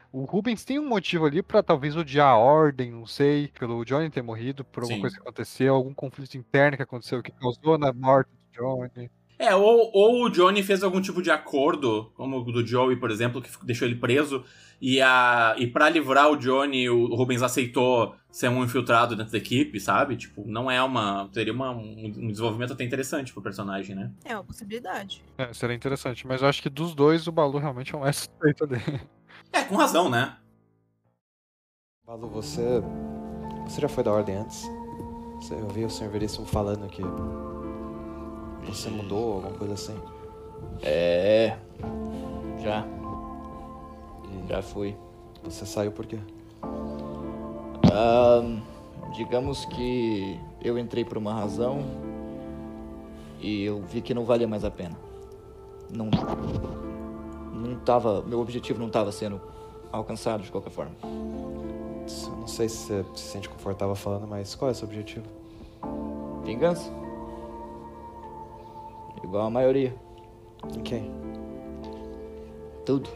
[0.09, 4.09] o Rubens tem um motivo ali para talvez odiar a ordem, não sei, pelo Johnny
[4.09, 5.01] ter morrido, por alguma Sim.
[5.01, 9.11] coisa que aconteceu, algum conflito interno que aconteceu que causou na morte do Johnny.
[9.39, 13.09] É, ou, ou o Johnny fez algum tipo de acordo, como o do Joey, por
[13.09, 14.43] exemplo, que deixou ele preso,
[14.81, 19.37] e, a, e para livrar o Johnny, o Rubens aceitou ser um infiltrado dentro da
[19.37, 20.17] equipe, sabe?
[20.17, 21.29] Tipo, não é uma.
[21.33, 24.11] Teria uma, um, um desenvolvimento até interessante pro personagem, né?
[24.25, 25.23] É uma possibilidade.
[25.37, 28.17] É, seria interessante, mas eu acho que dos dois o Balu realmente é o mais
[28.27, 29.01] suspeito dele.
[29.53, 30.35] É, com razão, né?
[32.05, 32.81] Balu, você.
[33.65, 34.63] Você já foi da ordem antes?
[35.51, 36.09] Eu vi o Sr.
[36.09, 37.01] Veríssimo falando que
[38.65, 39.95] você mudou, alguma coisa assim?
[40.81, 41.57] É.
[42.61, 42.85] Já.
[44.47, 44.95] Já fui.
[45.43, 46.19] Você saiu por quê?
[47.91, 48.61] Um,
[49.13, 51.83] digamos que eu entrei por uma razão
[53.39, 54.97] e eu vi que não valia mais a pena.
[55.89, 56.09] Não.
[57.53, 58.21] Não tava.
[58.23, 59.41] Meu objetivo não estava sendo
[59.91, 60.91] alcançado de qualquer forma.
[61.03, 65.25] Não sei se você se sente confortável falando, mas qual é o seu objetivo?
[66.43, 66.91] Vingança.
[69.29, 69.95] Igual a maioria.
[70.63, 71.11] Ok.
[72.83, 73.07] Tudo.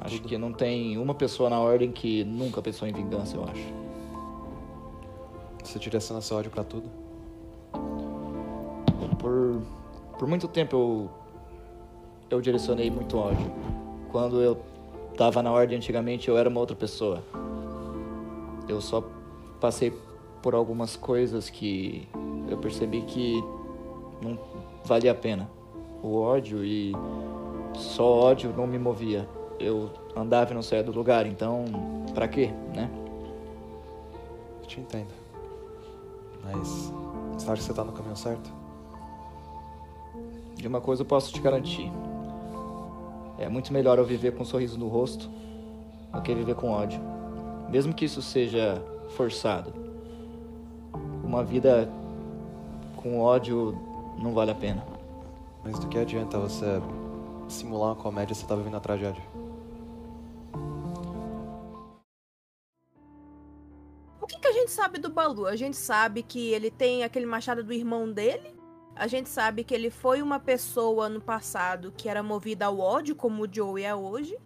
[0.00, 0.28] Acho Tudo.
[0.28, 3.74] que não tem uma pessoa na ordem que nunca pensou em vingança, eu acho.
[5.62, 6.88] Você direciona seu ódio pra tudo?
[9.18, 9.60] Por,
[10.18, 11.10] por muito tempo eu,
[12.30, 13.52] eu direcionei muito ódio.
[14.10, 14.58] Quando eu
[15.18, 17.22] tava na ordem antigamente, eu era uma outra pessoa.
[18.66, 19.04] Eu só
[19.60, 19.92] passei
[20.42, 22.08] por algumas coisas que
[22.48, 23.42] eu percebi que
[24.22, 24.38] não
[24.84, 25.50] valia a pena.
[26.02, 26.92] O ódio e
[27.74, 29.28] Só ódio não me movia.
[29.58, 31.64] Eu andava e não saía do lugar, então,
[32.14, 32.90] pra quê, né?
[34.62, 35.12] Eu te entendo.
[36.42, 36.92] Mas
[37.34, 38.50] você acha que você tá no caminho certo?
[40.56, 41.90] De uma coisa eu posso te garantir.
[43.38, 45.30] É muito melhor eu viver com um sorriso no rosto
[46.12, 47.00] do que viver com ódio.
[47.70, 48.82] Mesmo que isso seja
[49.16, 49.89] forçado.
[51.30, 51.88] Uma vida
[52.96, 53.78] com ódio
[54.18, 54.84] não vale a pena.
[55.62, 56.66] Mas do que adianta você
[57.48, 59.22] simular uma comédia se você tá vivendo a tragédia?
[64.20, 65.46] O que, que a gente sabe do Balu?
[65.46, 68.52] A gente sabe que ele tem aquele machado do irmão dele.
[68.96, 73.14] A gente sabe que ele foi uma pessoa no passado que era movida ao ódio,
[73.14, 74.36] como o Joey é hoje.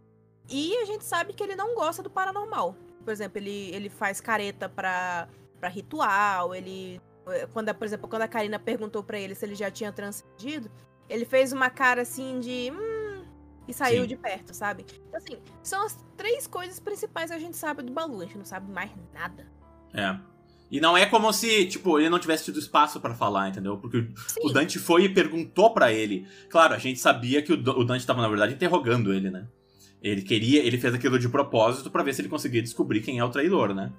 [0.50, 2.76] E a gente sabe que ele não gosta do paranormal.
[3.02, 5.28] Por exemplo, ele, ele faz careta pra,
[5.64, 7.00] pra ritual, ele.
[7.54, 10.70] Quando, por exemplo, quando a Karina perguntou para ele se ele já tinha transcendido,
[11.08, 12.70] ele fez uma cara assim de.
[12.70, 13.24] Hum,
[13.66, 14.08] e saiu Sim.
[14.08, 14.84] de perto, sabe?
[15.08, 18.20] Então, assim, são as três coisas principais que a gente sabe do Balu.
[18.20, 19.46] A gente não sabe mais nada.
[19.94, 20.14] É.
[20.70, 23.78] E não é como se, tipo, ele não tivesse tido espaço pra falar, entendeu?
[23.78, 24.40] Porque o- Sim.
[24.44, 26.26] o Dante foi e perguntou pra ele.
[26.50, 29.46] Claro, a gente sabia que o Dante tava, na verdade, interrogando ele, né?
[30.02, 33.24] Ele queria, ele fez aquilo de propósito pra ver se ele conseguia descobrir quem é
[33.24, 33.90] o traidor, né?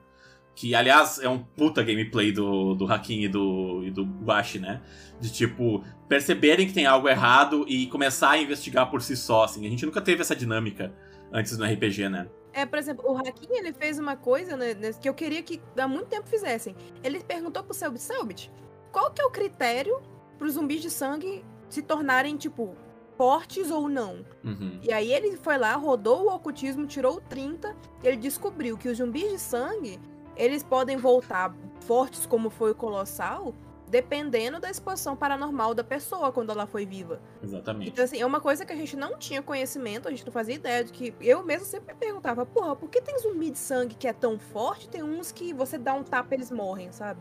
[0.55, 4.81] Que, aliás, é um puta gameplay do, do Hakim e do, e do Guashi, né?
[5.19, 9.65] De, tipo, perceberem que tem algo errado e começar a investigar por si só, assim.
[9.67, 10.93] A gente nunca teve essa dinâmica
[11.31, 12.27] antes no RPG, né?
[12.53, 15.87] É, por exemplo, o Hakim, ele fez uma coisa né, que eu queria que há
[15.89, 16.73] muito tempo fizessem.
[17.03, 18.51] Ele perguntou pro Selbit, Selbit,
[18.93, 20.01] qual que é o critério
[20.37, 22.73] pros zumbis de sangue se tornarem, tipo,
[23.17, 24.25] fortes ou não?
[24.41, 24.79] Uhum.
[24.81, 28.87] E aí ele foi lá, rodou o ocultismo, tirou o 30, e ele descobriu que
[28.87, 29.99] os zumbis de sangue,
[30.35, 33.53] eles podem voltar fortes como foi o Colossal,
[33.87, 37.21] dependendo da exposição paranormal da pessoa quando ela foi viva.
[37.41, 37.91] Exatamente.
[37.91, 40.55] Então, assim, é uma coisa que a gente não tinha conhecimento, a gente não fazia
[40.55, 41.13] ideia de que.
[41.21, 44.39] Eu mesmo sempre me perguntava, porra, por que tem zumbi de sangue que é tão
[44.39, 44.89] forte?
[44.89, 47.19] Tem uns que você dá um tapa eles morrem, sabe?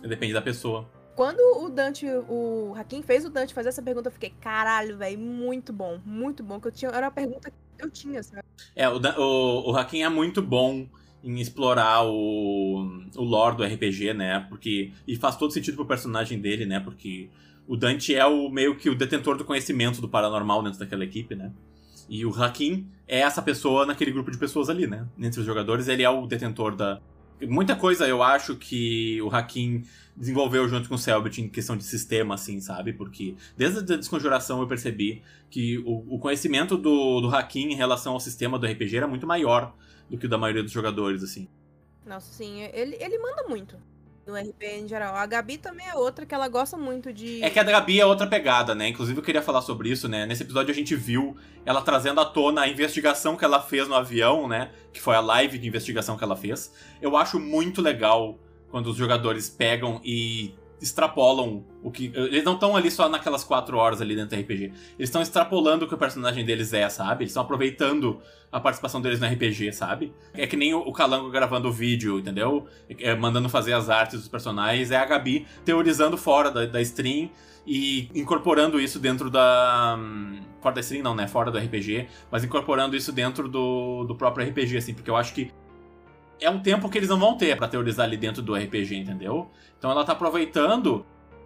[0.00, 0.88] Depende da pessoa.
[1.14, 5.18] Quando o Dante, o Hakim fez o Dante fazer essa pergunta, eu fiquei, caralho, velho,
[5.18, 6.60] muito bom, muito bom.
[6.60, 8.42] Que eu tinha, era uma pergunta que eu tinha, sabe?
[8.74, 10.86] É, o, o, o Hakim é muito bom
[11.26, 14.46] em explorar o, o lore do RPG, né?
[14.48, 14.92] Porque.
[15.06, 16.78] E faz todo sentido pro personagem dele, né?
[16.78, 17.28] Porque
[17.66, 21.34] o Dante é o meio que o detentor do conhecimento do paranormal dentro daquela equipe,
[21.34, 21.50] né?
[22.08, 25.04] E o Hakim é essa pessoa naquele grupo de pessoas ali, né?
[25.18, 27.00] Entre os jogadores, ele é o detentor da.
[27.42, 29.82] Muita coisa eu acho que o Hakim
[30.16, 32.92] desenvolveu junto com o Selbit em questão de sistema, assim, sabe?
[32.92, 38.14] Porque desde a desconjuração eu percebi que o, o conhecimento do, do Hakim em relação
[38.14, 39.74] ao sistema do RPG era muito maior
[40.08, 41.48] do que o da maioria dos jogadores, assim.
[42.04, 43.76] Nossa, sim, ele, ele manda muito
[44.26, 45.14] no RP em geral.
[45.14, 47.42] A Gabi também é outra que ela gosta muito de.
[47.42, 48.88] É que a Gabi é outra pegada, né?
[48.88, 50.26] Inclusive eu queria falar sobre isso, né?
[50.26, 53.94] Nesse episódio a gente viu ela trazendo à tona a investigação que ela fez no
[53.94, 54.70] avião, né?
[54.92, 56.72] Que foi a live de investigação que ela fez.
[57.00, 58.38] Eu acho muito legal
[58.68, 62.12] quando os jogadores pegam e extrapolam o que.
[62.14, 64.64] Eles não estão ali só naquelas quatro horas ali dentro do RPG.
[64.64, 67.24] Eles estão extrapolando o que o personagem deles é, sabe?
[67.24, 68.20] Eles estão aproveitando
[68.50, 70.12] a participação deles no RPG, sabe?
[70.34, 72.66] É que nem o Calango gravando o vídeo, entendeu?
[72.98, 74.90] É, mandando fazer as artes dos personagens.
[74.90, 77.30] É a Gabi teorizando fora da, da stream
[77.66, 79.96] e incorporando isso dentro da.
[79.98, 81.28] hum, Fora da stream, não, né?
[81.28, 85.32] Fora do RPG, mas incorporando isso dentro do, do próprio RPG, assim, porque eu acho
[85.32, 85.50] que
[86.40, 89.50] é um tempo que eles não vão ter pra teorizar ali dentro do RPG, entendeu?
[89.78, 91.04] Então ela tá aproveitando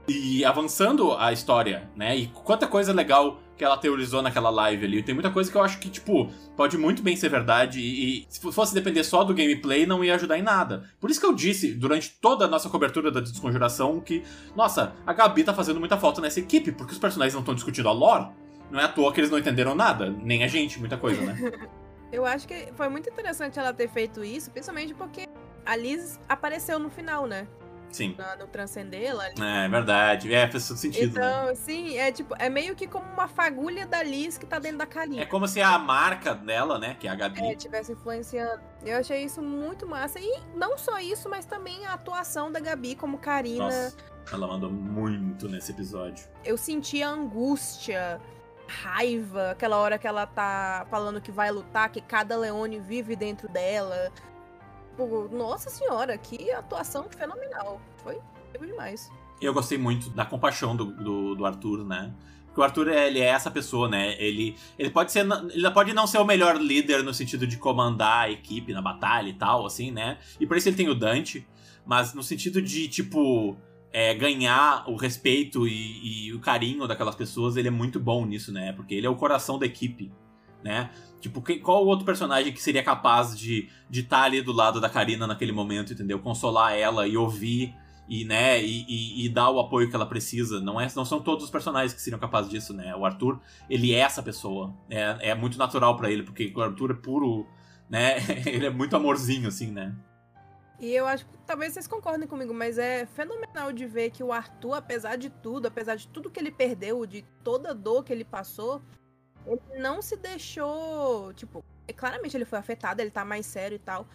[0.08, 2.16] e avançando a história, né?
[2.16, 5.02] E quanta coisa legal que ela teorizou naquela live ali.
[5.02, 8.26] Tem muita coisa que eu acho que, tipo, pode muito bem ser verdade e, e
[8.26, 10.84] se fosse depender só do gameplay, não ia ajudar em nada.
[10.98, 14.22] Por isso que eu disse, durante toda a nossa cobertura da desconjuração, que,
[14.56, 17.88] nossa, a Gabi tá fazendo muita falta nessa equipe, porque os personagens não estão discutindo
[17.90, 18.28] a lore.
[18.70, 21.36] Não é à toa que eles não entenderam nada, nem a gente, muita coisa, né?
[22.12, 25.28] Eu acho que foi muito interessante ela ter feito isso, principalmente porque
[25.64, 27.46] a Liz apareceu no final, né?
[27.92, 28.14] Sim.
[28.16, 30.32] Na- No Transcender, ela É verdade.
[30.32, 31.26] É, faz todo sentido, né?
[31.44, 34.78] Então, sim, é tipo, é meio que como uma fagulha da Liz que tá dentro
[34.78, 35.22] da Karina.
[35.22, 38.60] É como se a marca dela, né, que é a Gabi, É, tivesse influenciando.
[38.84, 40.20] Eu achei isso muito massa.
[40.20, 43.64] E não só isso, mas também a atuação da Gabi como Karina.
[43.64, 43.96] Nossa,
[44.32, 46.24] ela mandou muito nesse episódio.
[46.44, 48.20] Eu senti a angústia,
[48.70, 53.48] raiva, aquela hora que ela tá falando que vai lutar, que cada Leone vive dentro
[53.48, 54.12] dela.
[54.96, 57.80] Pô, nossa senhora, que atuação fenomenal.
[58.02, 58.20] Foi
[58.66, 59.10] demais.
[59.40, 62.12] Eu gostei muito da compaixão do, do, do Arthur, né?
[62.46, 64.20] Porque o Arthur, ele é essa pessoa, né?
[64.20, 65.26] Ele, ele pode ser.
[65.50, 69.28] Ele pode não ser o melhor líder no sentido de comandar a equipe na batalha
[69.28, 70.18] e tal, assim, né?
[70.38, 71.46] E por isso ele tem o Dante.
[71.86, 73.56] Mas no sentido de, tipo,
[73.92, 78.52] é, ganhar o respeito e, e o carinho daquelas pessoas, ele é muito bom nisso,
[78.52, 78.72] né?
[78.72, 80.12] Porque ele é o coração da equipe,
[80.62, 80.90] né?
[81.20, 84.88] Tipo, que- qual outro personagem que seria capaz de de estar ali do lado da
[84.88, 86.18] Karina naquele momento, entendeu?
[86.20, 87.74] Consolar ela e ouvir
[88.08, 90.60] e, né, e, e- e dar o apoio que ela precisa.
[90.60, 92.94] Não, é, não são todos os personagens que seriam capazes disso, né?
[92.94, 94.72] O Arthur, ele é essa pessoa.
[94.88, 97.46] É, é muito natural pra ele, porque o Arthur é puro,
[97.88, 98.16] né?
[98.46, 99.94] ele é muito amorzinho, assim, né?
[100.80, 104.32] E eu acho que talvez vocês concordem comigo, mas é fenomenal de ver que o
[104.32, 108.10] Arthur, apesar de tudo, apesar de tudo que ele perdeu, de toda a dor que
[108.10, 108.80] ele passou,
[109.46, 111.34] ele não se deixou.
[111.34, 114.06] Tipo, é, claramente ele foi afetado, ele tá mais sério e tal.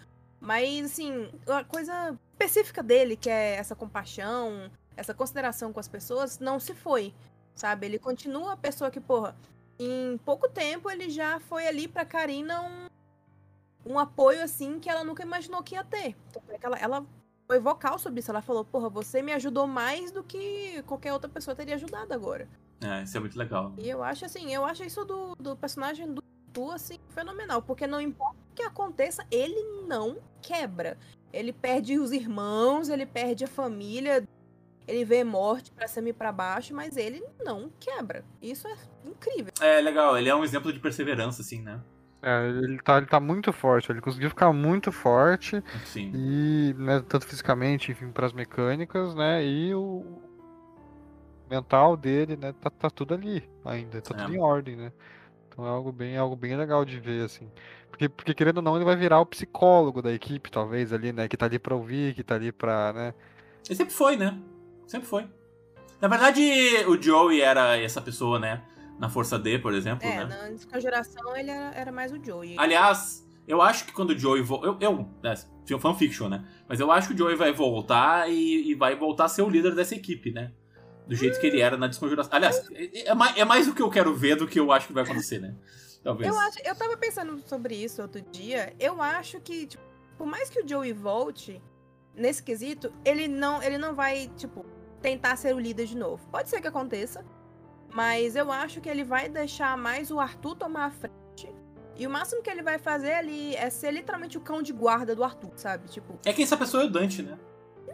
[0.42, 6.40] Mas, assim, a coisa específica dele, que é essa compaixão, essa consideração com as pessoas,
[6.40, 7.14] não se foi.
[7.54, 7.86] Sabe?
[7.86, 9.36] Ele continua a pessoa que, porra,
[9.80, 12.88] em pouco tempo ele já foi ali pra Karina um
[13.86, 16.16] um apoio assim que ela nunca imaginou que ia ter.
[16.60, 17.06] Que ela, ela
[17.48, 18.32] foi vocal sobre isso.
[18.32, 22.48] Ela falou: Porra, você me ajudou mais do que qualquer outra pessoa teria ajudado agora.
[22.82, 23.74] É, isso é muito legal.
[23.78, 26.22] E eu acho assim, eu acho isso do, do personagem do
[26.52, 27.62] Tu assim, fenomenal.
[27.62, 30.98] Porque não importa o que aconteça, ele não quebra.
[31.34, 34.26] Ele perde os irmãos, ele perde a família,
[34.88, 38.24] ele vê morte pra cima e pra baixo, mas ele não quebra.
[38.41, 39.52] Isso é incrível.
[39.60, 41.82] É legal, ele é um exemplo de perseverança, assim, né?
[42.28, 45.64] É, ele tá, ele tá muito forte, ele conseguiu ficar muito forte.
[45.86, 46.12] Sim.
[46.16, 49.46] E, né, tanto fisicamente, enfim, pras mecânicas, né?
[49.46, 50.04] E o
[51.48, 52.52] mental dele, né?
[52.60, 54.24] Tá, tá tudo ali ainda, tá É.
[54.24, 54.92] tudo em ordem, né?
[55.48, 57.48] Então é algo bem, algo bem legal de ver, assim.
[57.92, 61.28] Porque, porque querendo ou não, ele vai virar o psicólogo da equipe, talvez, ali, né?
[61.28, 63.14] Que tá ali pra ouvir, que tá ali pra, né?
[63.68, 64.36] Ele sempre foi, né?
[64.88, 65.28] Sempre foi.
[66.02, 66.42] Na verdade,
[66.88, 68.64] o Joey era essa pessoa, né?
[69.00, 70.26] Na Força D, por exemplo, É, né?
[70.26, 72.56] na desconjuração ele era, era mais o Joey.
[72.58, 74.68] Aliás, eu acho que quando o Joey volta.
[74.68, 75.36] Eu, eu né,
[75.80, 76.46] fanfiction, né?
[76.68, 79.50] Mas eu acho que o Joey vai voltar e, e vai voltar a ser o
[79.50, 80.52] líder dessa equipe, né?
[81.08, 82.34] Do jeito que ele era na desconjuração.
[82.34, 84.88] Aliás, é, é mais, é mais o que eu quero ver do que eu acho
[84.88, 85.56] que vai acontecer, né?
[86.04, 86.30] Talvez.
[86.30, 88.74] Eu, acho, eu tava pensando sobre isso outro dia.
[88.80, 89.84] Eu acho que, tipo,
[90.18, 91.62] por mais que o Joey volte
[92.16, 94.66] nesse quesito, ele não, ele não vai, tipo,
[95.02, 96.28] tentar ser o líder de novo.
[96.30, 97.24] Pode ser que aconteça,
[97.96, 101.16] mas eu acho que ele vai deixar mais o Arthur tomar a frente.
[101.96, 105.16] E o máximo que ele vai fazer ali é ser literalmente o cão de guarda
[105.16, 105.88] do Arthur, sabe?
[105.88, 107.40] Tipo, É que essa pessoa é o Dante, né?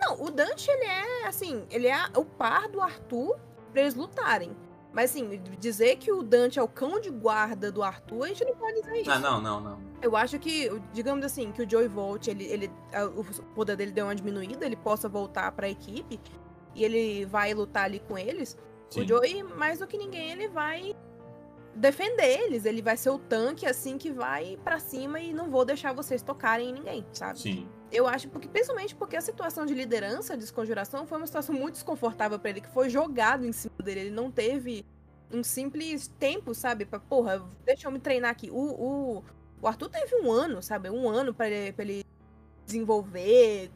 [0.03, 3.38] não, o Dante, ele é, assim, ele é o par do Arthur
[3.72, 4.57] pra eles lutarem.
[4.91, 8.44] Mas, assim, dizer que o Dante é o cão de guarda do Arthur, a gente
[8.44, 9.11] não pode dizer isso.
[9.11, 9.80] Ah, não, não, não.
[10.02, 12.72] Eu acho que, digamos assim, que o Joey volte, ele, ele,
[13.15, 13.23] o
[13.53, 16.19] poder dele deu uma diminuída, ele possa voltar pra equipe
[16.73, 18.57] e ele vai lutar ali com eles.
[18.91, 19.01] Sim.
[19.01, 20.95] O Joey, mais do que ninguém, ele vai
[21.76, 22.65] defender eles.
[22.65, 26.22] Ele vai ser o tanque, assim, que vai pra cima e não vou deixar vocês
[26.22, 27.39] tocarem em ninguém, sabe?
[27.39, 27.68] Sim.
[27.91, 31.73] Eu acho, porque, principalmente porque a situação de liderança, de desconjuração, foi uma situação muito
[31.76, 34.01] desconfortável pra ele, que foi jogado em cima dele.
[34.01, 34.85] Ele não teve
[35.31, 36.85] um simples tempo, sabe?
[36.85, 38.49] Pra, porra, deixa eu me treinar aqui.
[38.51, 39.23] O, o,
[39.61, 40.89] o Arthur teve um ano, sabe?
[40.89, 42.05] Um ano pra ele, pra ele
[42.65, 43.72] desenvolver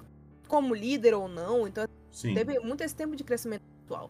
[0.47, 1.67] como líder ou não.
[1.67, 2.33] Então, Sim.
[2.33, 4.09] teve muito esse tempo de crescimento pessoal.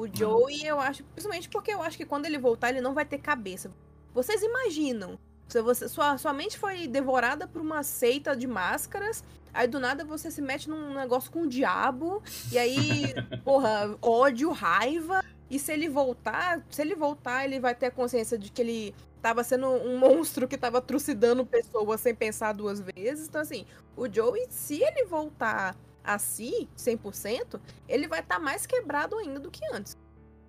[0.00, 3.04] O Joey, eu acho, principalmente porque eu acho que quando ele voltar, ele não vai
[3.04, 3.70] ter cabeça.
[4.14, 5.18] Vocês imaginam?
[5.46, 9.22] Se você, sua, sua mente foi devorada por uma seita de máscaras,
[9.52, 13.12] aí do nada você se mete num negócio com o diabo, e aí,
[13.44, 15.22] porra, ódio, raiva.
[15.50, 18.94] E se ele voltar, se ele voltar, ele vai ter a consciência de que ele
[19.20, 23.28] tava sendo um monstro que tava trucidando pessoas sem pensar duas vezes.
[23.28, 29.16] Então, assim, o Joey, se ele voltar a si, 100%, ele vai estar mais quebrado
[29.18, 29.96] ainda do que antes.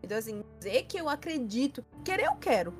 [0.04, 2.74] Então, assim, dizer que eu acredito, querer eu quero,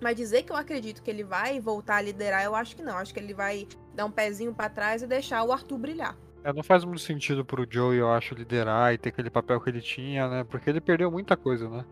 [0.00, 2.96] mas dizer que eu acredito que ele vai voltar a liderar, eu acho que não.
[2.96, 6.16] Acho que ele vai dar um pezinho pra trás e deixar o Arthur brilhar.
[6.44, 9.70] É, não faz muito sentido pro Joey, eu acho, liderar e ter aquele papel que
[9.70, 10.44] ele tinha, né?
[10.44, 11.84] Porque ele perdeu muita coisa, né?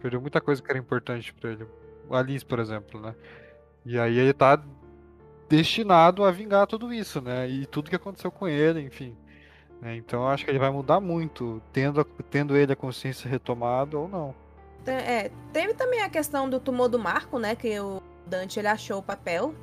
[0.00, 1.66] Perdeu muita coisa que era importante pra ele.
[2.08, 3.14] O Alice, por exemplo, né?
[3.84, 4.62] E aí ele tá
[5.48, 7.48] destinado a vingar tudo isso, né?
[7.48, 9.16] E tudo que aconteceu com ele, enfim.
[9.80, 9.96] Né?
[9.96, 13.98] Então eu acho que ele vai mudar muito, tendo, a- tendo ele a consciência retomada
[13.98, 14.34] ou não.
[14.86, 17.56] É, teve também a questão do tumor do Marco, né?
[17.56, 19.54] Que o Dante ele achou o papel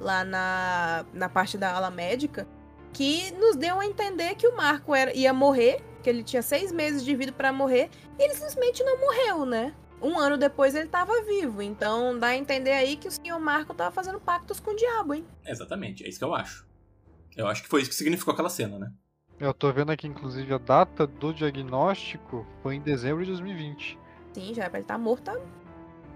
[0.00, 2.46] lá na, na parte da ala médica,
[2.92, 6.72] que nos deu a entender que o Marco era, ia morrer, que ele tinha seis
[6.72, 7.88] meses de vida pra morrer,
[8.18, 9.72] e ele simplesmente não morreu, né?
[10.00, 13.72] Um ano depois ele tava vivo, então dá a entender aí que o senhor Marco
[13.72, 15.24] tava fazendo pactos com o diabo, hein?
[15.46, 16.66] Exatamente, é isso que eu acho.
[17.36, 18.92] Eu acho que foi isso que significou aquela cena, né?
[19.42, 23.98] Eu tô vendo aqui, inclusive, a data do diagnóstico foi em dezembro de 2020.
[24.32, 25.40] Sim, já era pra ele estar morto, há-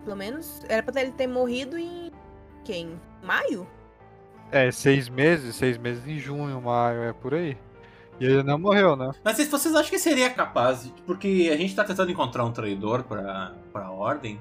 [0.04, 2.12] pelo menos, era pra ele ter morrido em,
[2.64, 3.00] quem?
[3.24, 3.66] Maio?
[4.52, 7.58] É, seis meses, seis meses em junho, maio, é por aí.
[8.20, 9.10] E ele não morreu, né?
[9.24, 10.84] Mas vocês- vocês acham que seria capaz?
[10.84, 14.40] de- Porque a gente tá tentando encontrar um traidor pra, pra ordem.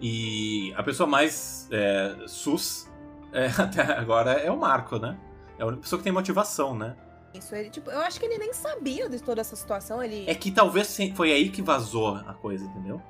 [0.00, 2.90] E a pessoa mais é, sus
[3.32, 5.16] é, até agora é o Marco, né?
[5.58, 6.96] É a única pessoa que tem motivação, né?
[7.34, 10.02] Isso, ele, tipo, eu acho que ele nem sabia de toda essa situação.
[10.02, 10.24] Ele.
[10.28, 13.02] É que talvez se- foi aí que vazou a coisa, entendeu?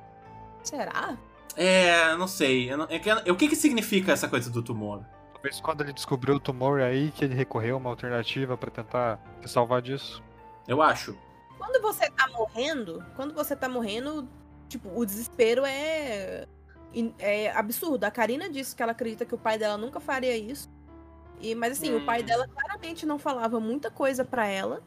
[0.63, 1.17] Será?
[1.57, 2.73] É, não sei.
[2.73, 5.05] Eu não- é que- o que que significa essa coisa do tumor?
[5.33, 8.71] Talvez quando ele descobriu o tumor é aí que ele recorreu a uma alternativa pra
[8.71, 10.23] tentar se salvar disso.
[10.67, 11.15] Eu acho.
[11.59, 14.27] Quando você tá morrendo, quando você tá morrendo,
[14.69, 16.47] tipo, o desespero é,
[17.19, 18.05] é absurdo.
[18.05, 20.69] A Karina disse que ela acredita que o pai dela nunca faria isso.
[21.41, 22.27] E, mas assim, o pai Hum.
[22.27, 24.83] dela claramente não falava muita coisa pra ela.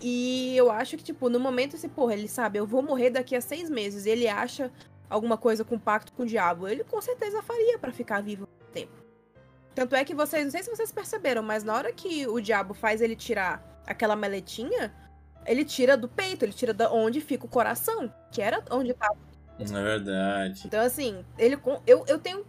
[0.00, 3.34] E eu acho que, tipo, no momento esse, porra, ele sabe, eu vou morrer daqui
[3.36, 4.04] a seis meses.
[4.06, 4.70] E ele acha
[5.08, 6.66] alguma coisa com pacto com o diabo.
[6.68, 8.92] Ele com certeza faria pra ficar vivo muito tempo.
[9.74, 12.74] Tanto é que vocês, não sei se vocês perceberam, mas na hora que o diabo
[12.74, 14.94] faz ele tirar aquela meletinha,
[15.46, 19.16] ele tira do peito, ele tira da onde fica o coração, que era onde tava.
[19.58, 20.62] É verdade.
[20.66, 22.44] Então, assim, ele com- eu, eu tenho,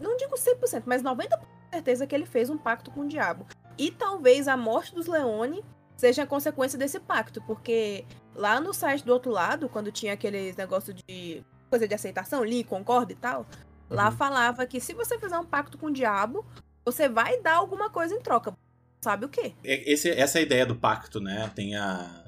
[0.00, 3.46] não digo 100%, mas 90% de certeza que ele fez um pacto com o diabo.
[3.76, 5.64] E talvez a morte dos Leone
[5.96, 8.04] seja a consequência desse pacto, porque
[8.34, 12.64] lá no site do outro lado, quando tinha aqueles negócio de coisa de aceitação, li,
[12.64, 13.46] concorda e tal,
[13.90, 14.16] lá Uhum.
[14.16, 16.44] falava que se você fizer um pacto com o diabo,
[16.84, 18.56] você vai dar alguma coisa em troca.
[19.00, 19.54] Sabe o quê?
[19.62, 21.50] Esse, essa é a ideia do pacto, né?
[21.54, 22.24] Tem a.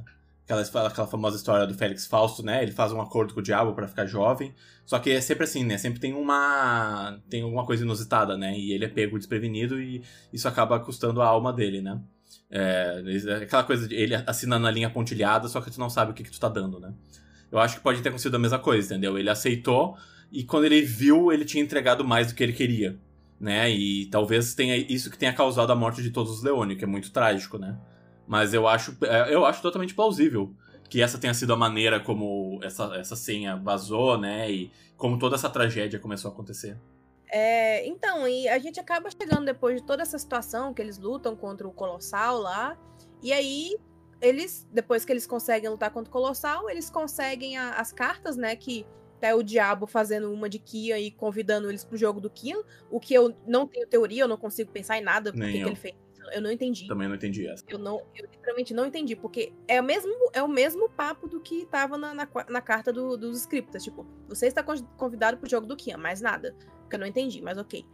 [0.52, 2.62] Aquela, aquela famosa história do Félix Fausto, né?
[2.62, 4.52] Ele faz um acordo com o diabo pra ficar jovem.
[4.84, 5.78] Só que é sempre assim, né?
[5.78, 7.20] Sempre tem uma.
[7.28, 8.58] Tem alguma coisa inusitada, né?
[8.58, 10.02] E ele é pego desprevenido e
[10.32, 12.00] isso acaba custando a alma dele, né?
[12.50, 13.02] É,
[13.42, 16.24] aquela coisa de ele assinando a linha pontilhada, só que tu não sabe o que,
[16.24, 16.92] que tu tá dando, né?
[17.50, 19.16] Eu acho que pode ter acontecido a mesma coisa, entendeu?
[19.16, 19.96] Ele aceitou
[20.32, 22.98] e quando ele viu, ele tinha entregado mais do que ele queria,
[23.40, 23.70] né?
[23.70, 26.86] E talvez tenha isso que tenha causado a morte de todos os Leone, que é
[26.86, 27.78] muito trágico, né?
[28.30, 30.54] Mas eu acho, é, eu acho totalmente plausível
[30.88, 34.48] que essa tenha sido a maneira como essa, essa senha vazou, né?
[34.48, 36.78] E como toda essa tragédia começou a acontecer.
[37.28, 41.34] É, então, e a gente acaba chegando depois de toda essa situação que eles lutam
[41.34, 42.78] contra o Colossal lá.
[43.20, 43.76] E aí,
[44.20, 48.54] eles, depois que eles conseguem lutar contra o Colossal, eles conseguem a- as cartas, né?
[48.54, 48.86] Que
[49.16, 52.56] até o diabo fazendo uma de Kia e convidando eles pro jogo do Kia.
[52.88, 55.94] O que eu não tenho teoria, eu não consigo pensar em nada porque ele fez.
[56.32, 56.86] Eu não entendi.
[56.86, 57.64] Também não entendi essa.
[57.68, 61.40] Eu não, eu literalmente não entendi, porque é o mesmo, é o mesmo papo do
[61.40, 63.82] que tava na, na, na carta do- dos scriptas.
[63.82, 66.54] Tipo, você está con- convidado pro jogo do Kian, mais nada.
[66.88, 67.84] Que eu não entendi, mas ok.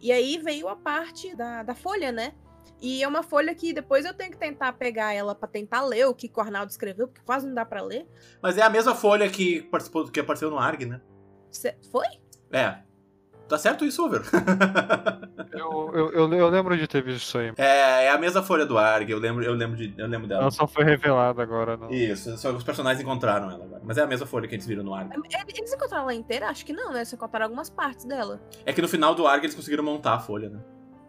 [0.00, 2.34] E aí veio a parte da, da folha, né?
[2.82, 6.06] E é uma folha que depois eu tenho que tentar pegar ela pra tentar ler
[6.06, 8.06] o que o Arnaldo escreveu, porque quase não dá pra ler.
[8.42, 11.00] Mas é a mesma folha que participou que apareceu no ARG, né?
[11.50, 12.06] Cê- foi?
[12.50, 12.82] É.
[13.48, 14.22] Tá certo isso, Over?
[15.52, 17.52] Eu, eu, eu, eu lembro de ter visto isso aí.
[17.56, 20.42] É, é a mesma folha do ARG, eu lembro, eu lembro, de, eu lembro dela.
[20.42, 21.78] Ela só foi revelada agora.
[21.78, 21.90] Não.
[21.90, 23.80] Isso, só os personagens encontraram ela agora.
[23.82, 25.10] Mas é a mesma folha que eles viram no ARG.
[25.32, 26.48] É, Eles encontraram ela inteira?
[26.48, 26.98] Acho que não, né?
[26.98, 28.40] Eles encontraram algumas partes dela.
[28.66, 30.60] É que no final do ARG eles conseguiram montar a folha, né?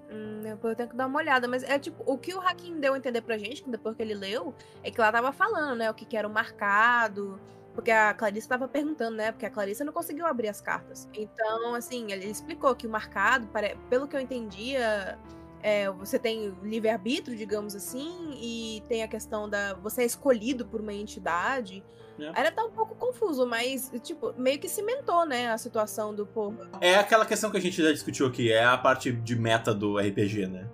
[0.09, 2.80] Hum, depois eu tenho que dar uma olhada, mas é tipo, o que o Hakim
[2.80, 5.76] deu a entender pra gente, que depois que ele leu, é que ela tava falando,
[5.77, 7.38] né, o que, que era o marcado,
[7.77, 11.07] porque a Clarissa tava perguntando, né, porque a Clarissa não conseguiu abrir as cartas.
[11.13, 13.47] Então, assim, ele explicou que o marcado,
[13.87, 15.15] pelo que eu entendia,
[15.61, 19.75] é, você tem livre-arbítrio, digamos assim, e tem a questão da.
[19.75, 21.83] Você é escolhido por uma entidade.
[22.19, 22.39] É.
[22.39, 26.57] Era tá um pouco confuso, mas, tipo, meio que cimentou, né, a situação do povo.
[26.81, 29.99] É aquela questão que a gente já discutiu aqui, é a parte de meta do
[29.99, 30.67] RPG, né?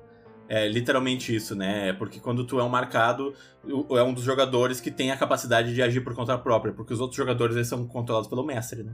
[0.47, 1.89] É literalmente isso, né?
[1.89, 3.33] É Porque quando tu é um marcado,
[3.65, 6.99] é um dos jogadores que tem a capacidade de agir por conta própria, porque os
[6.99, 8.93] outros jogadores eles são controlados pelo mestre, né?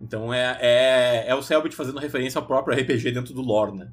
[0.00, 3.92] Então é, é, é o Selbit fazendo referência ao próprio RPG dentro do lore, né?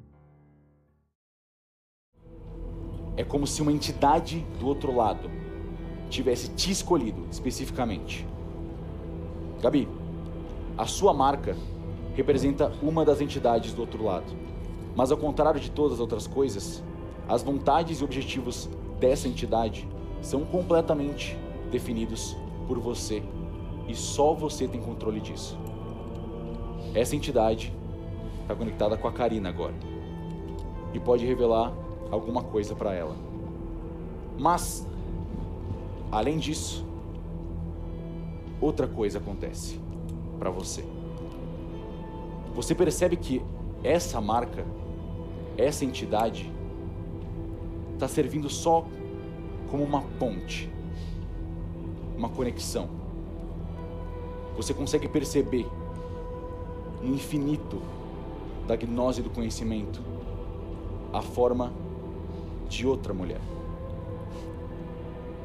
[3.16, 5.30] É como se uma entidade do outro lado
[6.08, 8.26] tivesse te escolhido especificamente.
[9.60, 9.86] Gabi,
[10.76, 11.54] a sua marca
[12.14, 14.49] representa uma das entidades do outro lado.
[14.94, 16.82] Mas ao contrário de todas as outras coisas,
[17.28, 18.68] as vontades e objetivos
[18.98, 19.88] dessa entidade
[20.20, 21.38] são completamente
[21.70, 22.36] definidos
[22.66, 23.22] por você
[23.88, 25.58] e só você tem controle disso.
[26.94, 27.72] Essa entidade
[28.42, 29.74] está conectada com a Karina agora
[30.92, 31.72] e pode revelar
[32.10, 33.14] alguma coisa para ela.
[34.38, 34.86] Mas,
[36.10, 36.84] além disso,
[38.60, 39.80] outra coisa acontece
[40.38, 40.84] para você.
[42.54, 43.42] Você percebe que
[43.82, 44.64] essa marca,
[45.60, 46.50] essa entidade,
[47.94, 48.86] está servindo só
[49.70, 50.70] como uma ponte,
[52.16, 52.88] uma conexão.
[54.56, 55.66] Você consegue perceber
[57.02, 57.80] no infinito
[58.66, 60.02] da gnose do conhecimento
[61.12, 61.72] a forma
[62.68, 63.40] de outra mulher.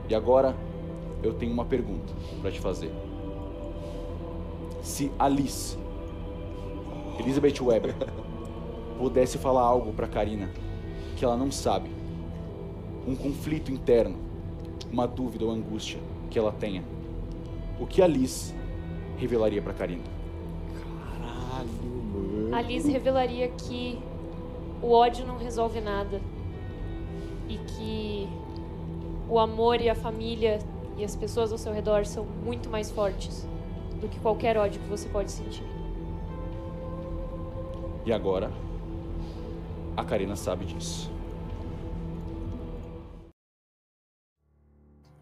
[0.07, 0.55] E agora
[1.23, 2.91] eu tenho uma pergunta pra te fazer.
[4.83, 5.77] Se Alice,
[7.19, 7.95] Elizabeth Weber,
[8.97, 10.49] pudesse falar algo pra Karina
[11.15, 11.89] que ela não sabe,
[13.07, 14.17] um conflito interno,
[14.91, 15.99] uma dúvida ou angústia
[16.29, 16.83] que ela tenha,
[17.79, 18.53] o que Alice
[19.17, 20.03] revelaria pra Karina?
[22.51, 23.99] A Liz revelaria que
[24.81, 26.21] o ódio não resolve nada.
[27.49, 28.29] E que
[29.29, 30.59] o amor e a família
[30.97, 33.47] e as pessoas ao seu redor são muito mais fortes
[33.99, 35.65] do que qualquer ódio que você pode sentir.
[38.05, 38.51] E agora,
[39.95, 41.09] a Karina sabe disso.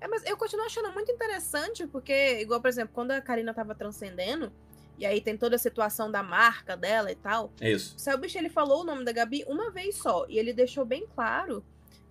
[0.02, 3.74] É, mas eu continuo achando muito interessante, porque, igual, por exemplo, quando a Karina tava
[3.74, 4.52] transcendendo,
[4.98, 7.52] e aí tem toda a situação da marca dela e tal.
[7.62, 7.96] É isso.
[7.96, 11.08] O Selbit, ele falou o nome da Gabi uma vez só, e ele deixou bem
[11.16, 11.64] claro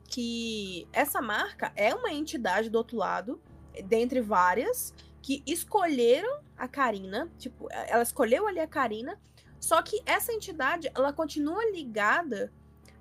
[0.06, 3.40] que essa marca é uma entidade do outro lado,
[3.84, 9.18] dentre várias, que escolheram a Karina, tipo, ela escolheu ali a Karina,
[9.62, 12.52] só que essa entidade, ela continua ligada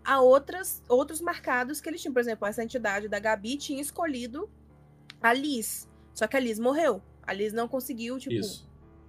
[0.04, 2.14] a outras, outros marcados que eles tinham.
[2.14, 4.48] Por exemplo, essa entidade da Gabi tinha escolhido
[5.22, 7.02] a Liz, só que a Liz morreu.
[7.24, 8.36] A Liz não conseguiu, tipo,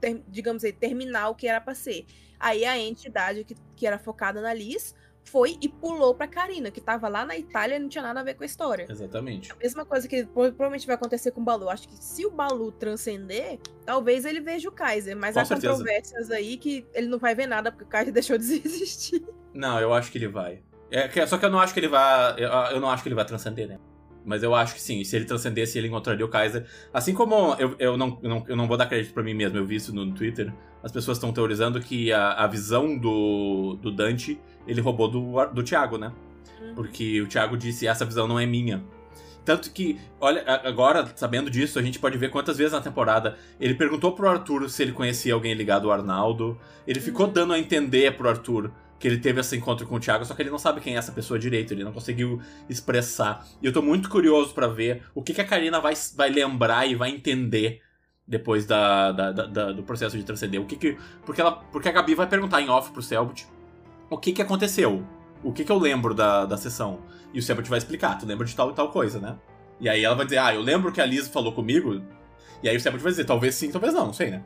[0.00, 2.06] ter- digamos aí, terminar o que era pra ser.
[2.40, 6.80] Aí a entidade que, que era focada na Liz foi e pulou pra Karina, que
[6.80, 8.86] tava lá na Itália e não tinha nada a ver com a história.
[8.88, 9.50] Exatamente.
[9.52, 11.68] A mesma coisa que pro- provavelmente vai acontecer com o Balu.
[11.70, 15.16] Acho que se o Balu transcender, talvez ele veja o Kaiser.
[15.16, 15.72] Mas Com há certeza.
[15.72, 19.24] controvérsias aí que ele não vai ver nada porque o Kaiser deixou de existir.
[19.54, 20.62] Não, eu acho que ele vai.
[20.90, 22.32] É, só que eu não acho que ele vai.
[22.36, 23.78] Eu, eu não acho que ele vai transcender, né?
[24.24, 26.66] Mas eu acho que sim, se ele transcendesse, ele encontraria o Kaiser.
[26.92, 29.58] Assim como eu, eu, não, eu, não, eu não vou dar crédito pra mim mesmo,
[29.58, 30.52] eu vi isso no, Twitter.
[30.82, 35.62] As pessoas estão teorizando que a, a visão do, do Dante ele roubou do, do
[35.62, 36.12] Thiago, né?
[36.74, 38.82] Porque o Thiago disse: essa visão não é minha.
[39.44, 43.74] Tanto que, olha, agora, sabendo disso, a gente pode ver quantas vezes na temporada ele
[43.74, 46.56] perguntou pro Arthur se ele conhecia alguém ligado ao Arnaldo.
[46.86, 48.70] Ele ficou dando a entender pro Arthur
[49.02, 50.96] que ele teve esse encontro com o Thiago, só que ele não sabe quem é
[50.96, 53.44] essa pessoa direito, ele não conseguiu expressar.
[53.60, 56.86] E eu tô muito curioso pra ver o que, que a Karina vai, vai lembrar
[56.86, 57.80] e vai entender
[58.28, 60.60] depois da- da- da- do processo de transcender.
[60.60, 60.96] O que que,
[61.26, 63.44] porque, ela, porque a Gabi vai perguntar em off pro Selbit
[64.08, 65.04] o que que aconteceu.
[65.42, 67.00] O que que eu lembro da, da sessão.
[67.34, 69.36] E o Selbit vai explicar, tu lembra de tal e tal coisa, né?
[69.80, 72.00] E aí ela vai dizer, ah, eu lembro que a Liz falou comigo.
[72.62, 74.44] E aí o Selbit vai dizer, talvez sim, talvez não, não sei, né?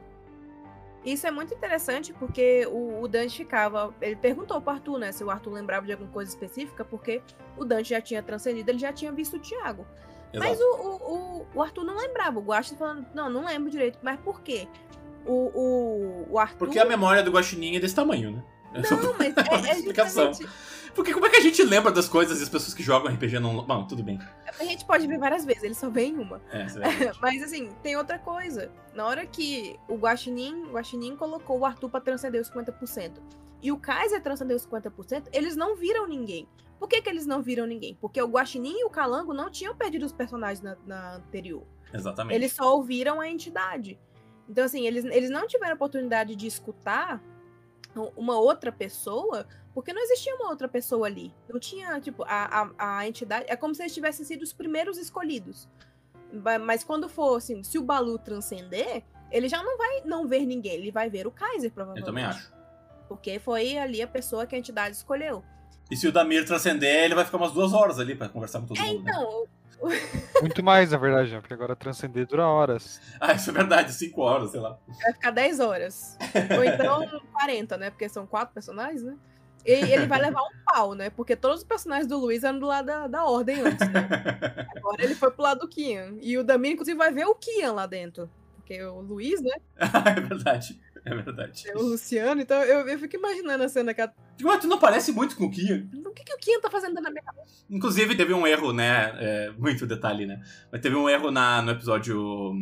[1.07, 3.95] Isso é muito interessante porque o, o Dante ficava.
[4.03, 5.13] Ele perguntou pro Arthur, né?
[5.13, 7.23] Se o Arthur lembrava de alguma coisa específica, porque
[7.57, 9.87] o Dante já tinha transcendido, ele já tinha visto o Thiago.
[10.35, 12.41] Mas o, o, o, Arthur não lembrava.
[12.41, 14.01] O Guaxa falando, não, não lembro direito.
[14.03, 14.67] Mas por quê?
[15.25, 16.59] O, o, o Arthur.
[16.59, 18.43] Porque a memória do Guaxinim é desse tamanho, né?
[18.75, 19.33] Não, mas
[19.65, 20.35] é, é explicação.
[20.35, 20.55] justamente.
[20.97, 23.39] Porque como é que a gente lembra das coisas e as pessoas que jogam RPG
[23.39, 23.63] não.
[23.63, 24.19] Bom, tudo bem.
[24.59, 26.41] A gente pode ver várias vezes, ele só vê em uma.
[26.51, 26.67] É.
[27.21, 28.73] Mas assim, tem outra coisa.
[28.95, 33.13] Na hora que o Guaxinim, o Guaxinim colocou o Arthur pra transcender os 50%,
[33.63, 36.49] e o Kaiser transcendeu os 50%, eles não viram ninguém.
[36.79, 37.97] Por que, que eles não viram ninguém?
[38.01, 41.65] Porque o Guaxinim e o Calango não tinham perdido os personagens na, na anterior.
[41.93, 42.35] Exatamente.
[42.35, 43.99] Eles só ouviram a entidade.
[44.49, 47.23] Então, assim, eles, eles não tiveram oportunidade de escutar
[48.15, 51.35] uma outra pessoa, porque não existia uma outra pessoa ali.
[51.53, 53.45] Não tinha, tipo, a, a, a entidade.
[53.47, 55.69] É como se eles tivessem sido os primeiros escolhidos.
[56.65, 60.77] Mas quando for, assim, se o Balu transcender, ele já não vai não ver ninguém,
[60.77, 62.07] ele vai ver o Kaiser, Eu provavelmente.
[62.07, 62.51] também acho.
[63.07, 65.45] Porque foi ali a pessoa que a entidade escolheu.
[65.91, 68.67] E se o Damir transcender, ele vai ficar umas duas horas ali pra conversar com
[68.69, 69.05] todo É, mundo.
[69.05, 69.13] né?
[69.13, 69.47] então,
[70.41, 71.39] Muito mais, na verdade, né?
[71.41, 72.99] Porque agora transcender dura horas.
[73.21, 74.79] Ah, isso é verdade, cinco horas, sei lá.
[75.03, 76.17] vai ficar 10 horas.
[76.57, 77.91] Ou então 40, né?
[77.91, 79.15] Porque são quatro personagens, né?
[79.67, 81.11] E ele vai levar um pau, né?
[81.11, 84.09] Porque todos os personagens do Luiz eram do lado da, da ordem antes, né?
[84.77, 86.15] Agora ele foi pro lado do Kian.
[86.21, 88.31] E o Damir, inclusive, vai ver o Kian lá dentro.
[88.57, 89.55] Porque o Luiz, né?
[90.17, 90.81] é verdade.
[91.05, 91.69] É verdade.
[91.69, 92.41] É o Luciano.
[92.41, 94.13] Então eu, eu fico imaginando a cena que a...
[94.45, 95.89] Ah, tu não parece muito com o Kian.
[96.05, 97.65] O que, que o Kian tá fazendo da minha cabeça?
[97.71, 99.15] Inclusive, teve um erro, né?
[99.19, 100.43] é, muito detalhe, né?
[100.71, 102.53] Mas teve um erro na, no episódio.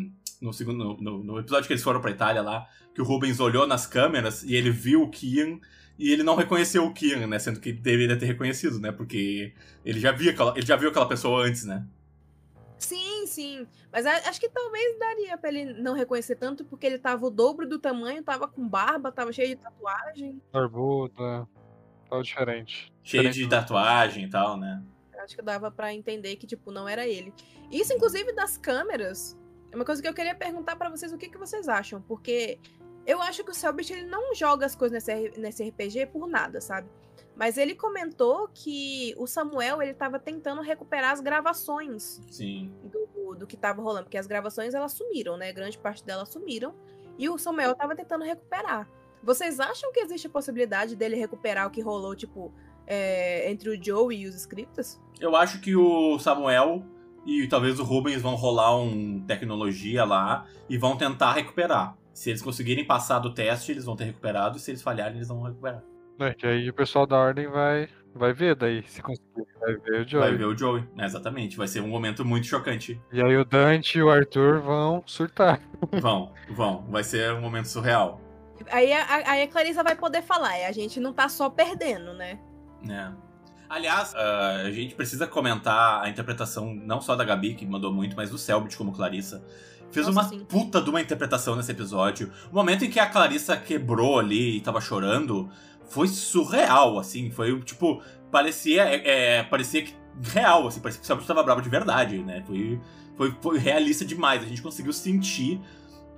[0.42, 0.96] No segundo.
[1.00, 4.42] No, no episódio que eles foram pra Itália lá, que o Rubens olhou nas câmeras
[4.42, 5.58] e ele viu o Kian
[5.98, 7.38] e ele não reconheceu o Kian, né?
[7.38, 8.90] Sendo que deveria ter reconhecido, né?
[8.92, 9.52] Porque
[9.84, 11.84] ele já via aquela, ele já viu aquela pessoa antes, né?
[12.78, 13.66] Sim, sim.
[13.92, 17.30] Mas a- acho que talvez daria pra ele não reconhecer tanto, porque ele tava o
[17.30, 20.42] dobro do tamanho, tava com barba, tava cheio de tatuagem.
[20.52, 21.48] Barbuda,
[22.10, 22.92] tal diferente.
[23.02, 23.38] Cheio Diferente.
[23.44, 24.82] de tatuagem e tal, né?
[25.18, 27.32] Acho que dava pra entender que, tipo, não era ele.
[27.70, 29.38] Isso, inclusive, das câmeras,
[29.72, 32.02] é uma coisa que eu queria perguntar pra vocês o que, que vocês acham.
[32.02, 32.58] Porque
[33.06, 36.60] eu acho que o Selbit, ele não joga as coisas nesse, nesse RPG por nada,
[36.60, 36.88] sabe?
[37.36, 42.72] Mas ele comentou que o Samuel, ele tava tentando recuperar as gravações Sim.
[42.84, 45.52] do, do, que tava rolando, porque as gravações elas sumiram, né?
[45.52, 46.74] Grande parte delas sumiram.
[47.18, 48.88] E o Samuel tava tentando recuperar.
[49.22, 52.52] Vocês acham que existe a possibilidade dele recuperar o que rolou, tipo,
[52.86, 55.00] é, entre o Joe e os scripts?
[55.18, 56.84] Eu acho que o Samuel
[57.26, 61.96] e talvez o Rubens vão rolar um tecnologia lá e vão tentar recuperar.
[62.14, 65.28] Se eles conseguirem passar do teste, eles vão ter recuperado, e se eles falharem, eles
[65.28, 65.82] não vão recuperar.
[66.20, 69.44] É, que aí o pessoal da ordem vai, vai ver daí, se conseguir.
[69.60, 70.28] Vai ver o Joey.
[70.28, 71.56] Vai ver o Joey, né, exatamente.
[71.56, 73.00] Vai ser um momento muito chocante.
[73.12, 75.60] E aí o Dante e o Arthur vão surtar.
[76.00, 76.86] Vão, vão.
[76.88, 78.20] Vai ser um momento surreal.
[78.70, 82.14] Aí a, aí a Clarissa vai poder falar, é, a gente não tá só perdendo,
[82.14, 82.38] né?
[82.80, 83.12] né?
[83.68, 88.14] Aliás, ah, a gente precisa comentar a interpretação não só da Gabi, que mandou muito,
[88.14, 89.44] mas do Selbit como Clarissa.
[89.94, 90.44] Fez Nossa, uma sim.
[90.44, 92.32] puta de uma interpretação nesse episódio.
[92.50, 95.48] O momento em que a Clarissa quebrou ali e tava chorando
[95.88, 97.30] foi surreal, assim.
[97.30, 101.62] Foi tipo, parecia, é, é, parecia que real, assim, parecia que o Selbit tava bravo
[101.62, 102.42] de verdade, né?
[102.44, 102.80] Foi,
[103.16, 104.42] foi, foi realista demais.
[104.42, 105.60] A gente conseguiu sentir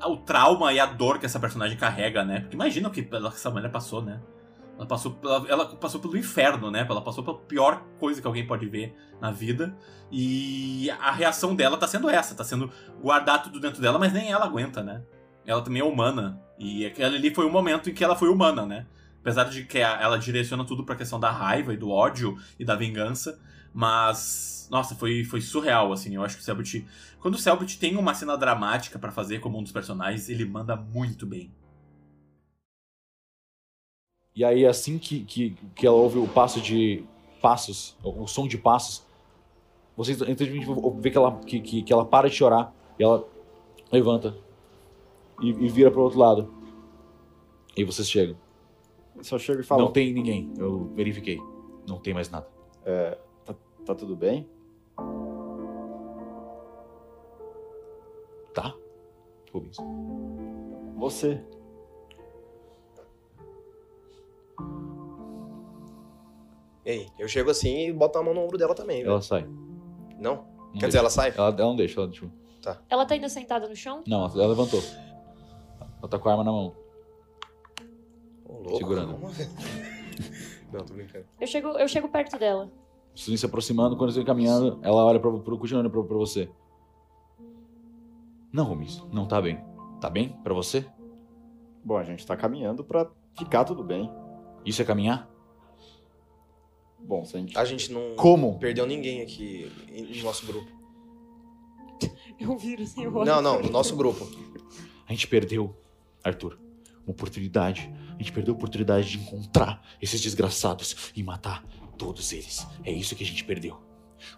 [0.02, 2.40] o trauma e a dor que essa personagem carrega, né?
[2.40, 4.20] Porque imagina o que essa mulher passou, né?
[4.76, 6.86] Ela passou, pela- ela passou pelo inferno, né?
[6.88, 9.76] Ela passou pela pior coisa que alguém pode ver na vida.
[10.12, 12.70] E a reação dela tá sendo essa, tá sendo
[13.00, 15.02] guardar tudo dentro dela, mas nem ela aguenta, né?
[15.46, 16.40] Ela também é humana.
[16.58, 18.86] E aquele ali foi o momento em que ela foi humana, né?
[19.20, 22.76] Apesar de que ela direciona tudo pra questão da raiva e do ódio e da
[22.76, 23.40] vingança.
[23.72, 26.14] Mas, nossa, foi, foi surreal, assim.
[26.14, 26.86] Eu acho que o Selbit.
[27.20, 30.76] Quando o Selbit tem uma cena dramática pra fazer como um dos personagens, ele manda
[30.76, 31.52] muito bem.
[34.36, 37.02] E aí, assim que, que, que ela ouve o passo de
[37.40, 39.06] passos, o o som de passos,
[39.96, 43.26] vocês instantaneamente vê que ela, que, que, que ela para de chorar e ela
[43.90, 44.36] levanta
[45.40, 46.52] e, e vira pro outro lado.
[47.74, 48.36] E vocês chegam.
[49.22, 49.82] Só chego e falo.
[49.84, 51.40] Não tem ninguém, eu verifiquei.
[51.88, 52.46] Não tem mais nada.
[52.84, 53.54] É, tá,
[53.86, 54.46] tá tudo bem?
[58.52, 58.74] Tá?
[59.50, 59.78] Rubens.
[60.96, 61.42] Você.
[66.84, 69.10] Ei, eu chego assim e boto a mão no ombro dela também, velho.
[69.10, 69.42] Ela sai.
[70.18, 70.36] Não?
[70.36, 70.86] Não Quer deixa.
[70.88, 71.34] dizer, ela sai?
[71.36, 72.30] Ela, ela não deixa, ela tipo.
[72.88, 74.02] Ela tá ainda sentada no chão?
[74.06, 74.80] Não, ela levantou.
[75.98, 76.74] Ela tá com a arma na mão.
[78.44, 79.12] Ô, louco, Segurando.
[79.12, 79.50] calma, velho.
[80.72, 81.24] Não, tô brincando.
[81.40, 82.70] Eu chego, eu chego perto dela.
[83.14, 86.16] Vocês vêm se aproximando, quando vocês vêm caminhando, ela olha pra, pro, continuando pra, pra
[86.16, 86.50] você.
[88.52, 89.64] Não, Rubens, não tá bem.
[90.00, 90.84] Tá bem pra você?
[91.84, 93.08] Bom, a gente tá caminhando pra
[93.38, 94.10] ficar tudo bem.
[94.66, 95.30] Isso é caminhar?
[96.98, 97.56] Bom, se a gente.
[97.56, 98.58] A gente não Como?
[98.58, 99.70] perdeu ninguém aqui
[100.18, 100.68] no nosso grupo.
[102.38, 104.28] Eu viro assim, eu Não, não, no nosso grupo.
[105.08, 105.74] A gente perdeu,
[106.22, 106.58] Arthur,
[107.06, 107.90] uma oportunidade.
[108.10, 111.64] A gente perdeu a oportunidade de encontrar esses desgraçados e matar
[111.96, 112.66] todos eles.
[112.84, 113.80] É isso que a gente perdeu.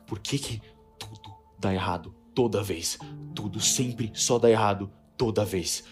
[0.06, 0.62] Por que que
[0.96, 2.98] tudo dá errado toda vez?
[3.34, 5.82] Tudo sempre só dá errado toda vez.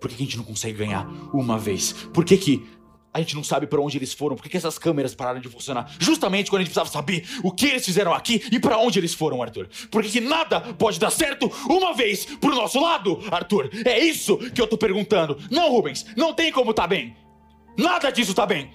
[0.00, 1.92] Por que, que a gente não consegue ganhar uma vez?
[1.92, 2.68] Por que que
[3.16, 4.36] a gente não sabe pra onde eles foram?
[4.36, 5.90] Por que, essas câmeras pararam de funcionar?
[5.98, 9.14] Justamente quando a gente precisava saber o que eles fizeram aqui e pra onde eles
[9.14, 9.68] foram, Arthur.
[9.90, 13.70] Por que, que nada pode dar certo uma vez pro nosso lado, Arthur?
[13.86, 15.38] É isso que eu tô perguntando.
[15.50, 17.16] Não, Rubens, não tem como tá bem.
[17.74, 18.70] Nada disso tá bem.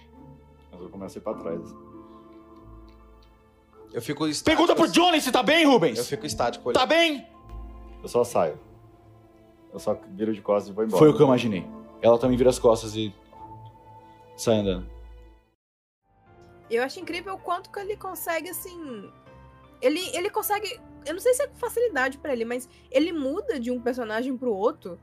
[0.72, 1.62] Mas eu começo a ir pra trás.
[3.94, 4.58] Eu fico estático.
[4.58, 6.00] Pergunta pro Johnny se tá bem, Rubens.
[6.00, 6.68] Eu fico estático.
[6.68, 6.80] olhando.
[6.80, 7.28] Tá bem?
[8.02, 8.58] Eu só saio.
[9.72, 10.98] Eu só viro de costas e vou embora.
[10.98, 11.64] Foi o que eu imaginei.
[12.02, 13.14] Ela também vira as costas e
[14.44, 14.90] sai andando.
[16.70, 19.12] Eu acho incrível o quanto que ele consegue, assim.
[19.82, 20.80] Ele, ele consegue.
[21.06, 24.38] Eu não sei se é com facilidade pra ele, mas ele muda de um personagem
[24.38, 25.00] pro outro.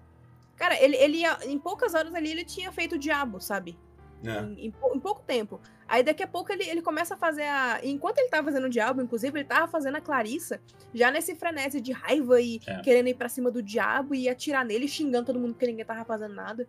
[0.56, 3.78] Cara, ele, ele em poucas horas ali ele tinha feito o diabo, sabe?
[4.24, 4.40] É.
[4.40, 5.60] Em, em em pouco tempo.
[5.86, 7.80] Aí daqui a pouco ele, ele começa a fazer a.
[7.82, 10.60] Enquanto ele tava fazendo o diabo, inclusive, ele tava fazendo a Clarissa,
[10.94, 12.80] já nesse frenesi de raiva e É.
[12.80, 16.04] querendo ir pra cima do diabo e atirar nele, xingando todo mundo porque ninguém tava
[16.04, 16.66] fazendo nada.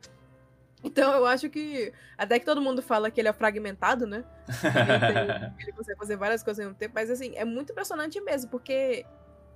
[0.84, 1.92] Então eu acho que.
[2.18, 4.24] Até que todo mundo fala que ele é fragmentado, né?
[4.48, 4.54] Ele,
[5.54, 8.50] tem- ele consegue fazer várias coisas ao mesmo tempo, mas assim, é muito impressionante mesmo,
[8.50, 9.06] porque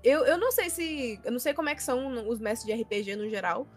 [0.03, 1.19] eu, eu não sei se.
[1.23, 3.67] Eu não sei como é que são os mestres de RPG no geral.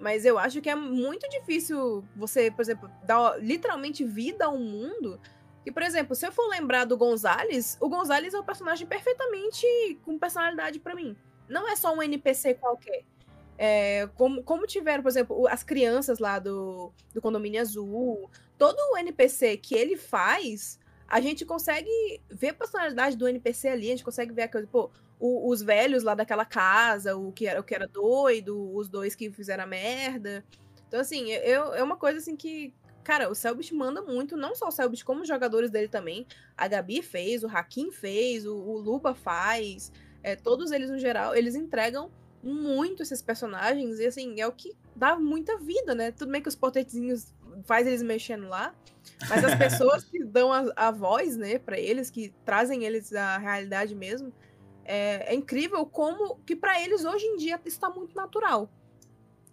[0.00, 4.58] Mas eu acho que é muito difícil você, por exemplo, dar literalmente vida a um
[4.58, 5.20] mundo.
[5.64, 9.64] E, por exemplo, se eu for lembrar do Gonzales, o Gonzales é um personagem perfeitamente
[10.04, 11.16] com personalidade pra mim.
[11.48, 13.04] Não é só um NPC qualquer.
[13.58, 18.30] É, como, como tiveram, por exemplo, as crianças lá do, do Condomínio Azul.
[18.58, 23.86] Todo o NPC que ele faz, a gente consegue ver a personalidade do NPC ali,
[23.88, 27.46] a gente consegue ver a coisa, pô, o- os velhos lá daquela casa, o que
[27.46, 30.44] era, o que era doido, os dois que fizeram a merda.
[30.88, 32.74] Então, assim, eu, é uma coisa assim que.
[33.04, 36.24] Cara, o Selbit manda muito, não só o Selbit, como os jogadores dele também.
[36.56, 39.90] A Gabi fez, o Hakim fez, o, o Luba faz.
[40.22, 42.10] é, todos eles no geral, eles entregam
[42.42, 46.10] muito esses personagens e assim, é o que dá muita vida, né?
[46.10, 48.74] Tudo bem que os portretezinhos faz eles mexendo lá,
[49.28, 53.38] mas as pessoas que dão a, a voz, né, para eles, que trazem eles à
[53.38, 54.32] realidade mesmo,
[54.84, 58.68] é, é incrível como que para eles hoje em dia está muito natural.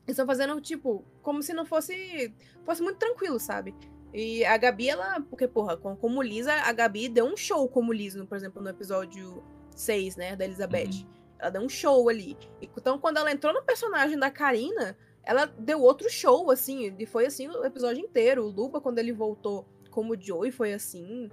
[0.08, 2.34] Eles estão fazendo, tipo, como se não fosse.
[2.66, 3.76] fosse muito tranquilo, sabe?
[4.12, 5.22] E a Gabi, ela.
[5.30, 9.44] Porque, porra, como Lisa, a Gabi deu um show como Lisa, por exemplo, no episódio
[9.76, 10.36] 6, né?
[10.36, 11.04] Da Elizabeth.
[11.04, 11.19] Uhum.
[11.40, 12.38] Ela deu um show ali.
[12.62, 16.94] Então, quando ela entrou no personagem da Karina, ela deu outro show, assim.
[17.00, 18.46] E foi assim o episódio inteiro.
[18.46, 21.32] O Luba, quando ele voltou como Joey, foi assim.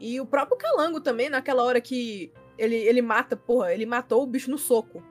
[0.00, 4.26] E o próprio Calango também, naquela hora que ele, ele mata, porra, ele matou o
[4.26, 5.02] bicho no soco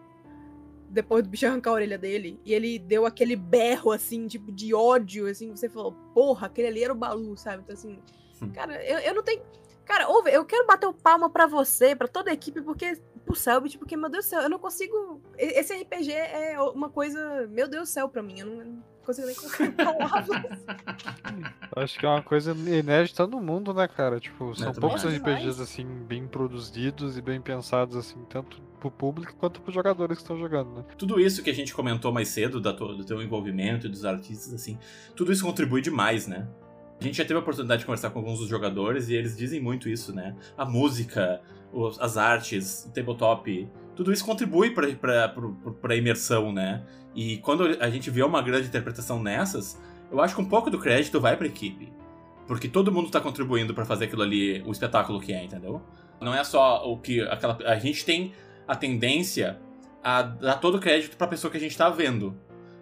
[0.93, 4.76] depois do bicho arrancar a orelha dele, e ele deu aquele berro, assim, tipo, de
[4.76, 7.64] ódio, assim, você falou, porra, aquele ali era o Balu, sabe?
[7.64, 7.99] Então, assim,
[8.41, 8.51] hum.
[8.51, 9.41] cara, eu, eu não tenho.
[9.84, 13.01] Cara, ouve, eu quero bater o palma para você, para toda a equipe, porque.
[13.26, 15.22] Pro Selbit, porque, meu Deus do céu, eu não consigo.
[15.38, 18.40] Esse RPG é uma coisa, meu Deus do céu, pra mim.
[18.40, 20.60] Eu não, eu não consigo nem colocar palavras.
[21.76, 24.20] Acho que é uma coisa inédita no mundo, né, cara?
[24.20, 29.62] Tipo, são poucos RPGs, assim, bem produzidos e bem pensados, assim, tanto pro público quanto
[29.62, 30.86] pros jogadores que estão jogando, né?
[30.98, 34.04] Tudo isso que a gente comentou mais cedo, da tua- do teu envolvimento e dos
[34.06, 34.78] artistas, assim,
[35.16, 36.48] tudo isso contribui demais, né?
[37.00, 39.60] A gente já teve a oportunidade de conversar com alguns dos jogadores e eles dizem
[39.62, 40.36] muito isso, né?
[40.58, 41.41] A música,
[42.00, 46.84] as artes, o tabletop, tudo isso contribui pro- pra imersão, né?
[47.16, 49.80] E quando a gente vê uma grande interpretação nessas,
[50.12, 51.91] eu acho que um pouco do crédito vai pra equipe.
[52.48, 55.82] Porque todo mundo tá contribuindo pra fazer aquilo ali, o espetáculo que é, entendeu?
[56.20, 57.58] Não é só o que aquela.
[57.66, 58.34] A gente tem
[58.68, 59.60] a tendência
[60.04, 62.36] a dar todo o crédito pra pessoa que a gente tá vendo.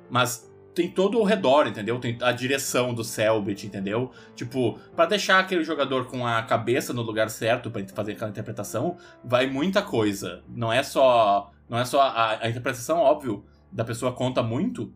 [0.09, 1.99] Mas tem todo o redor, entendeu?
[1.99, 4.11] Tem a direção do Selbit, entendeu?
[4.35, 8.97] Tipo, pra deixar aquele jogador com a cabeça no lugar certo pra fazer aquela interpretação,
[9.23, 10.43] vai muita coisa.
[10.47, 11.51] Não é só.
[11.69, 14.93] Não é só a, a interpretação, óbvio, da pessoa conta muito,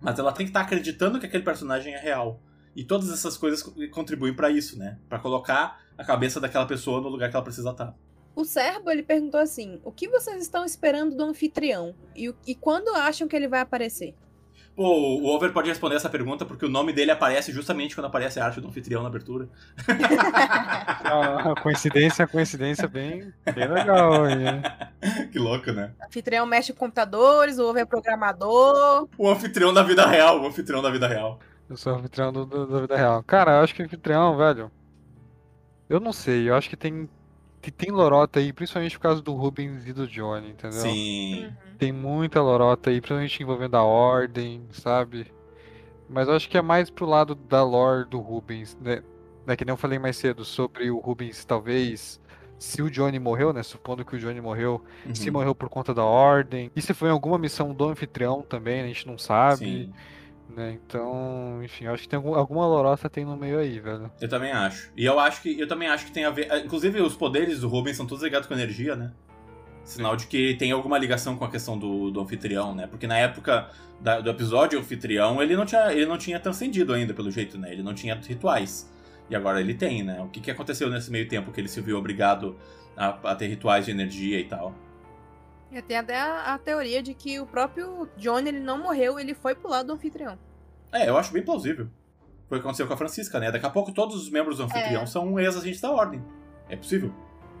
[0.00, 2.40] mas ela tem que estar acreditando que aquele personagem é real.
[2.76, 4.98] E todas essas coisas co- contribuem pra isso, né?
[5.08, 7.94] Pra colocar a cabeça daquela pessoa no lugar que ela precisa estar.
[8.34, 11.94] O Serbo, ele perguntou assim: o que vocês estão esperando do anfitrião?
[12.14, 14.14] E, e quando acham que ele vai aparecer?
[14.74, 14.84] Pô,
[15.20, 18.46] o Over pode responder essa pergunta porque o nome dele aparece justamente quando aparece a
[18.46, 19.48] arte do anfitrião na abertura.
[21.02, 24.62] Ah, coincidência, coincidência bem, bem legal aí, né?
[25.32, 25.94] que louco, né?
[26.00, 29.08] O anfitrião mexe com computadores, o Ovo é programador.
[29.16, 31.40] O anfitrião da vida real, o anfitrião da vida real.
[31.68, 33.22] Eu sou anfitrião do, do- da vida real.
[33.24, 34.70] Cara, eu acho que anfitrião, velho.
[35.88, 37.08] Eu não sei, eu acho que tem,
[37.60, 40.80] tem, tem lorota aí, principalmente por causa do Rubens e do Johnny, entendeu?
[40.80, 41.52] Sim.
[41.78, 45.26] Tem muita lorota aí, principalmente envolvendo a ordem, sabe?
[46.08, 49.02] Mas eu acho que é mais pro lado da lore do Rubens, né?
[49.46, 49.56] né?
[49.56, 52.20] Que nem eu falei mais cedo sobre o Rubens, talvez.
[52.58, 53.62] Se o Johnny morreu, né?
[53.62, 54.84] Supondo que o Johnny morreu,
[55.14, 55.32] se Uhum.
[55.34, 56.70] morreu por conta da ordem.
[56.76, 59.64] E se foi em alguma missão do anfitrião também, a gente não sabe.
[59.86, 59.92] Sim.
[60.56, 60.78] Né?
[60.84, 64.10] Então, enfim, acho que tem algum- alguma lorota tem no meio aí, velho.
[64.20, 64.90] Eu também acho.
[64.96, 66.48] E eu acho que eu também acho que tem a ver.
[66.64, 69.12] Inclusive, os poderes do Rubens são todos ligados com energia, né?
[69.84, 72.86] Sinal de que tem alguma ligação com a questão do, do anfitrião, né?
[72.86, 73.68] Porque na época
[74.00, 77.72] da- do episódio anfitrião, ele não, tinha, ele não tinha transcendido ainda, pelo jeito, né?
[77.72, 78.90] Ele não tinha rituais.
[79.28, 80.20] E agora ele tem, né?
[80.20, 82.56] O que, que aconteceu nesse meio tempo que ele se viu obrigado
[82.96, 84.74] a, a ter rituais de energia e tal?
[85.72, 89.34] E tem até a, a teoria de que o próprio Johnny ele não morreu, ele
[89.34, 90.36] foi pro lado do anfitrião.
[90.92, 91.86] É, eu acho bem plausível.
[92.48, 93.52] Foi o que aconteceu com a Francisca, né?
[93.52, 95.06] Daqui a pouco todos os membros do anfitrião É.
[95.06, 96.20] são ex-agentes da ordem.
[96.68, 97.12] É possível.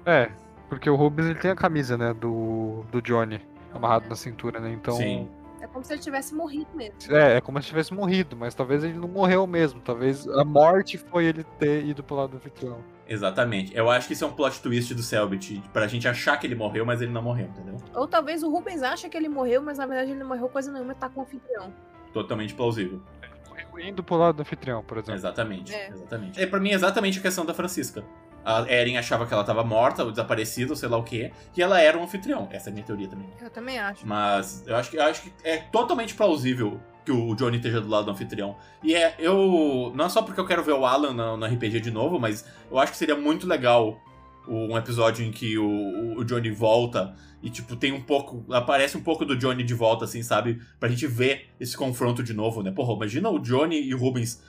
[0.04, 0.30] É,
[0.68, 3.40] porque o Rubens ele tem a camisa, né, do, do Johnny
[3.72, 4.72] amarrado na cintura, né?
[4.72, 4.94] Então.
[4.96, 5.28] Sim.
[5.60, 6.94] É como se ele tivesse morrido mesmo.
[7.14, 9.80] É, é como se tivesse morrido, mas talvez ele não morreu mesmo.
[9.80, 12.78] Talvez a morte foi ele ter ido pro lado do anfitrião.
[13.10, 13.76] Exatamente.
[13.76, 16.54] Eu acho que isso é um plot twist do Selbit, pra gente achar que ele
[16.54, 17.76] morreu, mas ele não morreu, entendeu?
[17.92, 20.70] Ou talvez o Rubens acha que ele morreu, mas na verdade ele não morreu coisa
[20.72, 21.74] nenhuma e tá com o anfitrião.
[22.12, 23.02] Totalmente plausível.
[23.48, 25.14] Morreu indo pro lado do anfitrião, por exemplo.
[25.14, 25.88] Exatamente, É.
[25.88, 26.40] exatamente.
[26.40, 28.04] É pra mim exatamente a questão da Francisca.
[28.44, 31.60] A Eren achava que ela tava morta, ou desaparecida, ou sei lá o quê, e
[31.62, 32.48] ela era um anfitrião.
[32.50, 33.28] Essa é a minha teoria também.
[33.40, 34.06] Eu também acho.
[34.06, 36.80] Mas eu acho que, eu acho que é totalmente plausível
[37.10, 38.56] que o Johnny esteja do lado do anfitrião.
[38.82, 39.92] E é, eu.
[39.94, 42.46] Não é só porque eu quero ver o Alan no, no RPG de novo, mas
[42.70, 44.00] eu acho que seria muito legal
[44.48, 48.44] um episódio em que o, o Johnny volta e, tipo, tem um pouco.
[48.52, 50.60] Aparece um pouco do Johnny de volta, assim, sabe?
[50.78, 52.70] Pra gente ver esse confronto de novo, né?
[52.70, 54.42] Porra, imagina o Johnny e o Rubens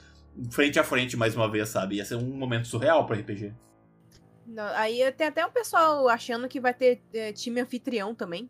[0.50, 1.96] frente a frente mais uma vez, sabe?
[1.96, 3.52] Ia ser um momento surreal pro RPG.
[4.46, 8.48] Não, Aí tem até o pessoal achando que vai ter é, time anfitrião também.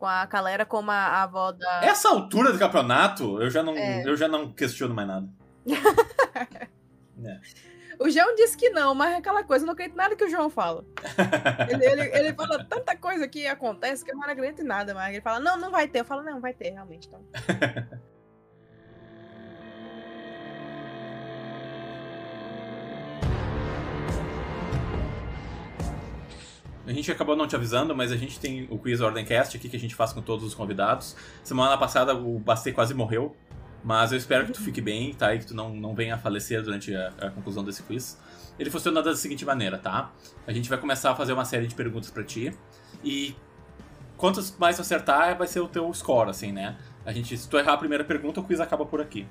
[0.00, 1.84] Com a galera como a, avó da.
[1.84, 4.02] Essa altura do campeonato, eu já não, É.
[4.04, 5.28] eu já não questiono mais nada.
[8.02, 10.24] O João disse que não, mas é aquela coisa, eu não acredito em nada que
[10.24, 10.86] o João fala.
[11.68, 15.12] ele, ele, ele fala tanta coisa que acontece que eu não acredito em nada, mas
[15.12, 16.00] ele fala, não, não vai ter.
[16.00, 17.08] Eu falo, não, vai ter, realmente.
[17.08, 17.20] Então.
[26.90, 29.76] A gente acabou não te avisando, mas a gente tem o quiz Ordencast aqui que
[29.76, 31.14] a gente faz com todos os convidados.
[31.44, 33.36] Semana passada o Bastei quase morreu,
[33.84, 35.32] mas eu espero que tu fique bem, tá?
[35.32, 38.18] E que tu não, não venha a falecer durante a, a conclusão desse quiz.
[38.58, 40.10] Ele funciona da seguinte maneira, tá?
[40.48, 42.52] A gente vai começar a fazer uma série de perguntas para ti
[43.04, 43.36] e
[44.16, 46.76] quantos mais tu acertar vai ser o teu score, assim, né?
[47.06, 49.28] A gente, se tu errar a primeira pergunta, o quiz acaba por aqui.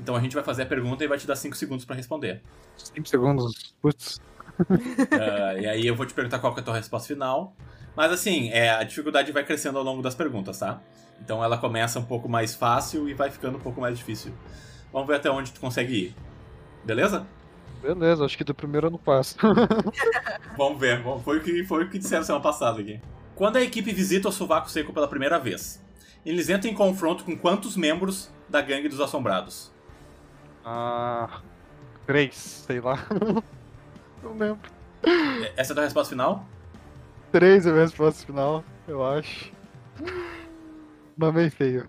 [0.00, 2.42] Então a gente vai fazer a pergunta e vai te dar 5 segundos para responder.
[2.76, 4.20] 5 segundos, putz.
[4.60, 7.54] Uh, e aí eu vou te perguntar qual é a tua resposta final.
[7.96, 10.80] Mas assim, é, a dificuldade vai crescendo ao longo das perguntas, tá?
[11.20, 14.32] Então ela começa um pouco mais fácil e vai ficando um pouco mais difícil.
[14.92, 16.16] Vamos ver até onde tu consegue ir.
[16.84, 17.26] Beleza?
[17.82, 19.36] Beleza, acho que do primeiro eu não passo.
[20.56, 23.00] Vamos ver, foi o que, foi o que disseram semana passada aqui.
[23.34, 25.84] Quando a equipe visita o Sovaco Seco pela primeira vez,
[26.24, 29.70] eles entram em confronto com quantos membros da gangue dos assombrados?
[30.64, 31.40] Ah.
[32.06, 32.34] Três,
[32.66, 32.98] sei lá.
[34.22, 34.70] Não lembro.
[35.56, 36.44] Essa é a tua resposta final?
[37.30, 39.52] Três é a minha resposta final, eu acho.
[41.16, 41.86] Mamei feio.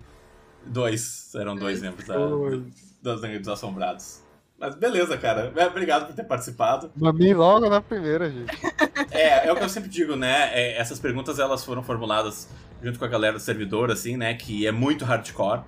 [0.66, 4.20] Dois, eram dois membros da, das assombrados.
[4.58, 5.50] Mas beleza, cara.
[5.56, 6.92] É, obrigado por ter participado.
[6.94, 8.52] Mamei logo na primeira, gente.
[9.10, 10.50] É, é o que eu sempre digo, né?
[10.52, 12.48] É, essas perguntas elas foram formuladas
[12.82, 14.34] junto com a galera do servidor, assim, né?
[14.34, 15.62] Que é muito hardcore.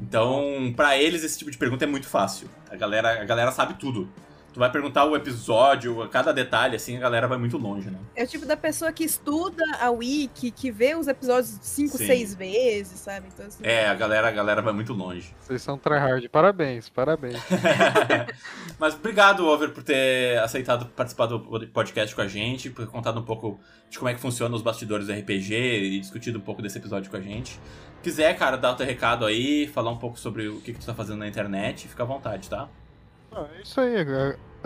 [0.00, 2.48] Então, para eles, esse tipo de pergunta é muito fácil.
[2.68, 4.08] A galera, a galera sabe tudo
[4.54, 7.98] tu vai perguntar o episódio, cada detalhe, assim, a galera vai muito longe, né?
[8.14, 12.06] É o tipo da pessoa que estuda a wiki, que vê os episódios cinco, Sim.
[12.06, 13.26] seis vezes, sabe?
[13.34, 15.34] Então, assim, é, a galera, a galera vai muito longe.
[15.42, 16.28] Vocês são tryhard.
[16.28, 17.36] Parabéns, parabéns.
[18.78, 21.40] Mas obrigado, Over, por ter aceitado participar do
[21.72, 23.58] podcast com a gente, por ter contado um pouco
[23.90, 27.10] de como é que funciona os bastidores do RPG e discutido um pouco desse episódio
[27.10, 27.58] com a gente.
[28.04, 30.86] Quiser, cara, dar o teu recado aí, falar um pouco sobre o que, que tu
[30.86, 32.68] tá fazendo na internet, fica à vontade, tá?
[33.34, 33.96] Ah, é isso aí,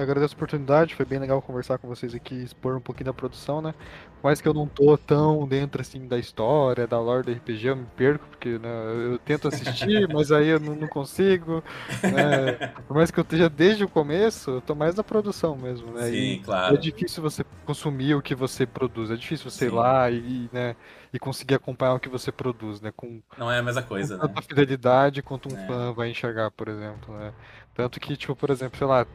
[0.02, 3.60] agradeço a oportunidade, foi bem legal conversar com vocês aqui, expor um pouquinho da produção,
[3.60, 3.74] né?
[4.22, 7.76] Mais que eu não tô tão dentro assim da história, da lore do RPG, eu
[7.76, 8.68] me perco, porque né,
[9.12, 11.62] eu tento assistir, mas aí eu não, não consigo.
[12.02, 12.72] Né?
[12.86, 16.06] Por mais que eu esteja desde o começo, eu tô mais na produção mesmo, né?
[16.06, 16.74] Sim, e claro.
[16.74, 19.72] É difícil você consumir o que você produz, é difícil você Sim.
[19.72, 20.74] ir lá e, né,
[21.12, 22.92] e conseguir acompanhar o que você produz, né?
[22.96, 24.28] Com, não é a mesma coisa, com né?
[24.28, 25.66] tanta fidelidade quanto um é.
[25.66, 27.32] fã vai enxergar, por exemplo, né?
[27.78, 29.06] Tanto que, tipo, por exemplo, sei lá,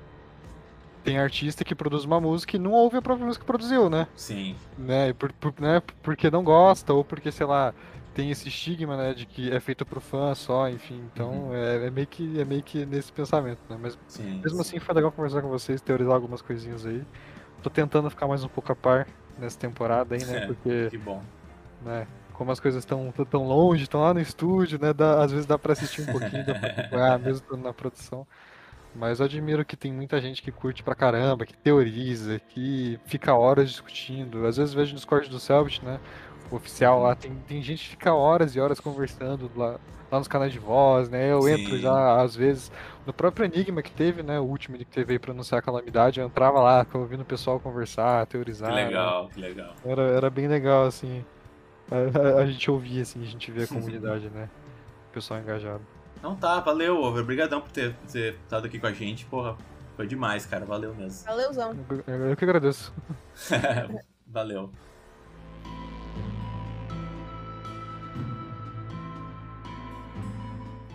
[1.04, 4.08] tem artista que produz uma música e não ouve a própria música que produziu, né?
[4.16, 4.56] Sim.
[4.78, 5.12] Né?
[5.12, 5.82] Por, por, né?
[6.02, 7.74] Porque não gosta, ou porque, sei lá,
[8.14, 11.04] tem esse estigma, né, de que é feito pro fã só, enfim.
[11.12, 11.54] Então uhum.
[11.54, 13.78] é, é, meio que, é meio que nesse pensamento, né?
[13.78, 17.04] Mas sim, mesmo assim foi legal conversar com vocês, teorizar algumas coisinhas aí.
[17.62, 19.06] Tô tentando ficar mais um pouco a par
[19.38, 20.38] nessa temporada aí, né?
[20.38, 20.88] É, porque.
[20.90, 21.22] Que bom.
[21.84, 24.94] Né, como as coisas estão tão longe, estão lá no estúdio, né?
[24.94, 28.26] Dá, às vezes dá pra assistir um pouquinho, dá pra acompanhar, mesmo estando na produção.
[28.96, 33.34] Mas eu admiro que tem muita gente que curte pra caramba, que teoriza, que fica
[33.34, 34.46] horas discutindo.
[34.46, 36.00] Às vezes vejo no Discord do Selbit, né?
[36.52, 39.80] O oficial lá, tem, tem gente que fica horas e horas conversando lá,
[40.12, 41.32] lá nos canais de voz, né?
[41.32, 41.54] Eu Sim.
[41.54, 42.72] entro já, às vezes,
[43.06, 44.40] no próprio Enigma que teve, né?
[44.40, 47.60] O último que teve aí pra anunciar a calamidade, eu entrava lá, ouvindo o pessoal
[47.60, 48.70] conversar, teorizar.
[48.70, 49.30] Que legal, né?
[49.34, 49.74] que legal.
[49.84, 51.26] Era, era bem legal, assim.
[51.90, 54.48] A, a, a gente ouvia, assim, a gente via a comunidade, né?
[55.10, 55.82] O pessoal engajado.
[56.24, 57.22] Não tá, valeu, Over.
[57.22, 59.26] Obrigadão por ter, ter estado aqui com a gente.
[59.26, 59.58] Porra,
[59.98, 60.64] foi demais, cara.
[60.64, 61.26] Valeu mesmo.
[61.26, 61.76] Valeuzão.
[62.08, 62.94] Eu, eu que agradeço.
[64.26, 64.72] valeu.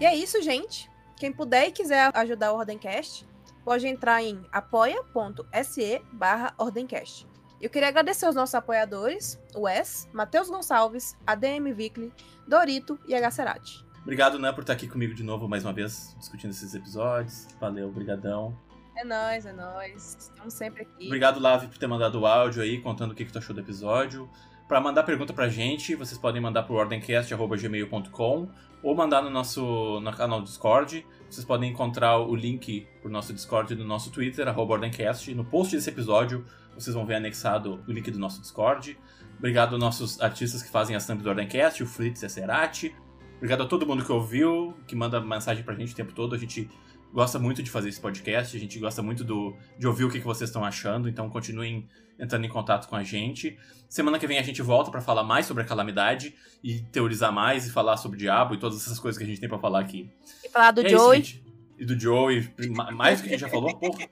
[0.01, 0.91] E é isso, gente.
[1.19, 3.29] Quem puder e quiser ajudar o Ordencast,
[3.63, 7.27] pode entrar em apoia.se barra Ordencast.
[7.61, 12.13] Eu queria agradecer aos nossos apoiadores, o Wes, Matheus Gonçalves, ADM Vickley,
[12.47, 13.31] Dorito e H.
[13.33, 13.88] Cerati.
[14.09, 17.47] Obrigado, Nan, por estar aqui comigo de novo mais uma vez, discutindo esses episódios.
[17.61, 18.57] Valeu, brigadão.
[18.97, 20.17] É nóis, é nóis.
[20.19, 21.05] Estamos sempre aqui.
[21.05, 23.61] Obrigado, Lave, por ter mandado o áudio aí, contando o que, que tu achou do
[23.61, 24.27] episódio.
[24.67, 28.49] Para mandar pergunta pra gente, vocês podem mandar pro ordencast.gmail.com
[28.83, 31.07] ou mandar no nosso no canal do Discord.
[31.29, 35.35] Vocês podem encontrar o link pro nosso Discord no nosso Twitter, arroba ordencast.
[35.35, 38.99] No post desse episódio, vocês vão ver anexado o link do nosso Discord.
[39.37, 42.97] Obrigado aos nossos artistas que fazem a thumb do Ordencast, o Fritz e a Cerati.
[43.39, 46.35] Obrigado a todo mundo que ouviu, que manda mensagem pra gente o tempo todo.
[46.35, 46.69] A gente
[47.13, 50.19] gosta muito de fazer esse podcast, a gente gosta muito do, de ouvir o que,
[50.19, 51.89] que vocês estão achando, então continuem
[52.19, 53.57] entrando em contato com a gente.
[53.89, 57.67] Semana que vem a gente volta para falar mais sobre a calamidade e teorizar mais
[57.67, 59.81] e falar sobre o diabo e todas essas coisas que a gente tem para falar
[59.81, 60.11] aqui.
[60.45, 61.21] E falar do é Joey.
[61.21, 61.41] Isso,
[61.79, 62.53] e do Joey,
[62.93, 64.09] mais do que a gente já falou, porra.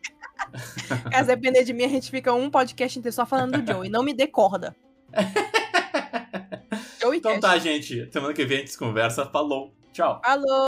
[1.11, 3.91] Caso depender de mim, a gente fica um podcast inteiro só falando do Joey.
[3.91, 4.75] Não me dê corda.
[7.15, 7.41] Então Cash.
[7.41, 8.09] tá, gente.
[8.13, 9.27] Semana que vem a gente se conversa.
[9.27, 9.73] Falou.
[9.93, 10.21] Tchau.
[10.25, 10.65] Falou!